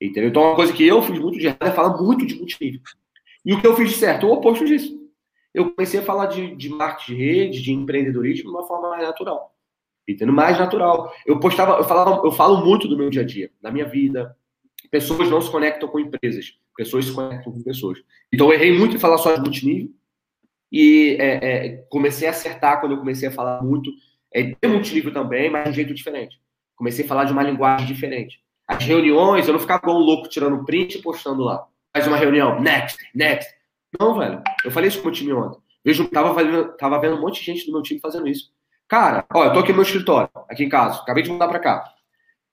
[0.00, 0.30] Entendeu?
[0.30, 2.80] Então uma coisa que eu fiz muito de errado é falar muito de multinível.
[3.44, 4.26] E o que eu fiz de certo?
[4.26, 5.04] O oposto disso
[5.54, 9.04] eu comecei a falar de, de marketing de rede, de empreendedorismo de uma forma mais
[9.04, 9.54] natural.
[10.06, 10.34] Entendendo?
[10.34, 11.14] Mais natural.
[11.24, 14.36] Eu postava, eu falava, eu falo muito do meu dia a dia, da minha vida.
[14.94, 17.98] Pessoas não se conectam com empresas, pessoas se conectam com pessoas.
[18.32, 19.90] Então eu errei muito em falar só de multinível
[20.70, 23.90] e é, é, comecei a acertar quando eu comecei a falar muito
[24.32, 26.40] é, de multinível também, mas de um jeito diferente.
[26.76, 28.38] Comecei a falar de uma linguagem diferente.
[28.68, 31.66] As reuniões, eu não ficava igual um louco tirando print e postando lá.
[31.92, 33.52] Faz uma reunião, next, next.
[33.98, 34.40] Não, velho.
[34.64, 35.58] Eu falei isso com o time ontem.
[35.84, 38.52] Vejo, tava, tava vendo um monte de gente do meu time fazendo isso.
[38.86, 41.02] Cara, ó, eu tô aqui no meu escritório, aqui em casa.
[41.02, 41.93] Acabei de mudar pra cá.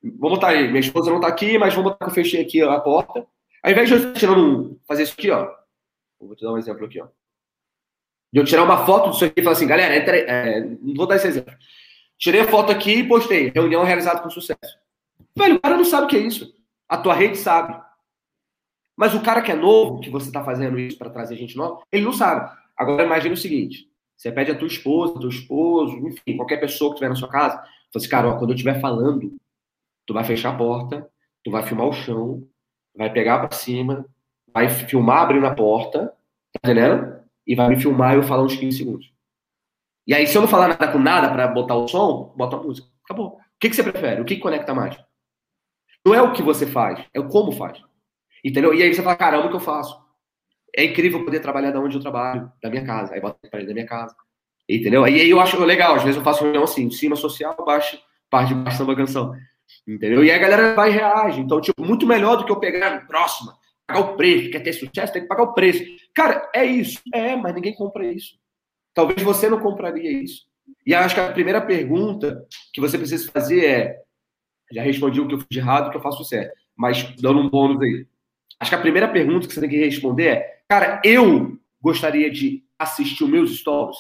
[0.03, 0.67] Vou botar aí.
[0.67, 3.25] Minha esposa não tá aqui, mas vou botar que eu fechei aqui a porta.
[3.63, 5.49] Ao invés de eu tirando fazer isso aqui, ó.
[6.19, 7.07] Vou te dar um exemplo aqui, ó.
[8.33, 11.05] De eu tirar uma foto disso aqui e falar assim, galera, entra, é, não vou
[11.05, 11.53] dar esse exemplo.
[12.17, 13.51] Tirei a foto aqui e postei.
[13.53, 14.79] Reunião realizada com sucesso.
[15.35, 16.53] Velho, o cara não sabe o que é isso.
[16.87, 17.79] A tua rede sabe.
[18.95, 21.81] Mas o cara que é novo, que você está fazendo isso para trazer gente nova,
[21.91, 22.55] ele não sabe.
[22.77, 26.95] Agora imagine o seguinte: você pede a tua esposa, teu esposo, enfim, qualquer pessoa que
[26.95, 29.33] estiver na sua casa, fala assim, cara, ó, quando eu estiver falando,
[30.11, 31.09] tu vai fechar a porta,
[31.41, 32.45] tu vai filmar o chão,
[32.93, 34.05] vai pegar para cima,
[34.53, 36.07] vai filmar abrindo a porta,
[36.51, 37.21] tá entendendo?
[37.47, 39.13] E vai me filmar eu falar uns 15 segundos.
[40.05, 42.59] E aí, se eu não falar nada com nada para botar o som, bota a
[42.59, 42.89] música.
[43.05, 43.37] Acabou.
[43.37, 44.19] O que, que você prefere?
[44.19, 44.99] O que, que conecta mais?
[46.05, 47.81] Não é o que você faz, é o como faz.
[48.43, 48.73] Entendeu?
[48.73, 49.97] E aí você fala, caramba, o que eu faço?
[50.75, 53.13] É incrível poder trabalhar da onde eu trabalho, da minha casa.
[53.13, 54.13] Aí bota para da minha casa.
[54.67, 55.07] Entendeu?
[55.07, 57.97] E aí eu acho legal, às vezes eu faço reunião assim, cima social, baixo,
[58.29, 59.33] parte de baixo da canção.
[59.87, 60.23] Entendeu?
[60.23, 61.39] E aí a galera vai e reage.
[61.39, 63.55] Então, tipo, muito melhor do que eu pegar próxima,
[63.87, 65.83] pagar o preço, quer ter sucesso, tem que pagar o preço.
[66.13, 67.01] Cara, é isso.
[67.13, 68.37] É, mas ninguém compra isso.
[68.93, 70.45] Talvez você não compraria isso.
[70.85, 74.01] E acho que a primeira pergunta que você precisa fazer é:
[74.71, 77.39] já respondi o que eu fiz de errado, o que eu faço certo, mas dando
[77.39, 78.05] um bônus aí.
[78.59, 82.63] Acho que a primeira pergunta que você tem que responder é: cara, eu gostaria de
[82.77, 83.97] assistir os meus stories?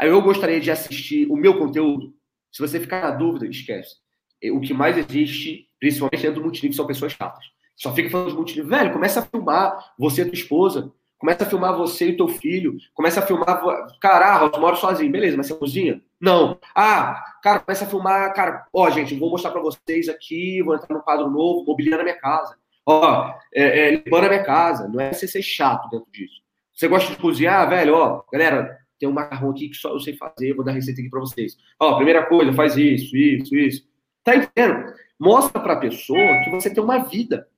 [0.00, 2.14] Eu gostaria de assistir o meu conteúdo?
[2.50, 4.01] Se você ficar na dúvida, esquece.
[4.50, 7.44] O que mais existe, principalmente dentro do multinível, são pessoas chatas.
[7.76, 8.70] Só fica falando de multinível.
[8.70, 10.92] Velho, começa a filmar você e tua esposa.
[11.18, 12.76] Começa a filmar você e teu filho.
[12.94, 13.62] Começa a filmar.
[14.00, 15.10] Cara, ah, eu moro sozinho.
[15.12, 16.02] Beleza, mas você cozinha?
[16.20, 16.58] Não.
[16.74, 18.34] Ah, cara, começa a filmar.
[18.34, 20.60] Cara, ó, gente, vou mostrar para vocês aqui.
[20.62, 22.56] Vou entrar no quadro novo, mobiliando a minha casa.
[22.84, 24.88] Ó, é, é, limpando a minha casa.
[24.88, 26.42] Não é você ser chato dentro disso.
[26.72, 27.94] Você gosta de cozinhar, velho?
[27.94, 31.10] Ó, galera, tem um macarrão aqui que só eu sei fazer, vou dar receita aqui
[31.10, 31.56] para vocês.
[31.78, 33.91] Ó, primeira coisa, faz isso, isso, isso.
[34.24, 34.94] Tá entendendo?
[35.18, 37.48] Mostra para a pessoa que você tem uma vida.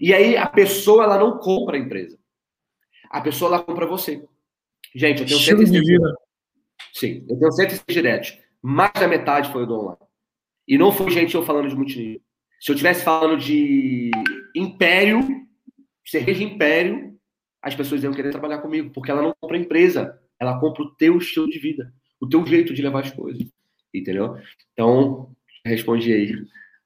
[0.00, 2.18] E aí a pessoa ela não compra a empresa.
[3.10, 4.24] A pessoa ela compra você.
[4.94, 5.82] Gente, eu tenho 106
[6.92, 8.38] Sim, eu tenho 106 diretos.
[8.62, 9.98] Mais da metade foi do online.
[10.66, 12.20] E não foi gente eu falando de multinível.
[12.60, 14.10] Se eu estivesse falando de
[14.54, 15.20] império,
[16.04, 17.16] cerveja império,
[17.62, 21.18] as pessoas iam querer trabalhar comigo, porque ela não compra empresa, ela compra o teu
[21.18, 23.46] estilo de vida, o teu jeito de levar as coisas.
[23.92, 24.36] Entendeu?
[24.72, 25.35] Então,
[25.66, 26.34] respondi aí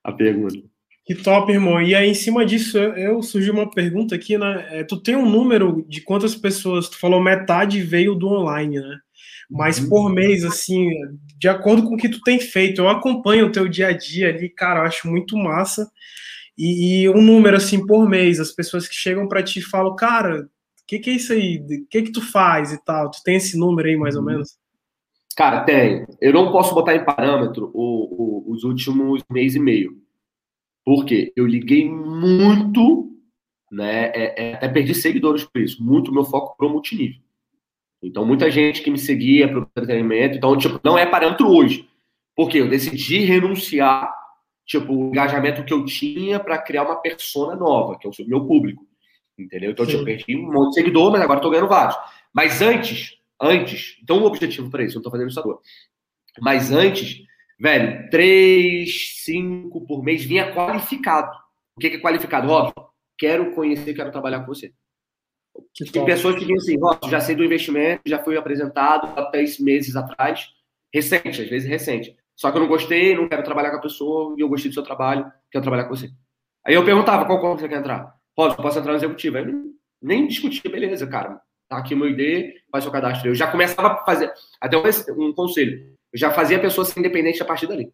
[0.03, 0.59] a pergunta.
[1.05, 1.81] Que top, irmão.
[1.83, 4.67] E aí, em cima disso, eu, eu surgiu uma pergunta aqui, né?
[4.71, 8.99] É, tu tem um número de quantas pessoas, tu falou metade veio do online, né?
[9.51, 9.89] Mas uhum.
[9.89, 10.89] por mês, assim,
[11.37, 14.29] de acordo com o que tu tem feito, eu acompanho o teu dia a dia
[14.29, 15.91] ali, cara, eu acho muito massa.
[16.57, 20.43] E, e um número, assim, por mês, as pessoas que chegam para ti falam, cara,
[20.43, 20.49] o
[20.87, 21.57] que, que é isso aí?
[21.59, 23.11] O que que tu faz e tal?
[23.11, 24.29] Tu tem esse número aí, mais ou uhum.
[24.29, 24.60] menos?
[25.37, 26.07] Cara, tem.
[26.21, 29.97] Eu não posso botar em parâmetro o, o, os últimos mês e meio.
[30.85, 33.11] Porque eu liguei muito,
[33.71, 34.07] né?
[34.07, 35.83] É, é, até perdi seguidores por isso.
[35.83, 37.21] Muito meu foco pro multinível.
[38.03, 40.37] Então, muita gente que me seguia para o entretenimento.
[40.37, 41.89] Então, tipo, não é parâmetro hoje.
[42.35, 44.13] Porque eu decidi renunciar,
[44.65, 48.47] tipo, o engajamento que eu tinha para criar uma persona nova, que é o meu
[48.47, 48.87] público.
[49.39, 49.71] Entendeu?
[49.71, 51.97] Então, tipo, perdi um monte de seguidor, mas agora estou ganhando vários.
[52.33, 55.59] Mas antes, antes, então o um objetivo para isso, eu não estou fazendo isso agora.
[56.41, 57.23] Mas antes,
[57.59, 61.37] velho, três, cinco por mês vinha qualificado.
[61.77, 62.51] O que é qualificado?
[62.51, 62.75] Óbvio,
[63.19, 64.73] quero conhecer, quero trabalhar com você.
[65.75, 66.07] Que Tem top.
[66.07, 69.97] pessoas que dizem assim, ó, já sei do investimento, já fui apresentado há três meses
[69.97, 70.49] atrás,
[70.93, 72.17] recente, às vezes recente.
[72.37, 74.75] Só que eu não gostei, não quero trabalhar com a pessoa, e eu gostei do
[74.75, 76.11] seu trabalho, quero trabalhar com você.
[76.67, 78.15] Aí eu perguntava, qual corpo você quer entrar?
[78.35, 79.37] Posso, posso entrar no executivo.
[79.37, 81.41] Aí eu nem discutia, beleza, cara.
[81.69, 83.29] Tá aqui meu ID, faz seu cadastro.
[83.29, 86.99] Eu já começava a fazer, até um, um conselho, eu já fazia a pessoa ser
[87.01, 87.93] independente a partir dali.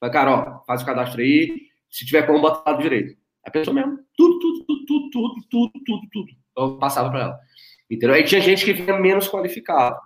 [0.00, 3.16] Falei, cara, ó, faz o cadastro aí, se tiver como, bota do direito.
[3.44, 7.40] A pessoa mesmo, tudo, tudo, tudo, tudo, tudo, tudo, tudo, tudo eu passava para ela.
[7.90, 8.14] Entendeu?
[8.14, 9.96] Aí tinha gente que vinha menos qualificado.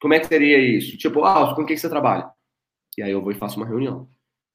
[0.00, 0.96] Como é que seria isso?
[0.96, 2.28] Tipo, ah, com quem você trabalha?
[2.98, 4.08] E aí eu vou e faço uma reunião.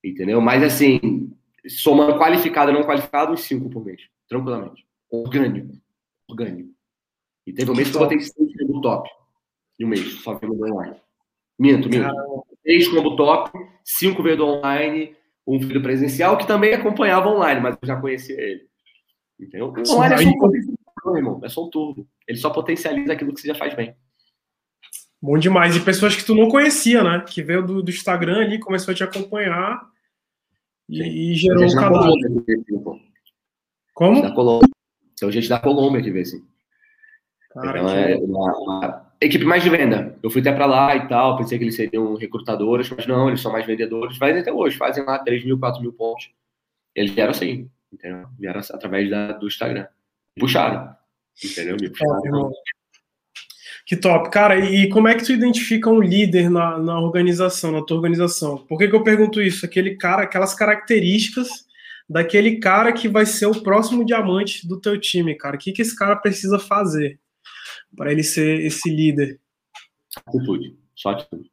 [0.03, 0.41] Entendeu?
[0.41, 1.31] Mas assim,
[1.69, 4.01] somando qualificado e não qualificado, uns cinco por mês.
[4.27, 4.85] Tranquilamente.
[5.09, 5.73] Orgânico.
[6.29, 6.69] Orgânico.
[7.47, 9.09] E teve um mês que eu botei seis como top.
[9.79, 10.97] E um mês, só veio do online.
[11.57, 12.13] Minto, minto.
[12.61, 13.49] Seis como top,
[13.85, 15.15] cinco veio do online,
[15.47, 18.67] um veio do presencial, que também acompanhava online, mas eu já conhecia ele.
[19.39, 19.73] Entendeu?
[19.89, 20.31] Online é só
[21.05, 22.05] não, irmão, é só um turbo.
[22.27, 23.95] Ele só potencializa aquilo que você já faz bem.
[25.21, 25.73] Bom demais.
[25.73, 27.23] E pessoas que tu não conhecia, né?
[27.25, 29.81] Que veio do, do Instagram ali, começou a te acompanhar
[30.89, 32.13] e, e gerou o canal.
[33.93, 34.21] Como?
[34.21, 34.69] Da Colômbia.
[35.17, 36.45] Tem gente da Colômbia que vê, assim.
[37.61, 40.15] Cara, então, é uma, uma, equipe mais de venda.
[40.21, 43.41] Eu fui até para lá e tal, pensei que eles seriam recrutadores, mas não, eles
[43.41, 44.17] são mais vendedores.
[44.17, 46.29] Fazem até hoje, fazem lá 3 mil, 4 mil pontos.
[46.95, 48.27] Eles vieram assim, entendeu?
[48.39, 49.87] Vieram através da, do Instagram
[50.37, 50.95] puxaram.
[51.43, 51.75] Entendeu?
[51.79, 52.51] Me puxaram.
[53.85, 54.29] Que top.
[54.29, 58.57] Cara, e como é que tu identifica um líder na, na organização, na tua organização?
[58.57, 59.65] Por que, que eu pergunto isso?
[59.65, 61.65] Aquele cara, aquelas características
[62.09, 65.55] daquele cara que vai ser o próximo diamante do teu time, cara.
[65.55, 67.19] O que, que esse cara precisa fazer
[67.95, 69.39] para ele ser esse líder?
[70.25, 71.51] Atitude, só atitude.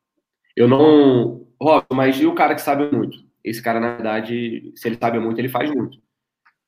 [0.56, 1.46] Eu não.
[1.60, 3.18] Rob, mas e o cara que sabe muito?
[3.42, 5.98] Esse cara, na verdade, se ele sabe muito, ele faz muito.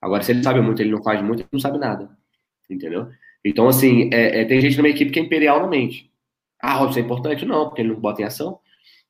[0.01, 2.11] Agora, se ele sabe muito, ele não faz muito, ele não sabe nada.
[2.69, 3.09] Entendeu?
[3.45, 6.11] Então, assim, é, é, tem gente numa equipe que é imperial na mente.
[6.61, 7.45] Ah, Robson, é importante?
[7.47, 8.59] Não, porque ele não bota em ação.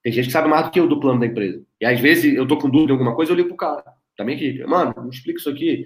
[0.03, 1.65] Tem gente que sabe mais do que eu do plano da empresa.
[1.81, 3.85] E às vezes eu tô com dúvida em alguma coisa, eu ligo pro cara,
[4.21, 4.65] minha equipe.
[4.65, 5.85] Mano, me explica isso aqui.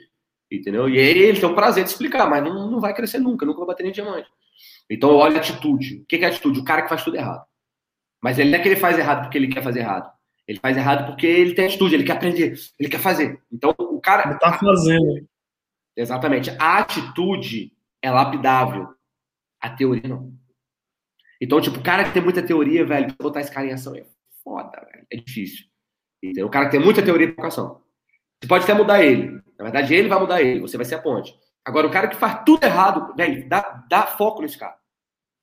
[0.50, 0.88] Entendeu?
[0.88, 3.58] E aí eles têm o prazer de explicar, mas não, não vai crescer nunca, nunca
[3.60, 4.28] vai bater nem diamante.
[4.90, 6.00] Então eu olho a atitude.
[6.02, 6.58] O que é atitude?
[6.60, 7.44] O cara que faz tudo errado.
[8.20, 10.12] Mas ele não é que ele faz errado porque ele quer fazer errado.
[10.46, 13.40] Ele faz errado porque ele tem atitude, ele quer aprender, ele quer fazer.
[13.52, 14.28] Então, o cara.
[14.28, 15.28] Ele tá fazendo.
[15.96, 16.50] Exatamente.
[16.58, 17.72] A atitude
[18.02, 18.88] é lapidável.
[19.60, 20.32] A teoria não.
[21.40, 24.04] Então, tipo, o cara que tem muita teoria, velho, botar esse cara em ação é
[24.42, 25.06] foda, velho.
[25.10, 25.66] É difícil.
[26.22, 26.48] Entendeu?
[26.48, 27.80] O cara que tem muita teoria e vocação.
[28.40, 29.40] Você pode até mudar ele.
[29.56, 30.60] Na verdade, ele vai mudar ele.
[30.60, 31.34] Você vai ser a ponte.
[31.64, 34.79] Agora, o cara que faz tudo errado, velho, dá, dá foco nesse cara.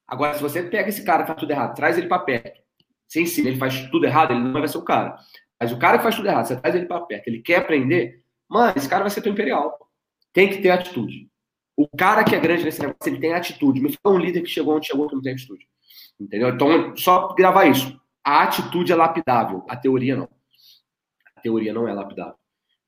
[0.07, 2.61] Agora, se você pega esse cara que faz tudo errado, traz ele para perto,
[3.07, 5.17] você ensina, ele faz tudo errado, ele não vai ser o cara.
[5.59, 8.23] Mas o cara que faz tudo errado, você traz ele para perto, ele quer aprender,
[8.47, 9.77] mano, esse cara vai ser teu imperial.
[10.31, 11.29] Tem que ter atitude.
[11.75, 13.81] O cara que é grande nesse negócio, ele tem atitude.
[13.81, 15.67] Me fala um líder que chegou onde chegou que não tem atitude.
[16.19, 16.49] Entendeu?
[16.49, 17.99] Então, só gravar isso.
[18.23, 20.29] A atitude é lapidável, a teoria não.
[21.35, 22.35] A teoria não é lapidável.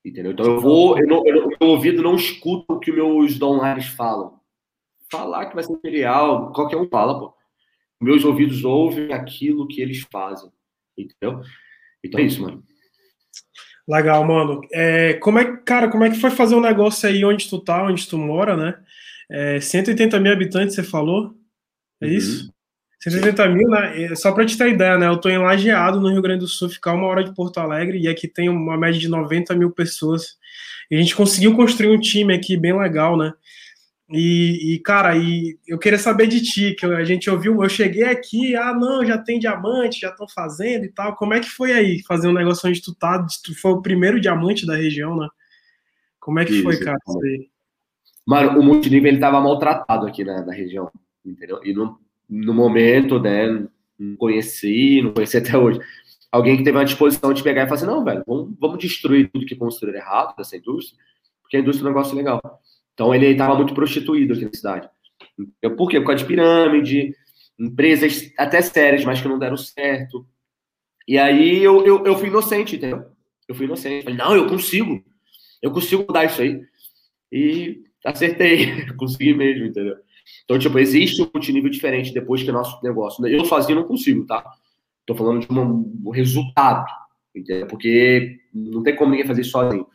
[0.04, 0.32] Entendeu?
[0.32, 4.39] Então eu vou, eu não, eu, meu ouvido não escuta o que meus downlines falam.
[5.10, 7.34] Falar que vai ser imperial, qualquer um fala, pô.
[8.00, 10.50] meus ouvidos ouvem aquilo que eles fazem,
[10.96, 11.42] entendeu?
[12.04, 12.62] Então é isso, mano.
[13.88, 14.60] Legal, mano.
[14.72, 17.82] É, como é, cara, como é que foi fazer um negócio aí onde tu tá,
[17.82, 18.78] onde tu mora, né?
[19.28, 21.34] É, 180 mil habitantes, você falou?
[22.00, 22.12] É uhum.
[22.12, 22.52] isso?
[23.02, 24.14] 180 mil, né?
[24.14, 25.08] Só para te ter ideia, né?
[25.08, 27.98] Eu tô em Lajeado, no Rio Grande do Sul, ficar uma hora de Porto Alegre,
[27.98, 30.36] e aqui tem uma média de 90 mil pessoas.
[30.90, 33.32] E a gente conseguiu construir um time aqui bem legal, né?
[34.12, 38.02] E, e, cara, e eu queria saber de ti, que a gente ouviu, eu cheguei
[38.02, 41.14] aqui, ah, não, já tem diamante, já estão fazendo e tal.
[41.14, 43.24] Como é que foi aí fazer um negócio onde tu tá?
[43.44, 45.28] Tu foi o primeiro diamante da região, né?
[46.18, 46.98] Como é que isso, foi, cara?
[47.08, 47.48] Isso aí?
[48.26, 50.90] Mano, o multinível ele tava maltratado aqui na, na região,
[51.24, 51.60] entendeu?
[51.64, 51.96] E no,
[52.28, 53.64] no momento, né,
[53.96, 55.78] não conheci, não conheci até hoje.
[56.32, 59.30] Alguém que teve uma disposição de pegar e falar assim: não, velho, vamos, vamos destruir
[59.30, 60.98] tudo que construíram errado dessa indústria,
[61.42, 62.40] porque a indústria é um negócio legal.
[63.00, 64.86] Então ele estava muito prostituído aqui na cidade.
[65.74, 65.98] Por quê?
[65.98, 67.14] Por causa de pirâmide,
[67.58, 70.28] empresas até sérias, mas que não deram certo.
[71.08, 73.06] E aí eu, eu, eu fui inocente, entendeu?
[73.48, 74.04] Eu fui inocente.
[74.04, 75.02] Falei, não, eu consigo.
[75.62, 76.60] Eu consigo mudar isso aí.
[77.32, 78.84] E acertei.
[78.98, 79.96] Consegui mesmo, entendeu?
[80.44, 83.26] Então, tipo, existe um multinível diferente depois que nosso negócio.
[83.26, 84.44] Eu sozinho não consigo, tá?
[85.06, 86.84] Tô falando de um resultado,
[87.34, 87.66] entendeu?
[87.66, 89.86] Porque não tem como ninguém fazer isso sozinho.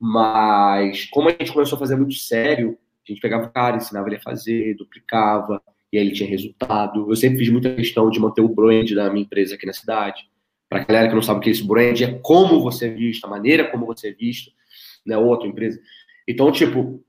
[0.00, 4.08] Mas, como a gente começou a fazer muito sério, a gente pegava o cara, ensinava
[4.08, 5.62] ele a fazer, duplicava,
[5.92, 7.10] e aí ele tinha resultado.
[7.10, 10.28] Eu sempre fiz muita questão de manter o brand da minha empresa aqui na cidade.
[10.68, 12.90] Para a galera que não sabe o que é esse brand, é como você é
[12.90, 14.50] visto, a maneira como você é visto,
[15.06, 15.16] né?
[15.16, 15.80] Outra empresa.
[16.26, 17.04] Então, tipo,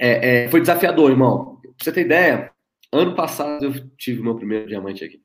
[0.00, 1.60] é, é, foi desafiador, irmão.
[1.62, 2.50] Pra você ter ideia,
[2.90, 5.22] ano passado eu tive meu primeiro diamante aqui.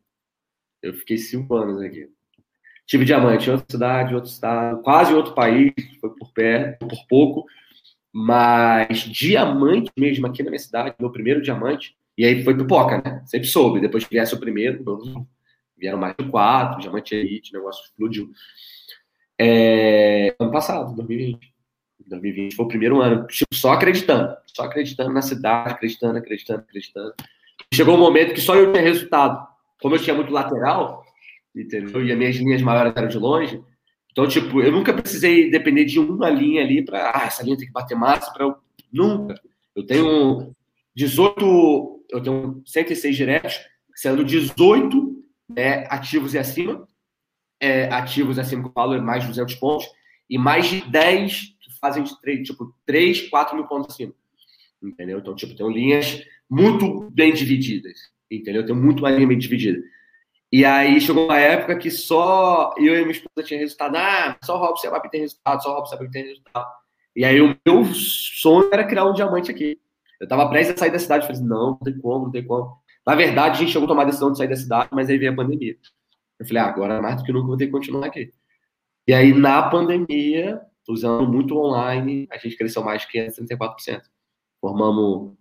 [0.82, 2.10] Eu fiquei cinco anos aqui.
[2.92, 7.46] Tive diamante em outra cidade, outro estado, quase outro país, foi por perto, por pouco.
[8.12, 13.24] Mas diamante mesmo aqui na minha cidade, meu primeiro diamante, e aí foi pipoca, né?
[13.26, 13.80] Sempre soube.
[13.80, 14.84] Depois que viesse o primeiro,
[15.78, 18.30] vieram mais de quatro, diamante elite, negócio explodiu.
[19.40, 21.50] É, ano passado, 2020.
[22.06, 27.14] 2020 foi o primeiro ano, tipo, só acreditando, só acreditando na cidade, acreditando, acreditando, acreditando.
[27.74, 29.48] Chegou um momento que só eu tinha resultado.
[29.82, 31.01] Como eu tinha muito lateral,
[31.56, 32.06] entendeu?
[32.06, 33.62] E as minhas linhas maiores eram de longe.
[34.12, 37.68] Então, tipo, eu nunca precisei depender de uma linha ali para, ah, essa linha tem
[37.68, 38.56] que bater massa para eu.
[38.92, 39.40] Nunca.
[39.74, 40.54] Eu tenho
[40.96, 43.60] 18, eu tenho 106 diretos,
[43.96, 46.88] sendo 18 né, ativos e acima.
[47.60, 49.88] É, ativos acima que eu é mais de 200 pontos.
[50.30, 54.14] E mais de 10 que fazem de 3, tipo, 3, 4 mil pontos acima.
[54.82, 55.20] Entendeu?
[55.20, 57.98] Então, tipo, tenho linhas muito bem divididas.
[58.30, 58.62] Entendeu?
[58.62, 59.82] Eu tenho muito mais linha bem dividida.
[60.52, 63.96] E aí chegou uma época que só eu e minha esposa tinha resultado.
[63.96, 66.70] Ah, só o Robson e a tem resultado, só o Robson e a tem resultado.
[67.16, 69.80] E aí o meu sonho era criar um diamante aqui.
[70.20, 72.46] Eu tava prestes a sair da cidade, falei assim, não, não tem como, não tem
[72.46, 72.78] como.
[73.06, 75.18] Na verdade, a gente chegou a tomar a decisão de sair da cidade, mas aí
[75.18, 75.76] veio a pandemia.
[76.38, 78.32] Eu falei, ah, agora mais do que nunca vou ter que continuar aqui.
[79.08, 84.02] E aí, na pandemia, usando muito online, a gente cresceu mais de 534%.
[84.60, 85.34] Formamos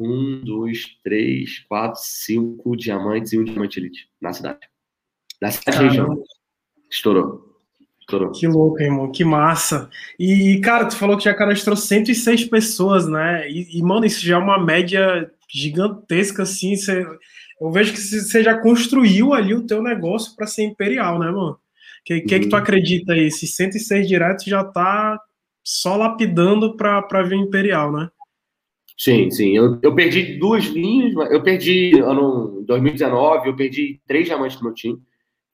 [0.00, 4.60] um, dois, três, quatro, cinco diamantes e um diamante elite na cidade.
[5.40, 6.22] Na cidade região.
[6.90, 7.58] Estourou.
[8.00, 8.32] Estourou.
[8.32, 9.12] Que louco, irmão.
[9.12, 9.90] Que massa.
[10.18, 13.48] E, cara, tu falou que já cadastrou 106 pessoas, né?
[13.50, 16.76] E, e, mano, isso já é uma média gigantesca, assim.
[16.76, 17.06] Você,
[17.60, 21.52] eu vejo que você já construiu ali o teu negócio para ser imperial, né, mano?
[21.52, 21.58] O
[22.04, 22.26] que, uhum.
[22.26, 22.58] que, que tu uhum.
[22.58, 23.26] acredita aí?
[23.26, 25.20] Esses 106 diretos já tá
[25.62, 28.08] só lapidando para vir imperial, né?
[29.00, 29.56] Sim, sim.
[29.56, 31.14] Eu, eu perdi duas linhas.
[31.30, 35.02] Eu perdi, ano 2019, eu perdi três diamantes do meu time.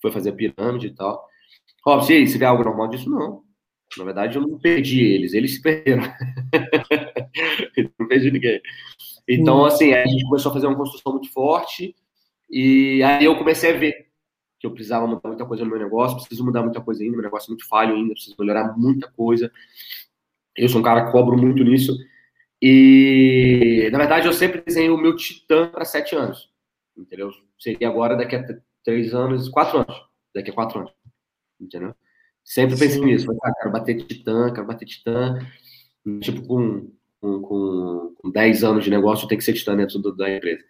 [0.03, 1.25] Foi fazer pirâmide e tal.
[1.87, 3.45] Ó, se, se vê algo normal disso, não.
[3.97, 6.03] Na verdade, eu não perdi eles, eles se perderam.
[7.77, 8.61] eu não perdi ninguém.
[9.29, 11.95] Então, assim, a gente começou a fazer uma construção muito forte.
[12.51, 14.09] E aí eu comecei a ver
[14.59, 17.23] que eu precisava mudar muita coisa no meu negócio, preciso mudar muita coisa ainda, meu
[17.23, 19.53] negócio é muito falho ainda, preciso melhorar muita coisa.
[20.57, 21.97] Eu sou um cara que cobro muito nisso.
[22.61, 26.51] E, na verdade, eu sempre desenho o meu titã para sete anos.
[26.97, 27.31] Entendeu?
[27.59, 28.47] Seria agora daqui a
[28.85, 30.03] três anos, quatro anos.
[30.35, 30.93] Daqui a quatro anos.
[31.61, 31.95] Entendeu?
[32.43, 33.27] Sempre pensei nisso.
[33.27, 35.39] Falei, ah, quero bater titã, quero bater titã.
[36.21, 40.15] Tipo, com, com, com, com 10 anos de negócio, tem que ser titã dentro do,
[40.15, 40.63] da empresa.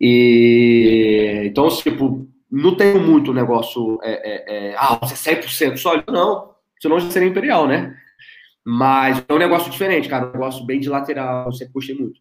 [0.00, 3.98] E, então, tipo, não tenho muito negócio.
[4.02, 6.12] É, é, é, ah, você é 100% sólido?
[6.12, 6.52] Não.
[6.80, 7.96] Senão já seria imperial, né?
[8.64, 10.28] Mas é um negócio diferente, cara.
[10.28, 12.20] Um negócio bem de lateral, sempre gostei muito.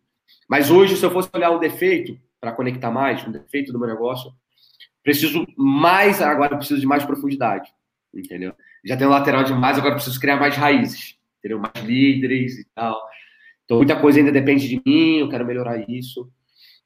[0.50, 3.88] Mas hoje, se eu fosse olhar um defeito, para conectar mais, um defeito do meu
[3.88, 4.34] negócio,
[5.04, 7.72] preciso mais, agora preciso de mais profundidade,
[8.14, 8.54] entendeu?
[8.84, 11.60] Já tenho lateral demais, agora preciso criar mais raízes, entendeu?
[11.60, 13.00] Mais líderes e tal.
[13.64, 16.30] Então, muita coisa ainda depende de mim, eu quero melhorar isso.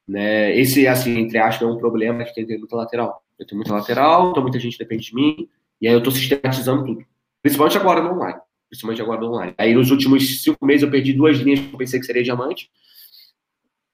[0.06, 0.56] Né?
[0.56, 3.24] Esse, assim, entre aspas, é um problema que tem muita lateral.
[3.38, 5.48] Eu tenho muita lateral, então muita gente depende de mim,
[5.80, 7.04] e aí eu estou sistematizando tudo.
[7.42, 8.38] Principalmente agora no online.
[8.68, 9.54] Principalmente agora no online.
[9.56, 12.70] Aí nos últimos cinco meses eu perdi duas linhas que eu pensei que seria diamante.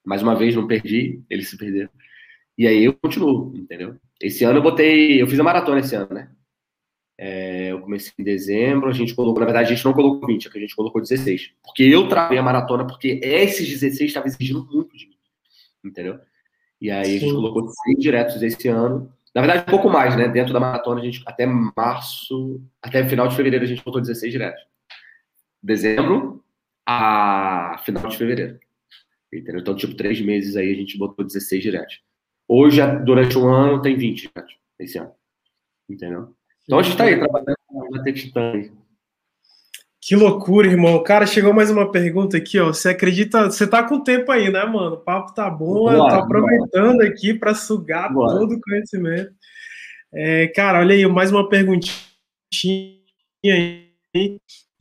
[0.05, 1.91] Mais uma vez não perdi, eles se perderam.
[2.57, 3.97] E aí eu continuo, entendeu?
[4.21, 5.21] Esse ano eu botei.
[5.21, 6.31] Eu fiz a maratona esse ano, né?
[7.19, 10.49] É, eu comecei em dezembro, a gente colocou, na verdade, a gente não colocou 20,
[10.49, 11.53] a gente colocou 16.
[11.63, 15.17] Porque eu travei a maratona, porque esses 16 estavam exigindo muito de mim.
[15.85, 16.19] Entendeu?
[16.81, 17.17] E aí Sim.
[17.17, 19.13] a gente colocou 16 diretos esse ano.
[19.35, 20.29] Na verdade, um pouco mais, né?
[20.29, 24.33] Dentro da maratona, a gente até março, até final de fevereiro, a gente botou 16
[24.33, 24.63] diretos.
[25.63, 26.45] Dezembro
[26.87, 28.59] a final de fevereiro.
[29.33, 29.61] Entendeu?
[29.61, 32.03] Então, tipo, três meses aí a gente botou 16 diretos.
[32.47, 35.13] Hoje, durante um ano, tem 20 diretos esse ano.
[35.89, 36.35] Entendeu?
[36.65, 38.53] Então a gente tá aí trabalhando com ter titã.
[40.05, 41.01] Que loucura, irmão.
[41.05, 42.73] Cara, chegou mais uma pergunta aqui, ó.
[42.73, 43.45] Você acredita?
[43.45, 44.97] Você tá com tempo aí, né, mano?
[44.97, 49.31] O papo tá bom, eu tô aproveitando aqui para sugar todo o conhecimento.
[50.13, 51.95] É, cara, olha aí, mais uma perguntinha
[53.47, 53.93] aí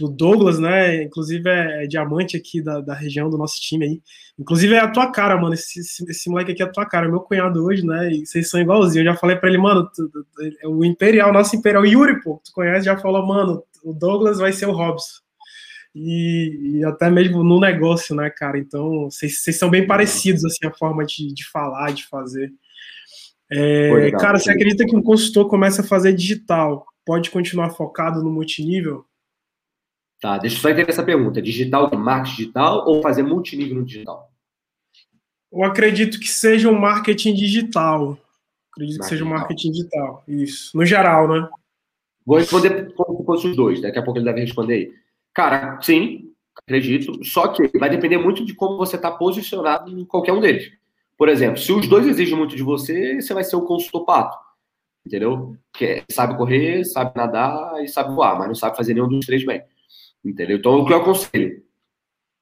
[0.02, 1.04] do Douglas, né?
[1.04, 4.02] Inclusive é, é diamante aqui da, da região do nosso time aí.
[4.38, 5.54] Inclusive é a tua cara, mano.
[5.54, 8.12] Esse, esse, esse, moleque aqui é a tua cara, meu cunhado hoje, né?
[8.12, 9.06] E vocês são igualzinhos.
[9.06, 10.26] Eu já falei pra ele, mano, tu, tu,
[10.66, 14.66] o Imperial, nosso Imperial, Yuri, pô, tu conhece, já falou, mano, o Douglas vai ser
[14.66, 15.22] o Robson.
[15.94, 18.58] E, e, até mesmo no negócio, né, cara?
[18.58, 22.52] Então, vocês, são bem parecidos, assim, a forma de, de falar, de fazer.
[23.52, 28.24] É, legal, cara, você acredita que um consultor começa a fazer digital, pode continuar focado
[28.24, 29.06] no multinível?
[30.22, 31.42] Tá, deixa eu só entender essa pergunta.
[31.42, 34.32] Digital, marketing digital ou fazer multinível no digital?
[35.52, 38.20] Eu acredito que seja um marketing digital.
[38.72, 40.24] Acredito marketing que seja um marketing digital.
[40.28, 40.78] Isso.
[40.78, 41.50] No geral, né?
[42.24, 43.82] Vou responder como se fosse os dois.
[43.82, 44.94] Daqui a pouco ele deve responder aí.
[45.34, 47.26] Cara, sim, acredito.
[47.26, 50.72] Só que vai depender muito de como você está posicionado em qualquer um deles.
[51.18, 54.38] Por exemplo, se os dois exigem muito de você, você vai ser o consultor pato.
[55.06, 55.58] Entendeu?
[55.74, 59.44] Que sabe correr, sabe nadar e sabe voar, mas não sabe fazer nenhum dos três
[59.44, 59.64] bem.
[60.24, 60.58] Entendeu?
[60.58, 61.64] Então, o que eu aconselho?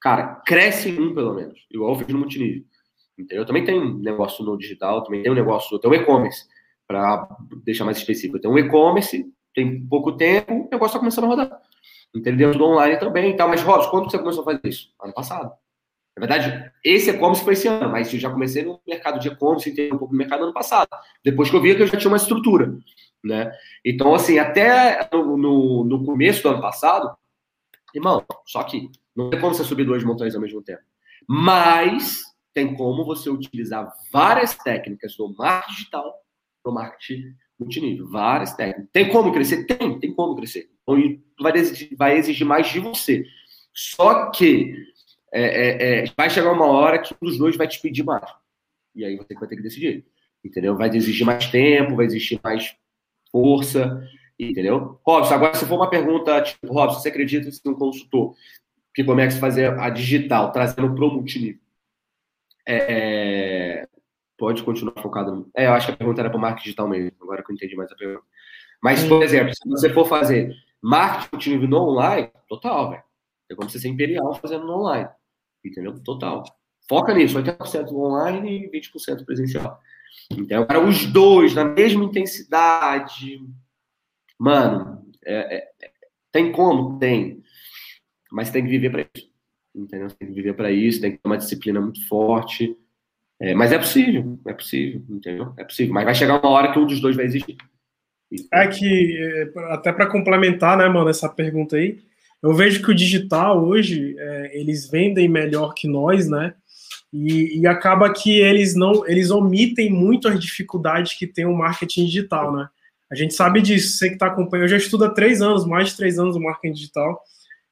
[0.02, 1.66] Cara, cresce em um, pelo menos.
[1.72, 2.64] Igual eu fiz no multinível.
[3.18, 3.44] Entendeu?
[3.44, 6.48] Eu também tenho um negócio no digital, também tenho um negócio, eu tenho um e-commerce,
[6.88, 7.28] para
[7.64, 8.38] deixar mais específico.
[8.38, 11.62] Eu tenho um e-commerce, tem pouco tempo, o negócio está começando a rodar.
[12.16, 12.52] Entendeu?
[12.52, 13.50] Tudo online também e tal.
[13.50, 14.92] Mas, Robson, quando você começou a fazer isso?
[15.02, 15.54] Ano passado.
[16.18, 19.70] Na verdade, esse e-commerce foi esse ano, mas eu já comecei no mercado de e-commerce,
[19.70, 20.90] entender um pouco do mercado ano passado.
[21.24, 22.78] Depois que eu vi que eu já tinha uma estrutura,
[23.24, 23.52] né?
[23.86, 27.16] Então, assim, até no, no, no começo do ano passado,
[27.94, 30.82] Irmão, só que não tem como você subir duas montanhas ao mesmo tempo.
[31.28, 36.14] Mas tem como você utilizar várias técnicas do marketing digital
[36.66, 38.10] no marketing multinível.
[38.10, 38.90] Várias técnicas.
[38.92, 39.66] Tem como crescer?
[39.66, 40.70] Tem, tem como crescer.
[40.82, 40.98] Então,
[41.40, 43.26] vai exigir, vai exigir mais de você.
[43.74, 44.76] Só que
[45.32, 48.26] é, é, é, vai chegar uma hora que um dos dois vai te pedir mais.
[48.96, 50.06] E aí você vai ter que decidir.
[50.44, 50.76] Entendeu?
[50.76, 52.76] Vai exigir mais tempo, vai exigir mais
[53.32, 54.04] força.
[54.40, 55.00] Entendeu?
[55.06, 58.36] Robson, agora se for uma pergunta, tipo, Robson, você acredita em um consultor
[58.96, 61.60] que começa a fazer a digital, trazendo para o multinível?
[62.66, 63.88] É,
[64.38, 65.52] pode continuar focado no...
[65.56, 67.56] É, eu acho que a pergunta era para o marketing digital mesmo, agora que eu
[67.56, 68.24] entendi mais a pergunta.
[68.82, 73.04] Mas, por exemplo, se você for fazer marketing multinível no online, total, velho.
[73.52, 75.10] É como você ser imperial fazendo no online.
[75.66, 76.00] Entendeu?
[76.00, 76.44] Total.
[76.88, 79.80] Foca nisso, 80% online e 20% presencial.
[80.32, 83.42] Então, para os dois na mesma intensidade,
[84.40, 85.92] Mano, é, é,
[86.32, 86.98] tem como?
[86.98, 87.44] Tem.
[88.32, 89.30] Mas tem que viver para isso.
[89.76, 90.08] Entendeu?
[90.12, 92.76] Tem que viver para isso, tem que ter uma disciplina muito forte.
[93.42, 95.54] É, mas é possível, é possível, entendeu?
[95.58, 95.94] É possível.
[95.94, 97.58] Mas vai chegar uma hora que um dos dois vai existir.
[98.54, 102.00] É que, é, até para complementar, né, mano, essa pergunta aí,
[102.42, 106.54] eu vejo que o digital hoje, é, eles vendem melhor que nós, né?
[107.12, 112.06] E, e, acaba que eles não, eles omitem muito as dificuldades que tem o marketing
[112.06, 112.70] digital, né?
[113.12, 115.90] A gente sabe disso, você que está acompanhando, eu já estudo há três anos, mais
[115.90, 117.22] de três anos o marketing digital,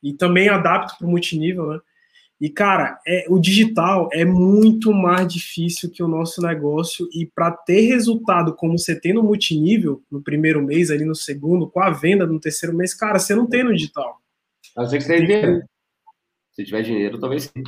[0.01, 1.79] e também adapto para o multinível, né?
[2.39, 7.51] E, cara, é, o digital é muito mais difícil que o nosso negócio, e para
[7.51, 11.89] ter resultado como você tem no multinível, no primeiro mês, ali no segundo, com a
[11.89, 14.21] venda no terceiro mês, cara, você não tem no digital.
[14.75, 15.63] A não ser que você tenha dinheiro.
[16.51, 17.63] Se tiver dinheiro, talvez sim.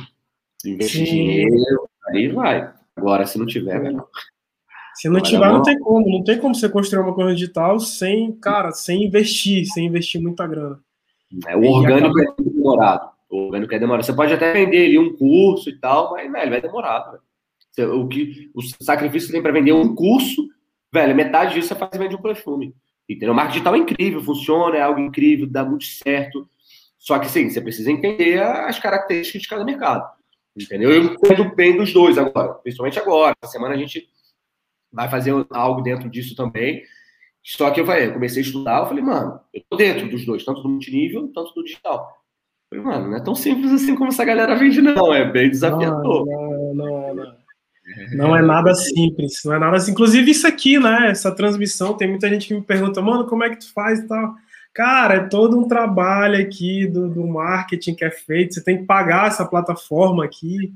[0.58, 2.72] Se investir dinheiro, aí vai.
[2.94, 4.06] Agora, se não tiver, vai não.
[4.94, 6.08] Se não tiver, não tem como.
[6.10, 10.46] Não tem como você construir uma coisa digital sem, cara, sem investir, sem investir muita
[10.46, 10.78] grana.
[11.46, 12.34] É, o orgânico acaba...
[12.38, 13.10] é demorado.
[13.30, 14.04] O orgânico é demorado.
[14.04, 17.12] Você pode até vender ali um curso e tal, mas, velho, vai demorar.
[17.76, 18.00] Velho.
[18.00, 20.48] O, que, o sacrifício que tem para vender um curso,
[20.92, 22.74] velho, metade disso você faz vender um perfume.
[23.08, 23.32] Entendeu?
[23.32, 26.48] O marketing digital é incrível, funciona, é algo incrível, dá muito certo.
[26.98, 30.06] Só que sim, você precisa entender as características de cada mercado.
[30.60, 30.92] Entendeu?
[30.92, 33.34] Eu entendo bem dos dois agora, principalmente agora.
[33.42, 34.08] Essa semana a gente
[34.92, 36.82] vai fazer algo dentro disso também.
[37.42, 40.26] Só que eu, vai, eu comecei a estudar, eu falei, mano, eu tô dentro dos
[40.26, 42.22] dois, tanto do multinível, tanto do digital.
[42.70, 45.12] Eu falei, mano, não é tão simples assim como essa galera vende, não.
[45.12, 46.26] É bem desafiador.
[46.26, 47.40] Não, não, não.
[48.12, 49.90] Não é nada simples, não é nada assim.
[49.90, 51.08] Inclusive, isso aqui, né?
[51.10, 54.06] Essa transmissão, tem muita gente que me pergunta, mano, como é que tu faz e
[54.06, 54.34] tal?
[54.72, 58.84] Cara, é todo um trabalho aqui do, do marketing que é feito, você tem que
[58.84, 60.72] pagar essa plataforma aqui.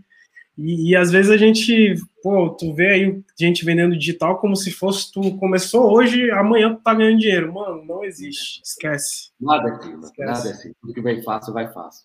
[0.56, 4.70] E, e, às vezes a gente, pô, tu vê aí gente vendendo digital como se
[4.70, 7.52] fosse tu começou hoje, amanhã tu tá ganhando dinheiro.
[7.52, 8.62] Mano, não existe.
[8.64, 9.30] Esquece.
[9.40, 10.72] Nada aqui, nada assim.
[10.80, 12.04] Tudo que vem fácil, vai fácil.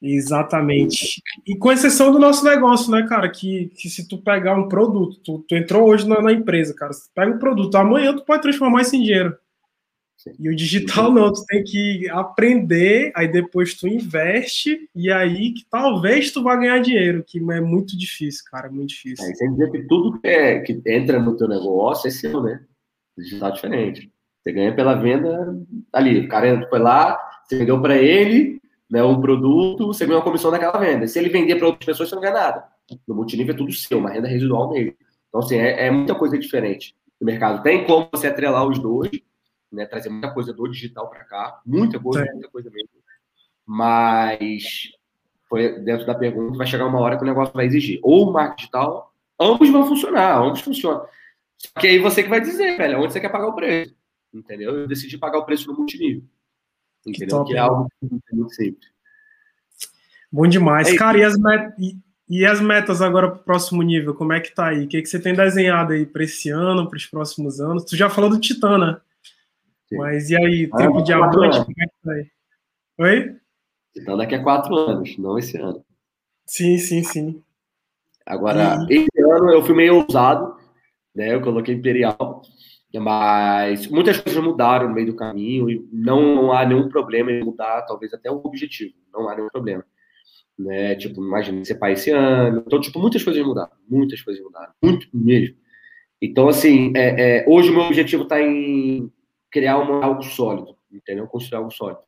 [0.00, 1.22] Exatamente.
[1.46, 3.30] E com exceção do nosso negócio, né, cara?
[3.30, 6.92] Que, que se tu pegar um produto, tu, tu entrou hoje na, na, empresa, cara.
[6.92, 9.36] Se tu pega um produto, amanhã tu pode transformar isso em dinheiro.
[10.38, 15.64] E o digital não, tu tem que aprender, aí depois tu investe, e aí que
[15.70, 19.24] talvez tu vá ganhar dinheiro, que é muito difícil, cara, muito difícil.
[19.24, 22.60] É, sem dizer que tudo que, é, que entra no teu negócio é seu, né?
[23.16, 24.12] Digital é diferente.
[24.42, 25.56] Você ganha pela venda
[25.92, 26.20] ali.
[26.20, 28.60] O cara foi lá, você vendeu para ele
[28.90, 31.06] né, um produto, você ganha uma comissão daquela venda.
[31.06, 32.64] Se ele vender para outras pessoas, você não ganha nada.
[33.06, 34.96] No multinível é tudo seu, uma renda residual nele.
[35.28, 37.62] Então, assim, é, é muita coisa diferente no mercado.
[37.62, 39.10] Tem como você atrelar os dois,
[39.76, 42.32] né, trazer muita coisa do digital para cá, muita coisa, Sim.
[42.32, 42.88] muita coisa mesmo.
[43.64, 44.90] Mas
[45.48, 48.00] foi dentro da pergunta, vai chegar uma hora que o negócio vai exigir.
[48.02, 51.06] Ou o marketing digital, ambos vão funcionar, ambos funcionam.
[51.58, 53.94] Só que aí você que vai dizer, velho, onde você quer pagar o preço.
[54.32, 54.80] Entendeu?
[54.80, 56.22] Eu decidi pagar o preço no multinível.
[57.06, 57.26] Entendeu?
[57.26, 58.90] Que, top, que é algo muito simples.
[60.30, 60.88] Bom demais.
[60.88, 61.74] É Cara, e as, met...
[62.28, 64.14] e as metas agora para o próximo nível?
[64.14, 64.84] Como é que tá aí?
[64.84, 67.84] O que, que você tem desenhado aí para esse ano, para os próximos anos?
[67.84, 69.00] Tu já falou do Titã, né?
[69.92, 72.32] Mas e aí, ah, tempo de diamante, como é que tá?
[72.98, 73.36] Oi?
[73.96, 75.84] Então daqui a quatro anos, não esse ano.
[76.44, 77.42] Sim, sim, sim.
[78.24, 78.94] Agora, e...
[78.96, 80.56] esse ano eu fui meio ousado,
[81.14, 81.34] né?
[81.34, 82.42] Eu coloquei Imperial,
[82.94, 87.82] mas muitas coisas mudaram no meio do caminho e não há nenhum problema em mudar,
[87.82, 89.84] talvez até o objetivo, não há nenhum problema.
[90.58, 90.94] Né?
[90.94, 92.64] Tipo, imagina ser pai esse ano.
[92.66, 95.54] Então, tipo, muitas coisas mudaram, muitas coisas mudaram, muito mesmo.
[96.20, 99.12] Então, assim, é, é, hoje o meu objetivo está em
[99.56, 101.26] criar uma, algo sólido, entendeu?
[101.26, 102.00] Construir algo sólido.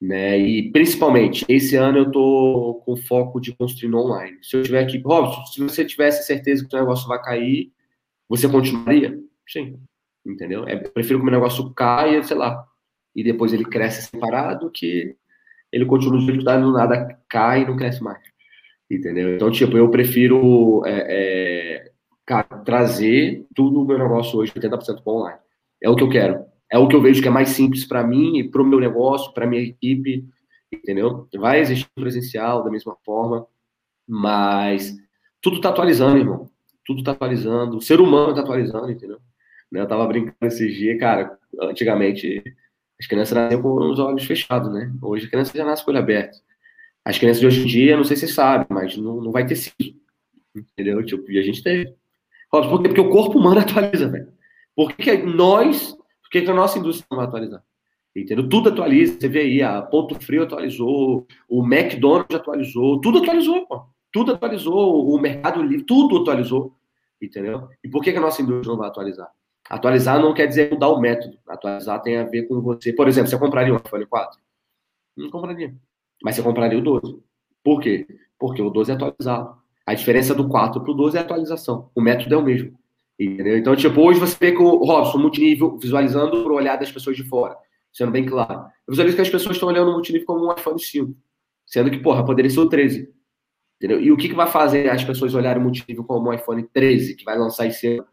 [0.00, 0.38] Né?
[0.38, 4.38] E principalmente, esse ano eu tô com foco de construir no online.
[4.40, 7.72] Se eu tiver aqui, Robson, se você tivesse certeza que o negócio vai cair,
[8.28, 9.18] você continuaria?
[9.48, 9.80] Sim.
[10.24, 10.64] Entendeu?
[10.68, 12.64] É, prefiro que o meu negócio caia, sei lá,
[13.14, 15.16] e depois ele cresce separado que
[15.72, 18.22] ele continua de tá, do nada cai e não cresce mais.
[18.88, 19.34] Entendeu?
[19.34, 21.92] Então, tipo, eu prefiro é, é,
[22.24, 25.38] cara, trazer tudo o meu negócio hoje 80% para online.
[25.82, 28.04] É o que eu quero é o que eu vejo que é mais simples para
[28.04, 30.24] mim e para o meu negócio, para minha equipe,
[30.72, 31.28] entendeu?
[31.36, 33.46] Vai existir presencial da mesma forma,
[34.06, 34.96] mas
[35.40, 36.50] tudo está atualizando, irmão.
[36.84, 37.76] Tudo está atualizando.
[37.76, 39.18] O ser humano está atualizando, entendeu?
[39.70, 41.38] Né, eu tava brincando esses dias, cara.
[41.60, 42.42] Antigamente,
[42.98, 44.92] as crianças nasciam com os olhos fechados, né?
[45.02, 46.38] Hoje a criança já nasce com o olho aberto.
[47.04, 49.46] As crianças de hoje em dia, não sei se você sabe, mas não, não vai
[49.46, 49.74] ter sido.
[50.54, 51.04] Entendeu?
[51.04, 51.94] Tipo, e a gente teve.
[52.50, 52.88] Por quê?
[52.88, 54.32] Porque o corpo humano atualiza, velho.
[54.74, 57.62] Por que nós por que, que a nossa indústria não vai atualizar?
[58.14, 58.48] Entendeu?
[58.48, 59.20] Tudo atualiza.
[59.20, 63.86] Você vê aí, a Ponto Frio atualizou, o McDonald's atualizou, tudo atualizou, pô.
[64.10, 66.74] Tudo atualizou, o Mercado Livre, tudo atualizou.
[67.22, 67.68] Entendeu?
[67.84, 69.30] E por que, que a nossa indústria não vai atualizar?
[69.68, 71.38] Atualizar não quer dizer mudar o método.
[71.46, 72.92] Atualizar tem a ver com você.
[72.92, 74.40] Por exemplo, você compraria um iPhone 4?
[75.16, 75.74] Não compraria.
[76.22, 77.22] Mas você compraria o 12.
[77.62, 78.06] Por quê?
[78.38, 79.56] Porque o 12 é atualizado.
[79.84, 81.90] A diferença do 4 para o 12 é a atualização.
[81.94, 82.76] O método é o mesmo.
[83.18, 83.56] Entendeu?
[83.56, 87.24] Então, tipo, hoje você vê que o Robson, multinível, visualizando o olhar das pessoas de
[87.24, 87.56] fora,
[87.92, 88.66] sendo bem claro.
[88.86, 91.16] Eu visualizo que as pessoas estão olhando o multinível como um iPhone 5,
[91.66, 93.10] sendo que, porra, poderia ser o 13.
[93.76, 94.00] Entendeu?
[94.00, 97.16] E o que, que vai fazer as pessoas olharem o multinível como um iPhone 13,
[97.16, 98.06] que vai lançar esse ano?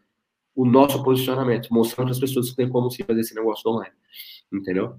[0.54, 3.92] O nosso posicionamento, mostrando para as pessoas que tem como se fazer esse negócio online.
[4.52, 4.96] Entendeu?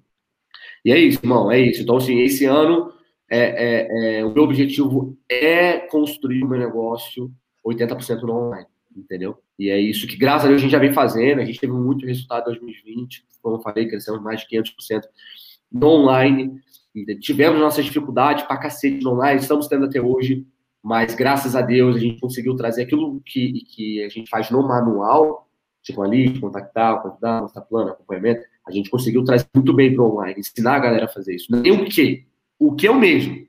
[0.84, 1.82] E é isso, irmão, é isso.
[1.82, 2.94] Então, assim, esse ano,
[3.30, 7.32] é, é, é o meu objetivo é construir o meu negócio
[7.65, 9.38] 80% no online entendeu?
[9.59, 11.41] E é isso que, graças a Deus, a gente já vem fazendo.
[11.41, 15.01] A gente teve muito resultado em 2020, como eu falei, crescemos mais de 500%
[15.72, 16.59] no online.
[17.19, 20.47] Tivemos nossas dificuldades para cacete no online, estamos tendo até hoje,
[20.81, 24.65] mas graças a Deus a gente conseguiu trazer aquilo que, que a gente faz no
[24.65, 25.49] manual,
[25.84, 30.11] tipo ali, contactar, convidar, mostrar plano, acompanhamento, a gente conseguiu trazer muito bem para o
[30.11, 31.47] online, ensinar a galera a fazer isso.
[31.51, 32.26] Nem o que?
[32.57, 33.45] O que é o mesmo.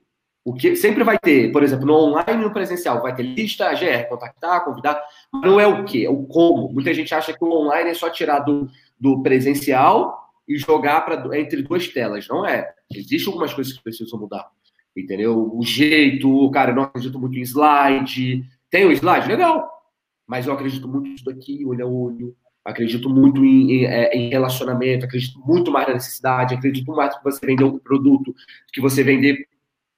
[0.47, 3.73] O que sempre vai ter, por exemplo, no online e no presencial, vai ter lista,
[3.73, 6.71] GR, contactar, convidar, mas não é o que, é o como.
[6.71, 8.65] Muita gente acha que o online é só tirar do,
[8.97, 12.29] do presencial e jogar para entre duas telas.
[12.29, 12.73] Não é.
[12.89, 14.49] Existem algumas coisas que precisam mudar.
[14.95, 15.51] entendeu?
[15.53, 18.45] O jeito, cara, eu não acredito muito em slide.
[18.71, 19.27] Tem o slide?
[19.27, 19.69] Legal.
[20.25, 22.33] Mas eu acredito muito nisso daqui, olho a olho.
[22.63, 27.23] Acredito muito em, em, é, em, relacionamento, acredito muito mais na necessidade, acredito mais que
[27.23, 28.33] você vender um produto,
[28.71, 29.45] que você vender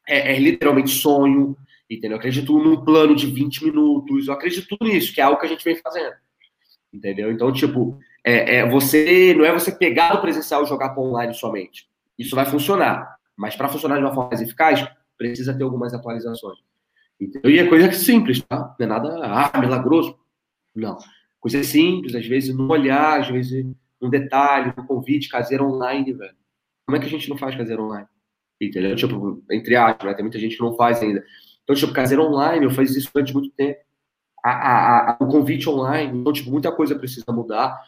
[0.10, 1.56] é, é literalmente sonho,
[1.90, 2.18] entendeu?
[2.18, 5.64] Acredito num plano de 20 minutos, eu acredito nisso, que é algo que a gente
[5.64, 6.16] vem fazendo,
[6.92, 7.32] entendeu?
[7.32, 11.34] Então, tipo, é, é você não é você pegar o presencial e jogar para online
[11.34, 11.88] somente.
[12.18, 14.86] Isso vai funcionar, mas para funcionar de uma forma mais eficaz,
[15.18, 16.58] precisa ter algumas atualizações.
[17.20, 17.52] Entendeu?
[17.52, 18.76] E é coisa simples, tá?
[18.80, 20.18] Não é nada ah, milagroso.
[20.74, 20.98] Não.
[21.40, 23.66] Coisa simples, às vezes no olhar, às vezes
[24.02, 26.36] um detalhe, um convite caseiro online, velho.
[26.86, 28.08] Como é que a gente não faz caseiro online?
[28.60, 28.96] Entendeu?
[28.96, 30.14] Tipo, entre aspas, né?
[30.14, 31.24] Tem muita gente que não faz ainda.
[31.64, 33.80] Então, tipo, caseiro online, eu fiz isso durante muito tempo.
[34.44, 37.80] A, a, a, o convite online, então, tipo, muita coisa precisa mudar,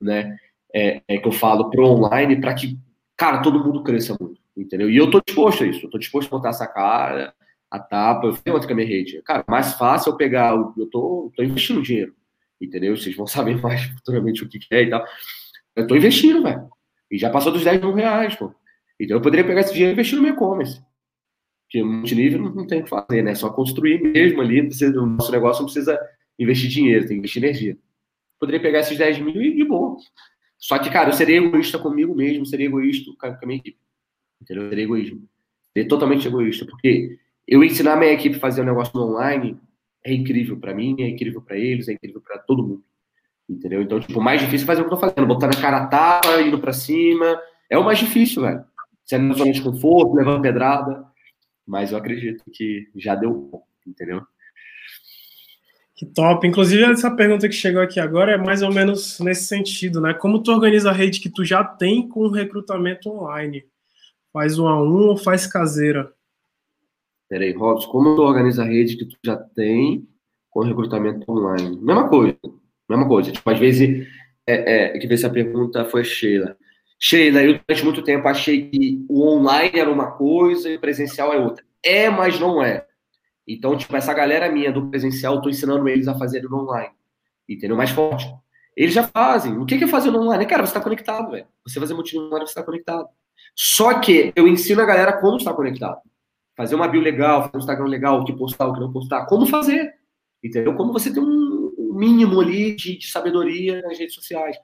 [0.00, 0.36] né?
[0.74, 2.78] É, é que eu falo pro online para que,
[3.16, 4.90] cara, todo mundo cresça muito, entendeu?
[4.90, 7.32] E eu tô disposto a isso, eu tô disposto a botar essa cara,
[7.70, 9.22] a tapa, eu falei ontem com a minha rede.
[9.22, 12.14] Cara, mais fácil eu pegar, eu tô, tô investindo dinheiro
[12.64, 12.96] entendeu?
[12.96, 15.04] Vocês vão saber mais futuramente o que, é e tal.
[15.76, 16.68] Eu tô investindo, velho.
[17.10, 18.52] E já passou dos 10 mil reais, pô.
[19.00, 20.80] Então eu poderia pegar esse dinheiro e investir no meu e-commerce.
[21.64, 23.32] Porque multinível não, não tem o que fazer, né?
[23.32, 24.62] É só construir mesmo ali.
[24.62, 25.98] Precisa, o nosso negócio não precisa
[26.38, 27.76] investir dinheiro, tem que investir energia.
[28.38, 29.96] Poderia pegar esses 10 mil e de boa.
[30.58, 33.78] Só que, cara, eu seria egoísta comigo mesmo, seria egoísta com a minha equipe.
[34.40, 34.64] Entendeu?
[34.64, 35.28] Eu seria egoísmo.
[35.72, 36.64] Seria totalmente egoísta.
[36.64, 39.58] Porque eu ensinar a minha equipe a fazer um negócio online
[40.04, 42.84] é incrível para mim, é incrível para eles, é incrível para todo mundo.
[43.48, 43.82] Entendeu?
[43.82, 45.78] Então, tipo, o mais difícil é fazer o que eu tô fazendo, botar na cara
[45.78, 47.40] a tapa, indo para cima.
[47.68, 48.64] É o mais difícil, velho.
[49.04, 51.04] Sendo na zona de conforto, levando pedrada.
[51.66, 54.22] Mas eu acredito que já deu bom, entendeu?
[55.94, 56.46] Que top.
[56.46, 60.12] Inclusive, essa pergunta que chegou aqui agora é mais ou menos nesse sentido, né?
[60.12, 63.64] Como tu organiza a rede que tu já tem com recrutamento online?
[64.32, 66.12] Faz um a um ou faz caseira?
[67.28, 70.06] Peraí, Robson, como tu organiza a rede que tu já tem
[70.50, 71.78] com recrutamento online?
[71.80, 72.36] Mesma coisa,
[72.88, 73.32] mesma coisa.
[73.32, 74.06] Tipo, às vezes,
[74.46, 76.56] é, é, que ver se a pergunta foi Sheila.
[77.06, 81.32] Sheila, eu durante muito tempo achei que o online era uma coisa e o presencial
[81.32, 81.64] é outra.
[81.82, 82.86] É, mas não é.
[83.46, 86.94] Então, tipo, essa galera minha do presencial, eu tô ensinando eles a fazer no online.
[87.48, 87.76] Entendeu?
[87.76, 88.26] Mais forte.
[88.74, 89.58] Eles já fazem.
[89.58, 90.46] O que é fazer no online?
[90.46, 91.46] Cara, você está conectado, velho.
[91.66, 93.06] Você fazer online, você está conectado.
[93.54, 96.00] Só que eu ensino a galera como estar conectado
[96.56, 99.26] fazer uma bio legal, fazer um Instagram legal, o que postar, o que não postar,
[99.26, 99.92] como fazer,
[100.42, 100.74] entendeu?
[100.74, 104.56] Como você tem um mínimo ali de, de sabedoria nas redes sociais.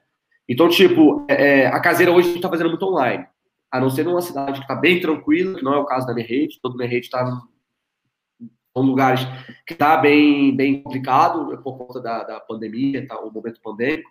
[0.47, 3.25] Então, tipo, é, é a caseira hoje está fazendo muito online,
[3.71, 6.13] a não ser numa cidade que está bem tranquila, que não é o caso da
[6.13, 7.23] minha rede, toda minha rede está
[8.75, 9.21] em lugares
[9.65, 14.09] que está bem, bem complicado por conta da, da pandemia, tá, o momento pandêmico.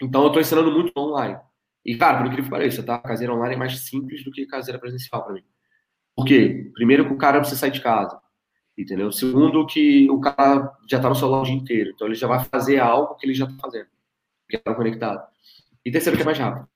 [0.00, 1.38] Então, eu estou ensinando muito online.
[1.84, 2.98] E, cara, por incrível que pareça, tá?
[2.98, 5.44] Caseira online é mais simples do que caseira presencial para mim.
[6.16, 6.70] Por quê?
[6.74, 8.18] Primeiro que o cara precisa sair de casa,
[8.76, 9.12] entendeu?
[9.12, 12.42] Segundo que o cara já está no celular o dia inteiro, então ele já vai
[12.44, 13.88] fazer algo que ele já está fazendo,
[14.48, 15.22] que está conectado.
[15.84, 16.68] E terceiro que é mais rápido,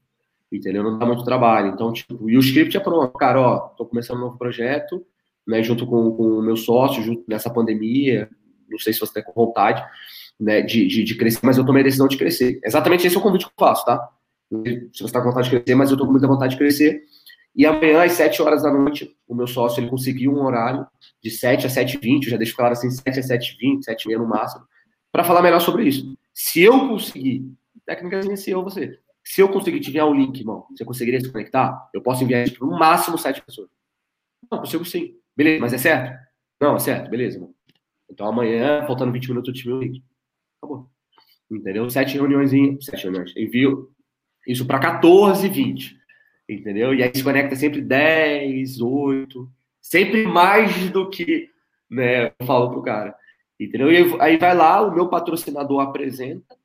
[0.52, 0.82] entendeu?
[0.82, 1.72] Não dá muito trabalho.
[1.72, 3.12] Então, tipo, e o script é pronto.
[3.18, 5.05] Cara, ó, tô começando um novo projeto,
[5.47, 8.28] né, junto com, com o meu sócio, junto nessa pandemia,
[8.68, 9.84] não sei se você tem com vontade,
[10.38, 12.60] né, de, de, de, crescer, mas eu tomei a decisão de crescer.
[12.64, 14.09] Exatamente esse é o convite que eu faço, tá?
[14.48, 17.05] Se você está com vontade de crescer, mas eu tô com muita vontade de crescer,
[17.55, 20.86] e amanhã, às 7 horas da noite, o meu sócio ele conseguiu um horário
[21.22, 24.64] de 7 a 7h20, já deixo claro assim, 7 a 7h20, 7h30 no máximo,
[25.12, 26.16] para falar melhor sobre isso.
[26.32, 27.52] Se eu conseguir,
[27.85, 31.31] técnicamente se eu você, se eu conseguir te enviar um link, irmão, você conseguiria se
[31.31, 31.89] conectar?
[31.94, 33.69] Eu posso enviar para no máximo 7 pessoas.
[34.51, 35.16] Não, consigo sim.
[35.36, 36.19] Beleza, mas é certo?
[36.61, 37.55] Não, é certo, beleza, irmão.
[38.11, 40.05] Então amanhã, faltando 20 minutos, eu te envio o link.
[40.62, 40.90] Acabou.
[41.51, 41.89] Entendeu?
[41.90, 42.51] Sete reuniões,
[42.85, 43.32] sete reuniões.
[43.36, 43.90] Envio
[44.47, 46.01] isso para 14 e 20
[46.52, 46.94] entendeu?
[46.94, 49.51] E aí se conecta sempre 10, 8,
[49.81, 51.48] sempre mais do que
[51.89, 53.15] né, eu falo pro cara,
[53.59, 53.90] entendeu?
[53.90, 56.57] E aí vai lá, o meu patrocinador apresenta,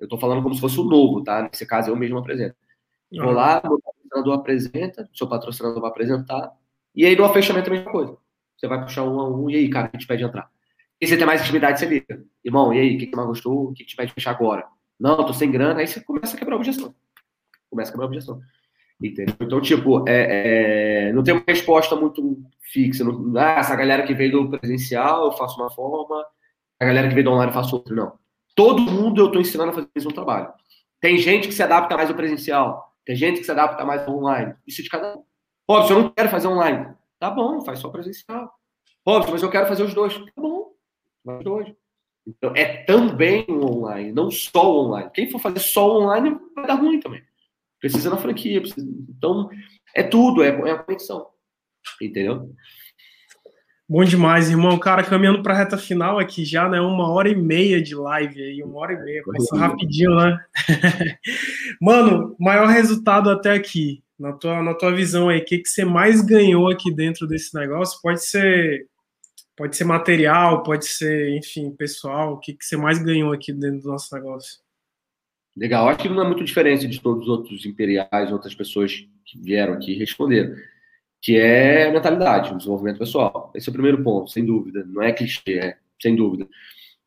[0.00, 1.42] eu tô falando como se fosse o novo, tá?
[1.42, 2.56] Nesse caso eu mesmo apresento.
[3.12, 6.52] Vou lá, meu patrocinador apresenta, seu patrocinador vai apresentar,
[6.94, 8.16] e aí no fechamento é a mesma coisa.
[8.56, 10.50] Você vai puxar um a um, e aí, cara, a gente pede entrar.
[11.00, 12.22] E você tem mais intimidade, você liga.
[12.44, 13.70] Irmão, e aí, o que, que mais gostou?
[13.70, 14.66] O que, que te pede fechar agora?
[14.98, 15.80] Não, tô sem grana.
[15.80, 16.94] Aí você começa a quebrar a objeção.
[17.70, 18.40] Começa a quebrar a objeção.
[19.02, 19.34] Entendeu?
[19.40, 23.02] Então, tipo, é, é, não tem uma resposta muito fixa.
[23.02, 26.22] Não, ah, essa galera que veio do presencial, eu faço uma forma,
[26.78, 27.94] a galera que veio do online, eu faço outra.
[27.94, 28.19] Não.
[28.54, 30.52] Todo mundo eu estou ensinando a fazer o mesmo trabalho.
[31.00, 34.16] Tem gente que se adapta mais ao presencial, tem gente que se adapta mais ao
[34.16, 34.54] online.
[34.66, 35.24] Isso de cada um.
[35.86, 38.52] Se eu não quero fazer online, tá bom, faz só presencial.
[39.04, 40.16] Pô, mas eu quero fazer os dois.
[40.16, 40.72] Tá bom,
[41.24, 41.74] faz os dois.
[42.26, 45.10] Então, é também o online, não só o online.
[45.14, 47.22] Quem for fazer só o online vai dar ruim também.
[47.80, 48.60] Precisa na franquia.
[48.60, 48.86] Precisa...
[49.08, 49.48] Então,
[49.94, 51.28] é tudo, é, é a conexão.
[52.00, 52.54] Entendeu?
[53.90, 54.78] Bom demais, irmão.
[54.78, 56.80] Cara, caminhando para a reta final aqui já, né?
[56.80, 59.20] Uma hora e meia de live aí, uma hora e meia.
[59.24, 60.38] Passou rapidinho, né?
[61.82, 64.00] Mano, maior resultado até aqui.
[64.16, 67.52] Na tua, na tua visão aí, o que, que você mais ganhou aqui dentro desse
[67.52, 68.00] negócio?
[68.00, 68.86] Pode ser
[69.56, 72.34] pode ser material, pode ser, enfim, pessoal.
[72.34, 74.60] O que, que você mais ganhou aqui dentro do nosso negócio?
[75.56, 75.88] Legal.
[75.88, 79.72] Acho que não é muito diferente de todos os outros imperiais, outras pessoas que vieram
[79.72, 80.54] aqui responderam
[81.20, 83.52] que é mentalidade, desenvolvimento pessoal.
[83.54, 84.84] Esse é o primeiro ponto, sem dúvida.
[84.86, 86.48] Não é clichê, é sem dúvida.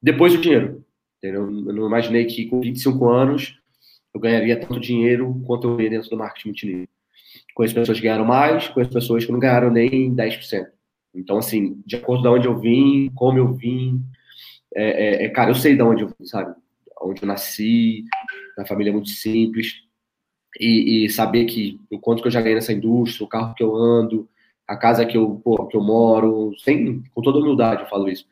[0.02, 0.86] Depois o dinheiro.
[1.18, 1.44] Entendeu?
[1.44, 3.58] Eu não imaginei que com 25 anos
[4.14, 6.88] eu ganharia tanto dinheiro quanto eu ganhei dentro do marketing multinível.
[7.56, 10.68] Conheço pessoas que ganharam mais, conheço pessoas que não ganharam nem 10%.
[11.16, 14.04] Então, assim, de acordo com onde eu vim, como eu vim,
[14.76, 16.54] é, é, é, cara, eu sei de onde eu vim, sabe?
[17.02, 18.04] Onde eu nasci,
[18.58, 19.84] na família muito simples
[20.60, 23.64] e, e, saber que o quanto que eu já ganhei nessa indústria, o carro que
[23.64, 24.28] eu ando,
[24.68, 28.28] a casa que eu, pô, que eu moro, sem, com toda humildade eu falo isso.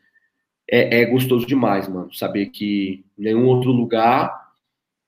[0.70, 4.52] É, é gostoso demais, mano, saber que nenhum outro lugar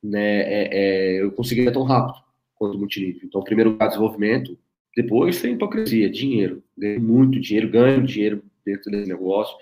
[0.02, 2.22] né, é, é, eu conseguiria tão rápido
[2.54, 3.22] quanto o multinível.
[3.24, 4.58] Então, primeiro lugar, desenvolvimento,
[4.96, 6.62] depois sem hipocrisia, dinheiro.
[6.76, 9.56] Ganho muito dinheiro, ganho dinheiro dentro desse negócio,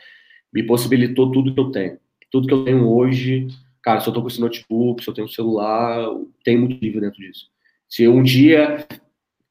[0.52, 1.98] me possibilitou tudo que eu tenho.
[2.30, 3.48] Tudo que eu tenho hoje
[3.82, 6.06] Cara, se eu tô com esse notebook, se eu tenho um celular,
[6.44, 7.50] tem multinível dentro disso.
[7.88, 8.86] Se um dia,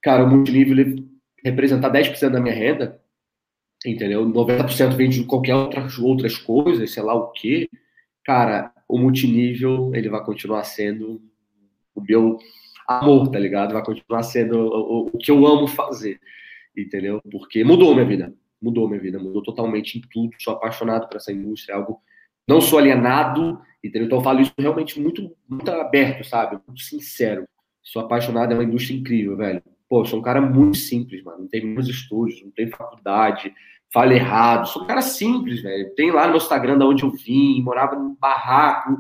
[0.01, 1.03] cara, o multinível
[1.43, 3.01] representar 10% da minha renda,
[3.85, 4.25] entendeu?
[4.25, 7.69] 90% vem de qualquer outras, outras coisas, sei lá o quê,
[8.23, 11.21] cara, o multinível, ele vai continuar sendo
[11.95, 12.37] o meu
[12.87, 13.73] amor, tá ligado?
[13.73, 16.19] Vai continuar sendo o, o, que eu amo fazer,
[16.75, 17.21] entendeu?
[17.31, 21.31] Porque mudou minha vida, mudou minha vida, mudou totalmente em tudo, sou apaixonado por essa
[21.31, 22.01] indústria, é algo
[22.47, 24.05] não sou alienado, entendeu?
[24.05, 26.59] Então eu falo isso realmente muito, muito aberto, sabe?
[26.67, 27.45] Muito sincero.
[27.81, 29.61] Sou apaixonado, é uma indústria incrível, velho.
[29.89, 31.39] Pô, sou um cara muito simples, mano.
[31.39, 33.53] Não tem meus estúdios, não tem faculdade,
[33.91, 34.67] falo errado.
[34.67, 35.93] Sou um cara simples, velho.
[35.95, 38.95] Tem lá no meu Instagram de onde eu vim, morava num barraco.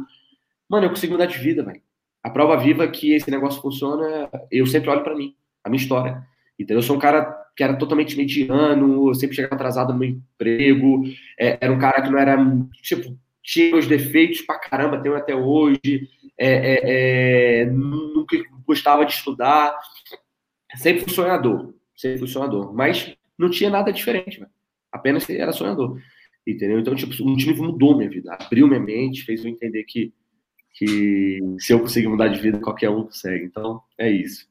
[0.67, 1.81] Mano, eu consigo mudar de vida, velho.
[2.23, 6.23] A prova viva que esse negócio funciona, eu sempre olho para mim, a minha história.
[6.57, 7.23] Então, eu sou um cara
[7.55, 11.03] que era totalmente mediano, eu sempre chegava atrasado no meu emprego,
[11.39, 12.37] é, era um cara que não era,
[12.81, 19.13] tipo, tinha os defeitos pra caramba, tenho até hoje, é, é, é, nunca gostava de
[19.13, 19.77] estudar,
[20.75, 24.51] sempre fui sonhador, sempre fui sonhador, mas não tinha nada diferente, véio.
[24.91, 25.99] apenas era sonhador,
[26.45, 26.79] entendeu?
[26.79, 30.13] Então, tipo, o time mudou minha vida, abriu minha mente, fez eu entender que,
[30.73, 34.50] que se eu conseguir mudar de vida, qualquer um consegue, então é isso.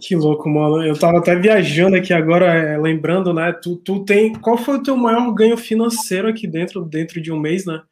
[0.00, 0.82] Que louco, mano.
[0.84, 3.52] Eu tava até viajando aqui agora, é, lembrando, né?
[3.52, 4.32] Tu, tu tem.
[4.32, 7.82] Qual foi o teu maior ganho financeiro aqui dentro, dentro de um mês, né?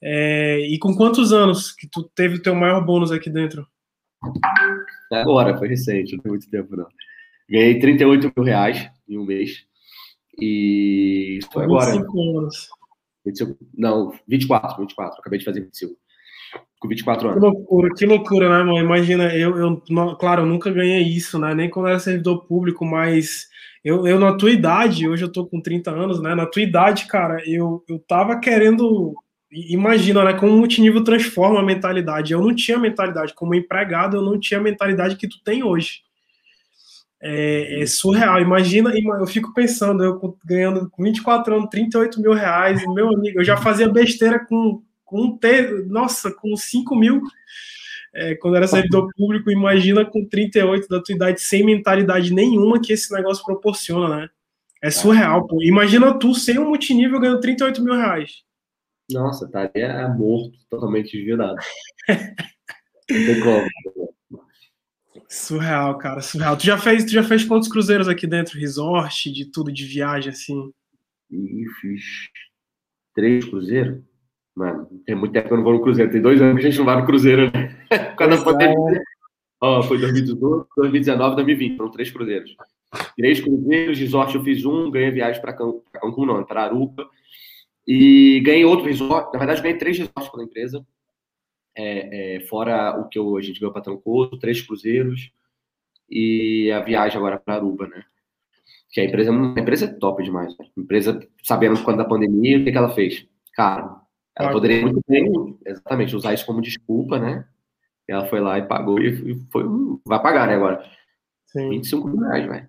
[0.00, 3.66] É, e com quantos anos que tu teve o teu maior bônus aqui dentro?
[5.12, 6.86] Agora, foi recente, não tem muito tempo, não.
[7.48, 9.64] Ganhei 38 mil reais em um mês.
[10.40, 11.92] E isso foi agora.
[11.92, 12.68] 25 anos.
[13.76, 15.20] não, 24, 24.
[15.20, 15.94] Acabei de fazer 25
[16.82, 17.40] com 24 anos.
[17.40, 18.78] Que loucura, que loucura, né, mano?
[18.78, 21.54] Imagina, eu, eu claro, eu nunca ganhei isso, né?
[21.54, 23.46] Nem quando era servidor público, mas
[23.84, 26.34] eu, eu na tua idade, hoje eu tô com 30 anos, né?
[26.34, 29.14] Na tua idade, cara, eu, eu tava querendo.
[29.52, 30.32] Imagina, né?
[30.32, 32.32] Como o multinível transforma a mentalidade.
[32.32, 33.32] Eu não tinha mentalidade.
[33.32, 36.00] Como empregado, eu não tinha a mentalidade que tu tem hoje.
[37.22, 38.40] É, é, surreal.
[38.40, 43.44] Imagina, eu fico pensando, eu ganhando com 24 anos, 38 mil reais, meu amigo, eu
[43.44, 44.82] já fazia besteira com
[45.12, 47.20] com ter, nossa, com 5 mil,
[48.14, 52.94] é, quando era servidor público, imagina com 38 da tua idade, sem mentalidade nenhuma que
[52.94, 54.30] esse negócio proporciona, né?
[54.82, 55.62] É surreal, pô.
[55.62, 58.42] Imagina tu sem um multinível ganhando 38 mil reais.
[59.10, 61.56] Nossa, estaria morto, totalmente desviado.
[65.28, 66.56] Surreal, cara, surreal.
[66.56, 68.58] Tu já fez, tu já fez quantos cruzeiros aqui dentro?
[68.58, 70.72] Resort, de tudo, de viagem, assim?
[71.30, 72.02] Ih, fiz
[73.14, 74.02] três cruzeiros.
[74.54, 76.10] Mano, tem muito tempo que eu não vou no Cruzeiro.
[76.10, 77.86] Tem dois anos que a gente não vai no Cruzeiro, né?
[78.16, 79.02] Quando a pandemia.
[79.60, 81.76] Ó, foi 2018, 2019, 2020.
[81.76, 82.56] Foram três cruzeiros.
[83.16, 87.08] Três cruzeiros, resort eu fiz um, ganhei viagem para Cancún, não, para Aruba.
[87.86, 89.32] E ganhei outro resort.
[89.32, 90.84] Na verdade, ganhei três resorts pela empresa.
[91.74, 95.32] É, é, fora o que eu, a gente ganhou para Trancoso, três cruzeiros.
[96.10, 98.04] E a viagem agora para Aruba, né?
[98.90, 100.56] Que a empresa, a empresa é top demais.
[100.58, 100.66] Né?
[100.76, 103.26] A empresa, sabendo quando da pandemia, o que, que ela fez?
[103.54, 104.01] Cara,
[104.36, 107.46] ela poderia muito bem, exatamente, usar isso como desculpa, né?
[108.08, 109.64] Ela foi lá e pagou e foi.
[110.04, 110.84] Vai pagar, né, agora?
[111.46, 111.70] Sim.
[111.70, 112.68] 25 mil reais, velho.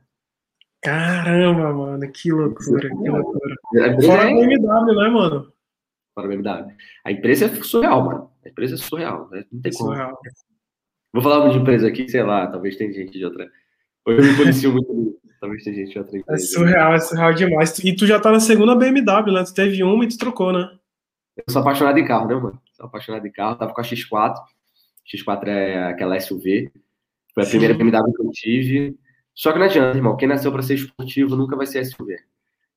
[0.82, 3.56] Caramba, mano, que loucura, que loucura.
[4.06, 4.34] Fora é...
[4.34, 5.54] BMW, né, mano?
[6.14, 6.76] Fora BMW.
[7.06, 8.32] A empresa é surreal, mano.
[8.46, 9.46] A empresa é surreal, né?
[9.52, 9.92] Não tem como.
[9.92, 10.20] Surreal.
[11.14, 13.50] Vou falar uma de empresa aqui, sei lá, talvez tem gente de outra.
[14.06, 16.42] Hoje eu me policio muito Talvez tenha gente outra empresa.
[16.42, 17.78] É surreal, é surreal demais.
[17.80, 19.44] E tu já tá na segunda BMW, né?
[19.44, 20.70] Tu teve uma e tu trocou, né?
[21.38, 22.62] Eu sou apaixonado em carro, né, mano?
[22.74, 23.56] Sou apaixonado em carro.
[23.56, 24.36] Tava com a X4.
[25.06, 26.72] X4 é aquela SUV.
[27.34, 27.60] Foi a Sim.
[27.60, 28.98] primeira BMW que eu tive.
[29.34, 30.16] Só que não adianta, irmão.
[30.16, 32.18] Quem nasceu para ser esportivo nunca vai ser SUV.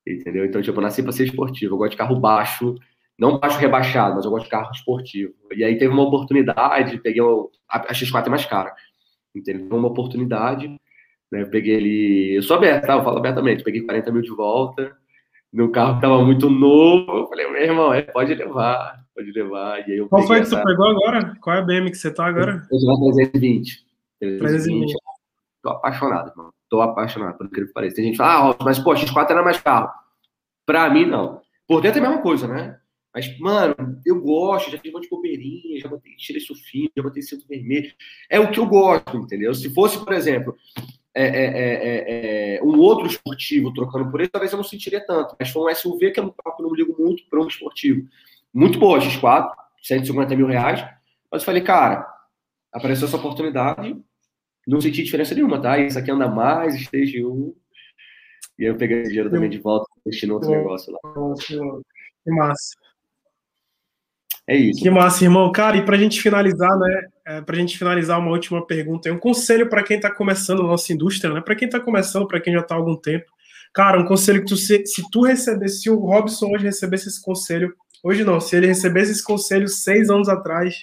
[0.05, 0.45] Entendeu?
[0.45, 1.75] Então, tipo, eu nasci para ser esportivo.
[1.75, 2.75] Eu gosto de carro baixo.
[3.17, 5.33] Não baixo rebaixado, mas eu gosto de carro esportivo.
[5.55, 8.73] E aí teve uma oportunidade, peguei o, a, X4 é mais cara.
[9.35, 9.75] Entendeu?
[9.75, 10.67] Uma oportunidade,
[11.31, 11.41] né?
[11.41, 12.37] Eu peguei ele.
[12.37, 12.93] Eu sou aberto, tá?
[12.93, 13.63] Eu falo abertamente.
[13.63, 14.95] Peguei 40 mil de volta.
[15.51, 17.11] Meu carro estava muito novo.
[17.11, 19.79] Eu falei, meu irmão, é, pode levar, pode levar.
[19.87, 20.57] E aí eu Qual foi que essa...
[20.57, 21.35] você pegou agora?
[21.41, 22.67] Qual é a BM que você tá agora?
[22.71, 23.85] Eu tive 320.
[24.19, 24.93] 320.
[25.61, 26.51] Tô apaixonado, irmão.
[26.69, 27.95] Tô apaixonado, incrível que pareça.
[27.95, 29.89] Tem gente que fala, ah, mas pô, X4 era mais carro.
[30.65, 31.41] Pra mim, não.
[31.67, 32.77] Por dentro é a mesma coisa, né?
[33.13, 33.75] Mas, mano,
[34.05, 37.47] eu gosto, já fiz um monte de bobeirinha, já botei, tirei sufino, já botei cinto
[37.47, 37.91] vermelho.
[38.29, 39.53] É o que eu gosto, entendeu?
[39.55, 40.55] Se fosse, por exemplo,
[41.17, 45.03] é é, é, é, é, um outro esportivo trocando por ele, talvez eu não sentiria
[45.03, 45.35] tanto.
[45.39, 48.07] Mas foi um SUV que é um eu não ligo muito para um esportivo.
[48.53, 50.81] Muito boa, X4, 150 mil reais.
[51.31, 52.07] Mas eu falei, cara,
[52.71, 53.99] apareceu essa oportunidade,
[54.67, 55.79] não senti diferença nenhuma, tá?
[55.79, 57.55] Isso aqui anda mais, esteja um.
[58.59, 60.99] E aí eu peguei o dinheiro também de volta, investi no outro negócio lá.
[62.23, 62.75] Que massa.
[64.47, 64.81] É isso.
[64.81, 65.51] Que massa, irmão.
[65.51, 67.07] Cara, e para a gente finalizar, né?
[67.25, 69.11] É, para a gente finalizar, uma última pergunta.
[69.11, 71.41] Um conselho para quem está começando na nossa indústria, né?
[71.41, 73.25] Para quem está começando, para quem já está há algum tempo.
[73.73, 77.21] Cara, um conselho que tu, se, se tu recebesse, se o Robson hoje recebesse esse
[77.21, 80.75] conselho, hoje não, se ele recebesse esse conselho seis anos atrás,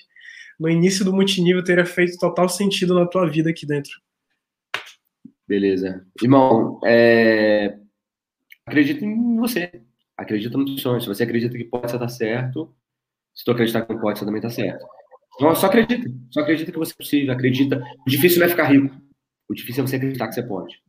[0.61, 3.93] no início do multinível, teria feito total sentido na tua vida aqui dentro.
[5.49, 6.07] Beleza.
[6.23, 7.79] Irmão, é...
[8.67, 9.73] acredita em você.
[10.17, 11.01] Acredita no sonho.
[11.01, 12.73] Se você acredita que pode dar certo,
[13.35, 14.85] se tu acreditar que pode, você também tá certo.
[15.37, 16.09] Então, só acredita.
[16.31, 17.33] Só acredita que você é possível.
[17.35, 17.83] Acredita.
[18.07, 18.95] O difícil não é ficar rico.
[19.49, 20.81] O difícil é você acreditar que você pode.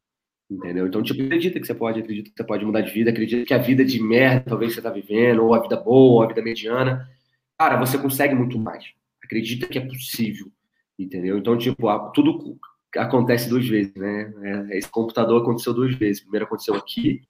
[0.50, 0.86] Entendeu?
[0.86, 3.54] Então, tipo, acredita que você pode, acredita que você pode mudar de vida, acredita que
[3.54, 6.42] a vida de merda talvez você tá vivendo, ou a vida boa, ou a vida
[6.44, 7.10] mediana.
[7.58, 8.86] Cara, você consegue muito mais.
[9.24, 10.52] Acredita que é possível.
[11.00, 11.38] Entendeu?
[11.40, 12.60] Então, tipo, tudo
[12.96, 14.32] acontece duas vezes, né?
[14.70, 16.22] É, esse computador aconteceu duas vezes.
[16.22, 17.22] Primeiro aconteceu aqui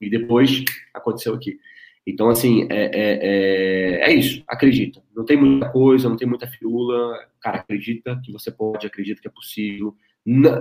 [0.00, 0.64] e depois
[0.94, 1.58] aconteceu aqui.
[2.06, 4.44] Então, assim, é, é, é, é, isso.
[4.46, 5.02] Acredita.
[5.16, 7.18] Não tem muita coisa, não tem muita fiula.
[7.40, 9.96] Cara, acredita que você pode, acredita que é possível.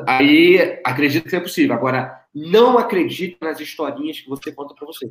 [0.07, 1.75] Aí, acredita que é possível.
[1.75, 5.09] Agora, não acredita nas historinhas que você conta para você.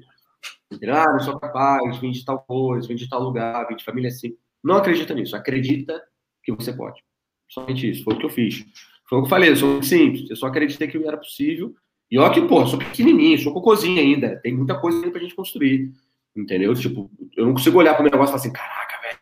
[0.88, 4.09] Ah, não sou capaz, vim de tal coisa, vim de tal lugar, vim de família
[4.09, 4.34] assim.
[4.64, 5.36] Não acredita nisso.
[5.36, 6.02] Acredita
[6.42, 7.02] que você pode.
[7.48, 8.04] Somente isso.
[8.04, 8.64] Foi o que eu fiz.
[9.06, 9.50] Foi o que eu falei.
[9.50, 10.30] Eu sou simples.
[10.30, 11.74] Eu só acreditei que era possível.
[12.10, 14.36] E olha que, pô, sou pequenininho, sou cocôzinho ainda.
[14.42, 15.92] Tem muita coisa ainda pra gente construir.
[16.36, 16.74] Entendeu?
[16.74, 19.18] Tipo, eu não consigo olhar para o negócio e falar assim, caraca, velho.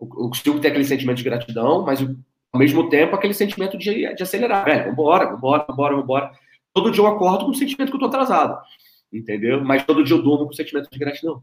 [0.00, 4.22] Eu consigo ter aquele sentimento de gratidão, mas ao mesmo tempo aquele sentimento de, de
[4.22, 4.90] acelerar, velho.
[4.90, 6.32] Vambora, vambora, vambora, vambora.
[6.74, 8.60] Todo dia eu acordo com o sentimento que eu tô atrasado.
[9.12, 9.62] Entendeu?
[9.64, 11.42] Mas todo dia eu durmo com o sentimento de gratidão.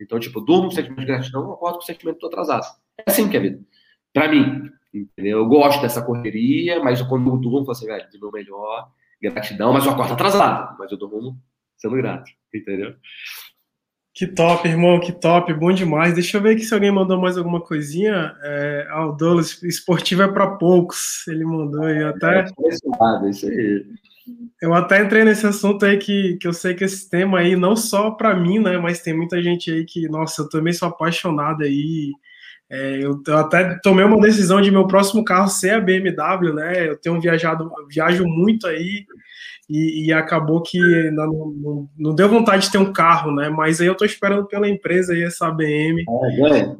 [0.00, 2.24] Então, tipo, eu durmo com o sentimento de gratidão, eu acordo com o sentimento que
[2.24, 2.66] eu tô atrasado.
[2.98, 3.60] É assim que é a vida.
[4.12, 5.38] Pra mim, entendeu?
[5.38, 8.90] Eu gosto dessa correria, mas quando eu durmo, eu falo assim, velho, do meu melhor,
[9.20, 11.36] gratidão, mas eu acordo atrasado, mas eu durmo
[11.76, 12.94] sendo grato, entendeu?
[14.18, 16.12] Que top, irmão, que top, bom demais.
[16.12, 18.34] Deixa eu ver aqui se alguém mandou mais alguma coisinha.
[18.42, 19.06] É, ah,
[19.62, 21.24] esportivo é para poucos.
[21.28, 22.40] Ele mandou aí até.
[22.40, 23.86] É isso aí.
[24.60, 27.76] Eu até entrei nesse assunto aí que, que eu sei que esse tema aí, não
[27.76, 31.62] só para mim, né, mas tem muita gente aí que, nossa, eu também sou apaixonado
[31.62, 32.10] aí.
[32.68, 36.88] É, eu, eu, até tomei uma decisão de meu próximo carro ser a BMW, né?
[36.88, 39.06] Eu tenho viajado, viajo muito aí
[39.68, 40.78] e, e acabou que
[41.10, 43.50] não, não, não, deu vontade de ter um carro, né?
[43.50, 46.00] Mas aí eu tô esperando pela empresa aí, essa ABM.
[46.00, 46.76] É,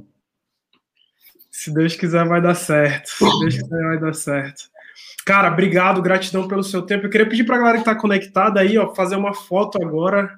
[1.50, 3.08] Se Deus quiser, vai dar certo.
[3.10, 4.70] Se Deus quiser, vai dar certo.
[5.26, 7.04] Cara, obrigado, gratidão pelo seu tempo.
[7.04, 10.30] Eu queria pedir para a galera que está conectada aí, ó, fazer uma foto agora.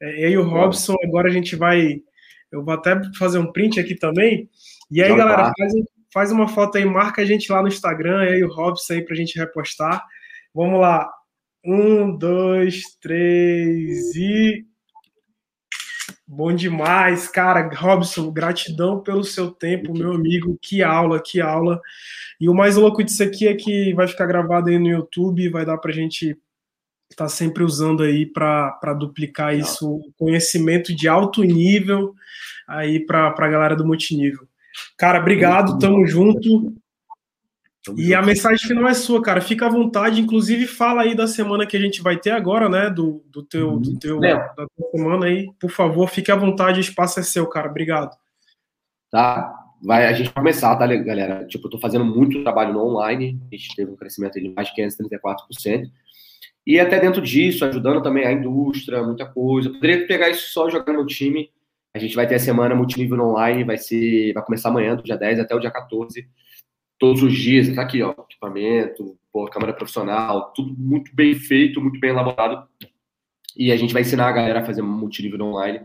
[0.00, 2.00] É, eu e o Robson, agora a gente vai.
[2.50, 4.48] Eu vou até fazer um print aqui também.
[4.90, 5.72] E aí, galera, faz,
[6.10, 9.04] faz uma foto aí, marca a gente lá no Instagram, eu e o Robson aí
[9.04, 10.02] para a gente repostar.
[10.54, 11.06] Vamos lá.
[11.64, 14.64] Um, dois, três e.
[16.26, 17.68] Bom demais, cara.
[17.74, 20.58] Robson, gratidão pelo seu tempo, meu amigo.
[20.60, 21.80] Que aula, que aula.
[22.40, 25.64] E o mais louco disso aqui é que vai ficar gravado aí no YouTube, vai
[25.64, 26.36] dar pra gente
[27.10, 32.14] estar tá sempre usando aí para duplicar isso, conhecimento de alto nível
[32.66, 34.46] aí para a galera do multinível.
[34.96, 36.74] Cara, obrigado, tamo junto.
[37.96, 39.40] E a mensagem final é sua, cara.
[39.40, 40.20] Fica à vontade.
[40.20, 42.90] Inclusive, fala aí da semana que a gente vai ter agora, né?
[42.90, 43.80] Do, do teu, uhum.
[43.80, 44.34] do teu, é.
[44.34, 45.48] da tua semana aí.
[45.58, 46.80] Por favor, fique à vontade.
[46.80, 47.70] O espaço é seu, cara.
[47.70, 48.16] Obrigado.
[49.10, 49.54] Tá.
[49.82, 51.46] Vai, a gente vai começar, tá, galera?
[51.46, 53.40] Tipo, eu tô fazendo muito trabalho no online.
[53.50, 55.88] A gente teve um crescimento de mais de 534%.
[56.66, 59.70] E até dentro disso, ajudando também a indústria, muita coisa.
[59.70, 61.50] poderia pegar isso só jogando no time.
[61.94, 65.16] A gente vai ter a semana multinível online, vai ser, vai começar amanhã, do dia
[65.16, 66.28] 10 até o dia 14.
[66.98, 72.00] Todos os dias, tá aqui, ó, equipamento, pô, câmera profissional, tudo muito bem feito, muito
[72.00, 72.66] bem elaborado.
[73.56, 75.80] E a gente vai ensinar a galera a fazer multinível online.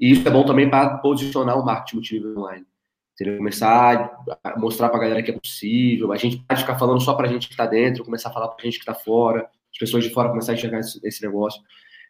[0.00, 2.66] E isso é bom também para posicionar o marketing multinível online.
[3.14, 3.36] Entendeu?
[3.38, 6.12] Começar a mostrar para a galera que é possível.
[6.12, 8.48] A gente pode ficar falando só para a gente que está dentro, começar a falar
[8.48, 11.62] para a gente que está fora, as pessoas de fora começar a enxergar esse, negócio.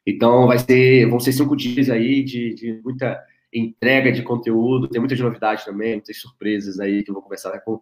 [0.07, 3.23] Então, vai ser, vão ser cinco dias aí de, de muita
[3.55, 7.81] entrega de conteúdo, tem muitas novidades também, muitas surpresas aí que eu vou conversar com,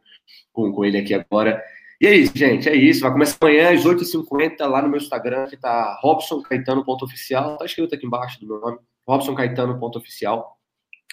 [0.52, 1.62] com, com ele aqui agora.
[2.00, 3.00] E é isso, gente, é isso.
[3.00, 8.06] Vai começar amanhã às 8h50 lá no meu Instagram, que tá robsoncaetano.oficial, tá escrito aqui
[8.06, 10.58] embaixo do meu nome, robsoncaetano.oficial.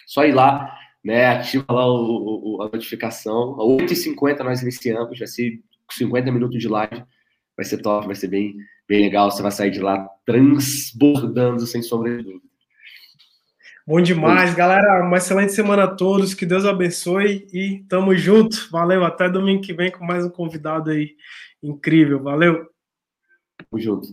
[0.07, 3.53] Só ir lá, né, ativa lá o, o, a notificação.
[3.61, 5.61] Às 8h50 nós iniciamos, vai ser
[5.91, 7.03] 50 minutos de live,
[7.55, 8.55] vai ser top, vai ser bem,
[8.87, 12.48] bem legal, você vai sair de lá transbordando, sem sombra de dúvida.
[13.89, 15.03] Bom demais, galera.
[15.03, 16.35] Uma excelente semana a todos.
[16.35, 18.69] Que Deus abençoe e tamo junto.
[18.69, 19.03] Valeu.
[19.03, 21.15] Até domingo que vem com mais um convidado aí
[21.63, 22.21] incrível.
[22.21, 22.69] Valeu.
[23.57, 24.09] Tamo junto.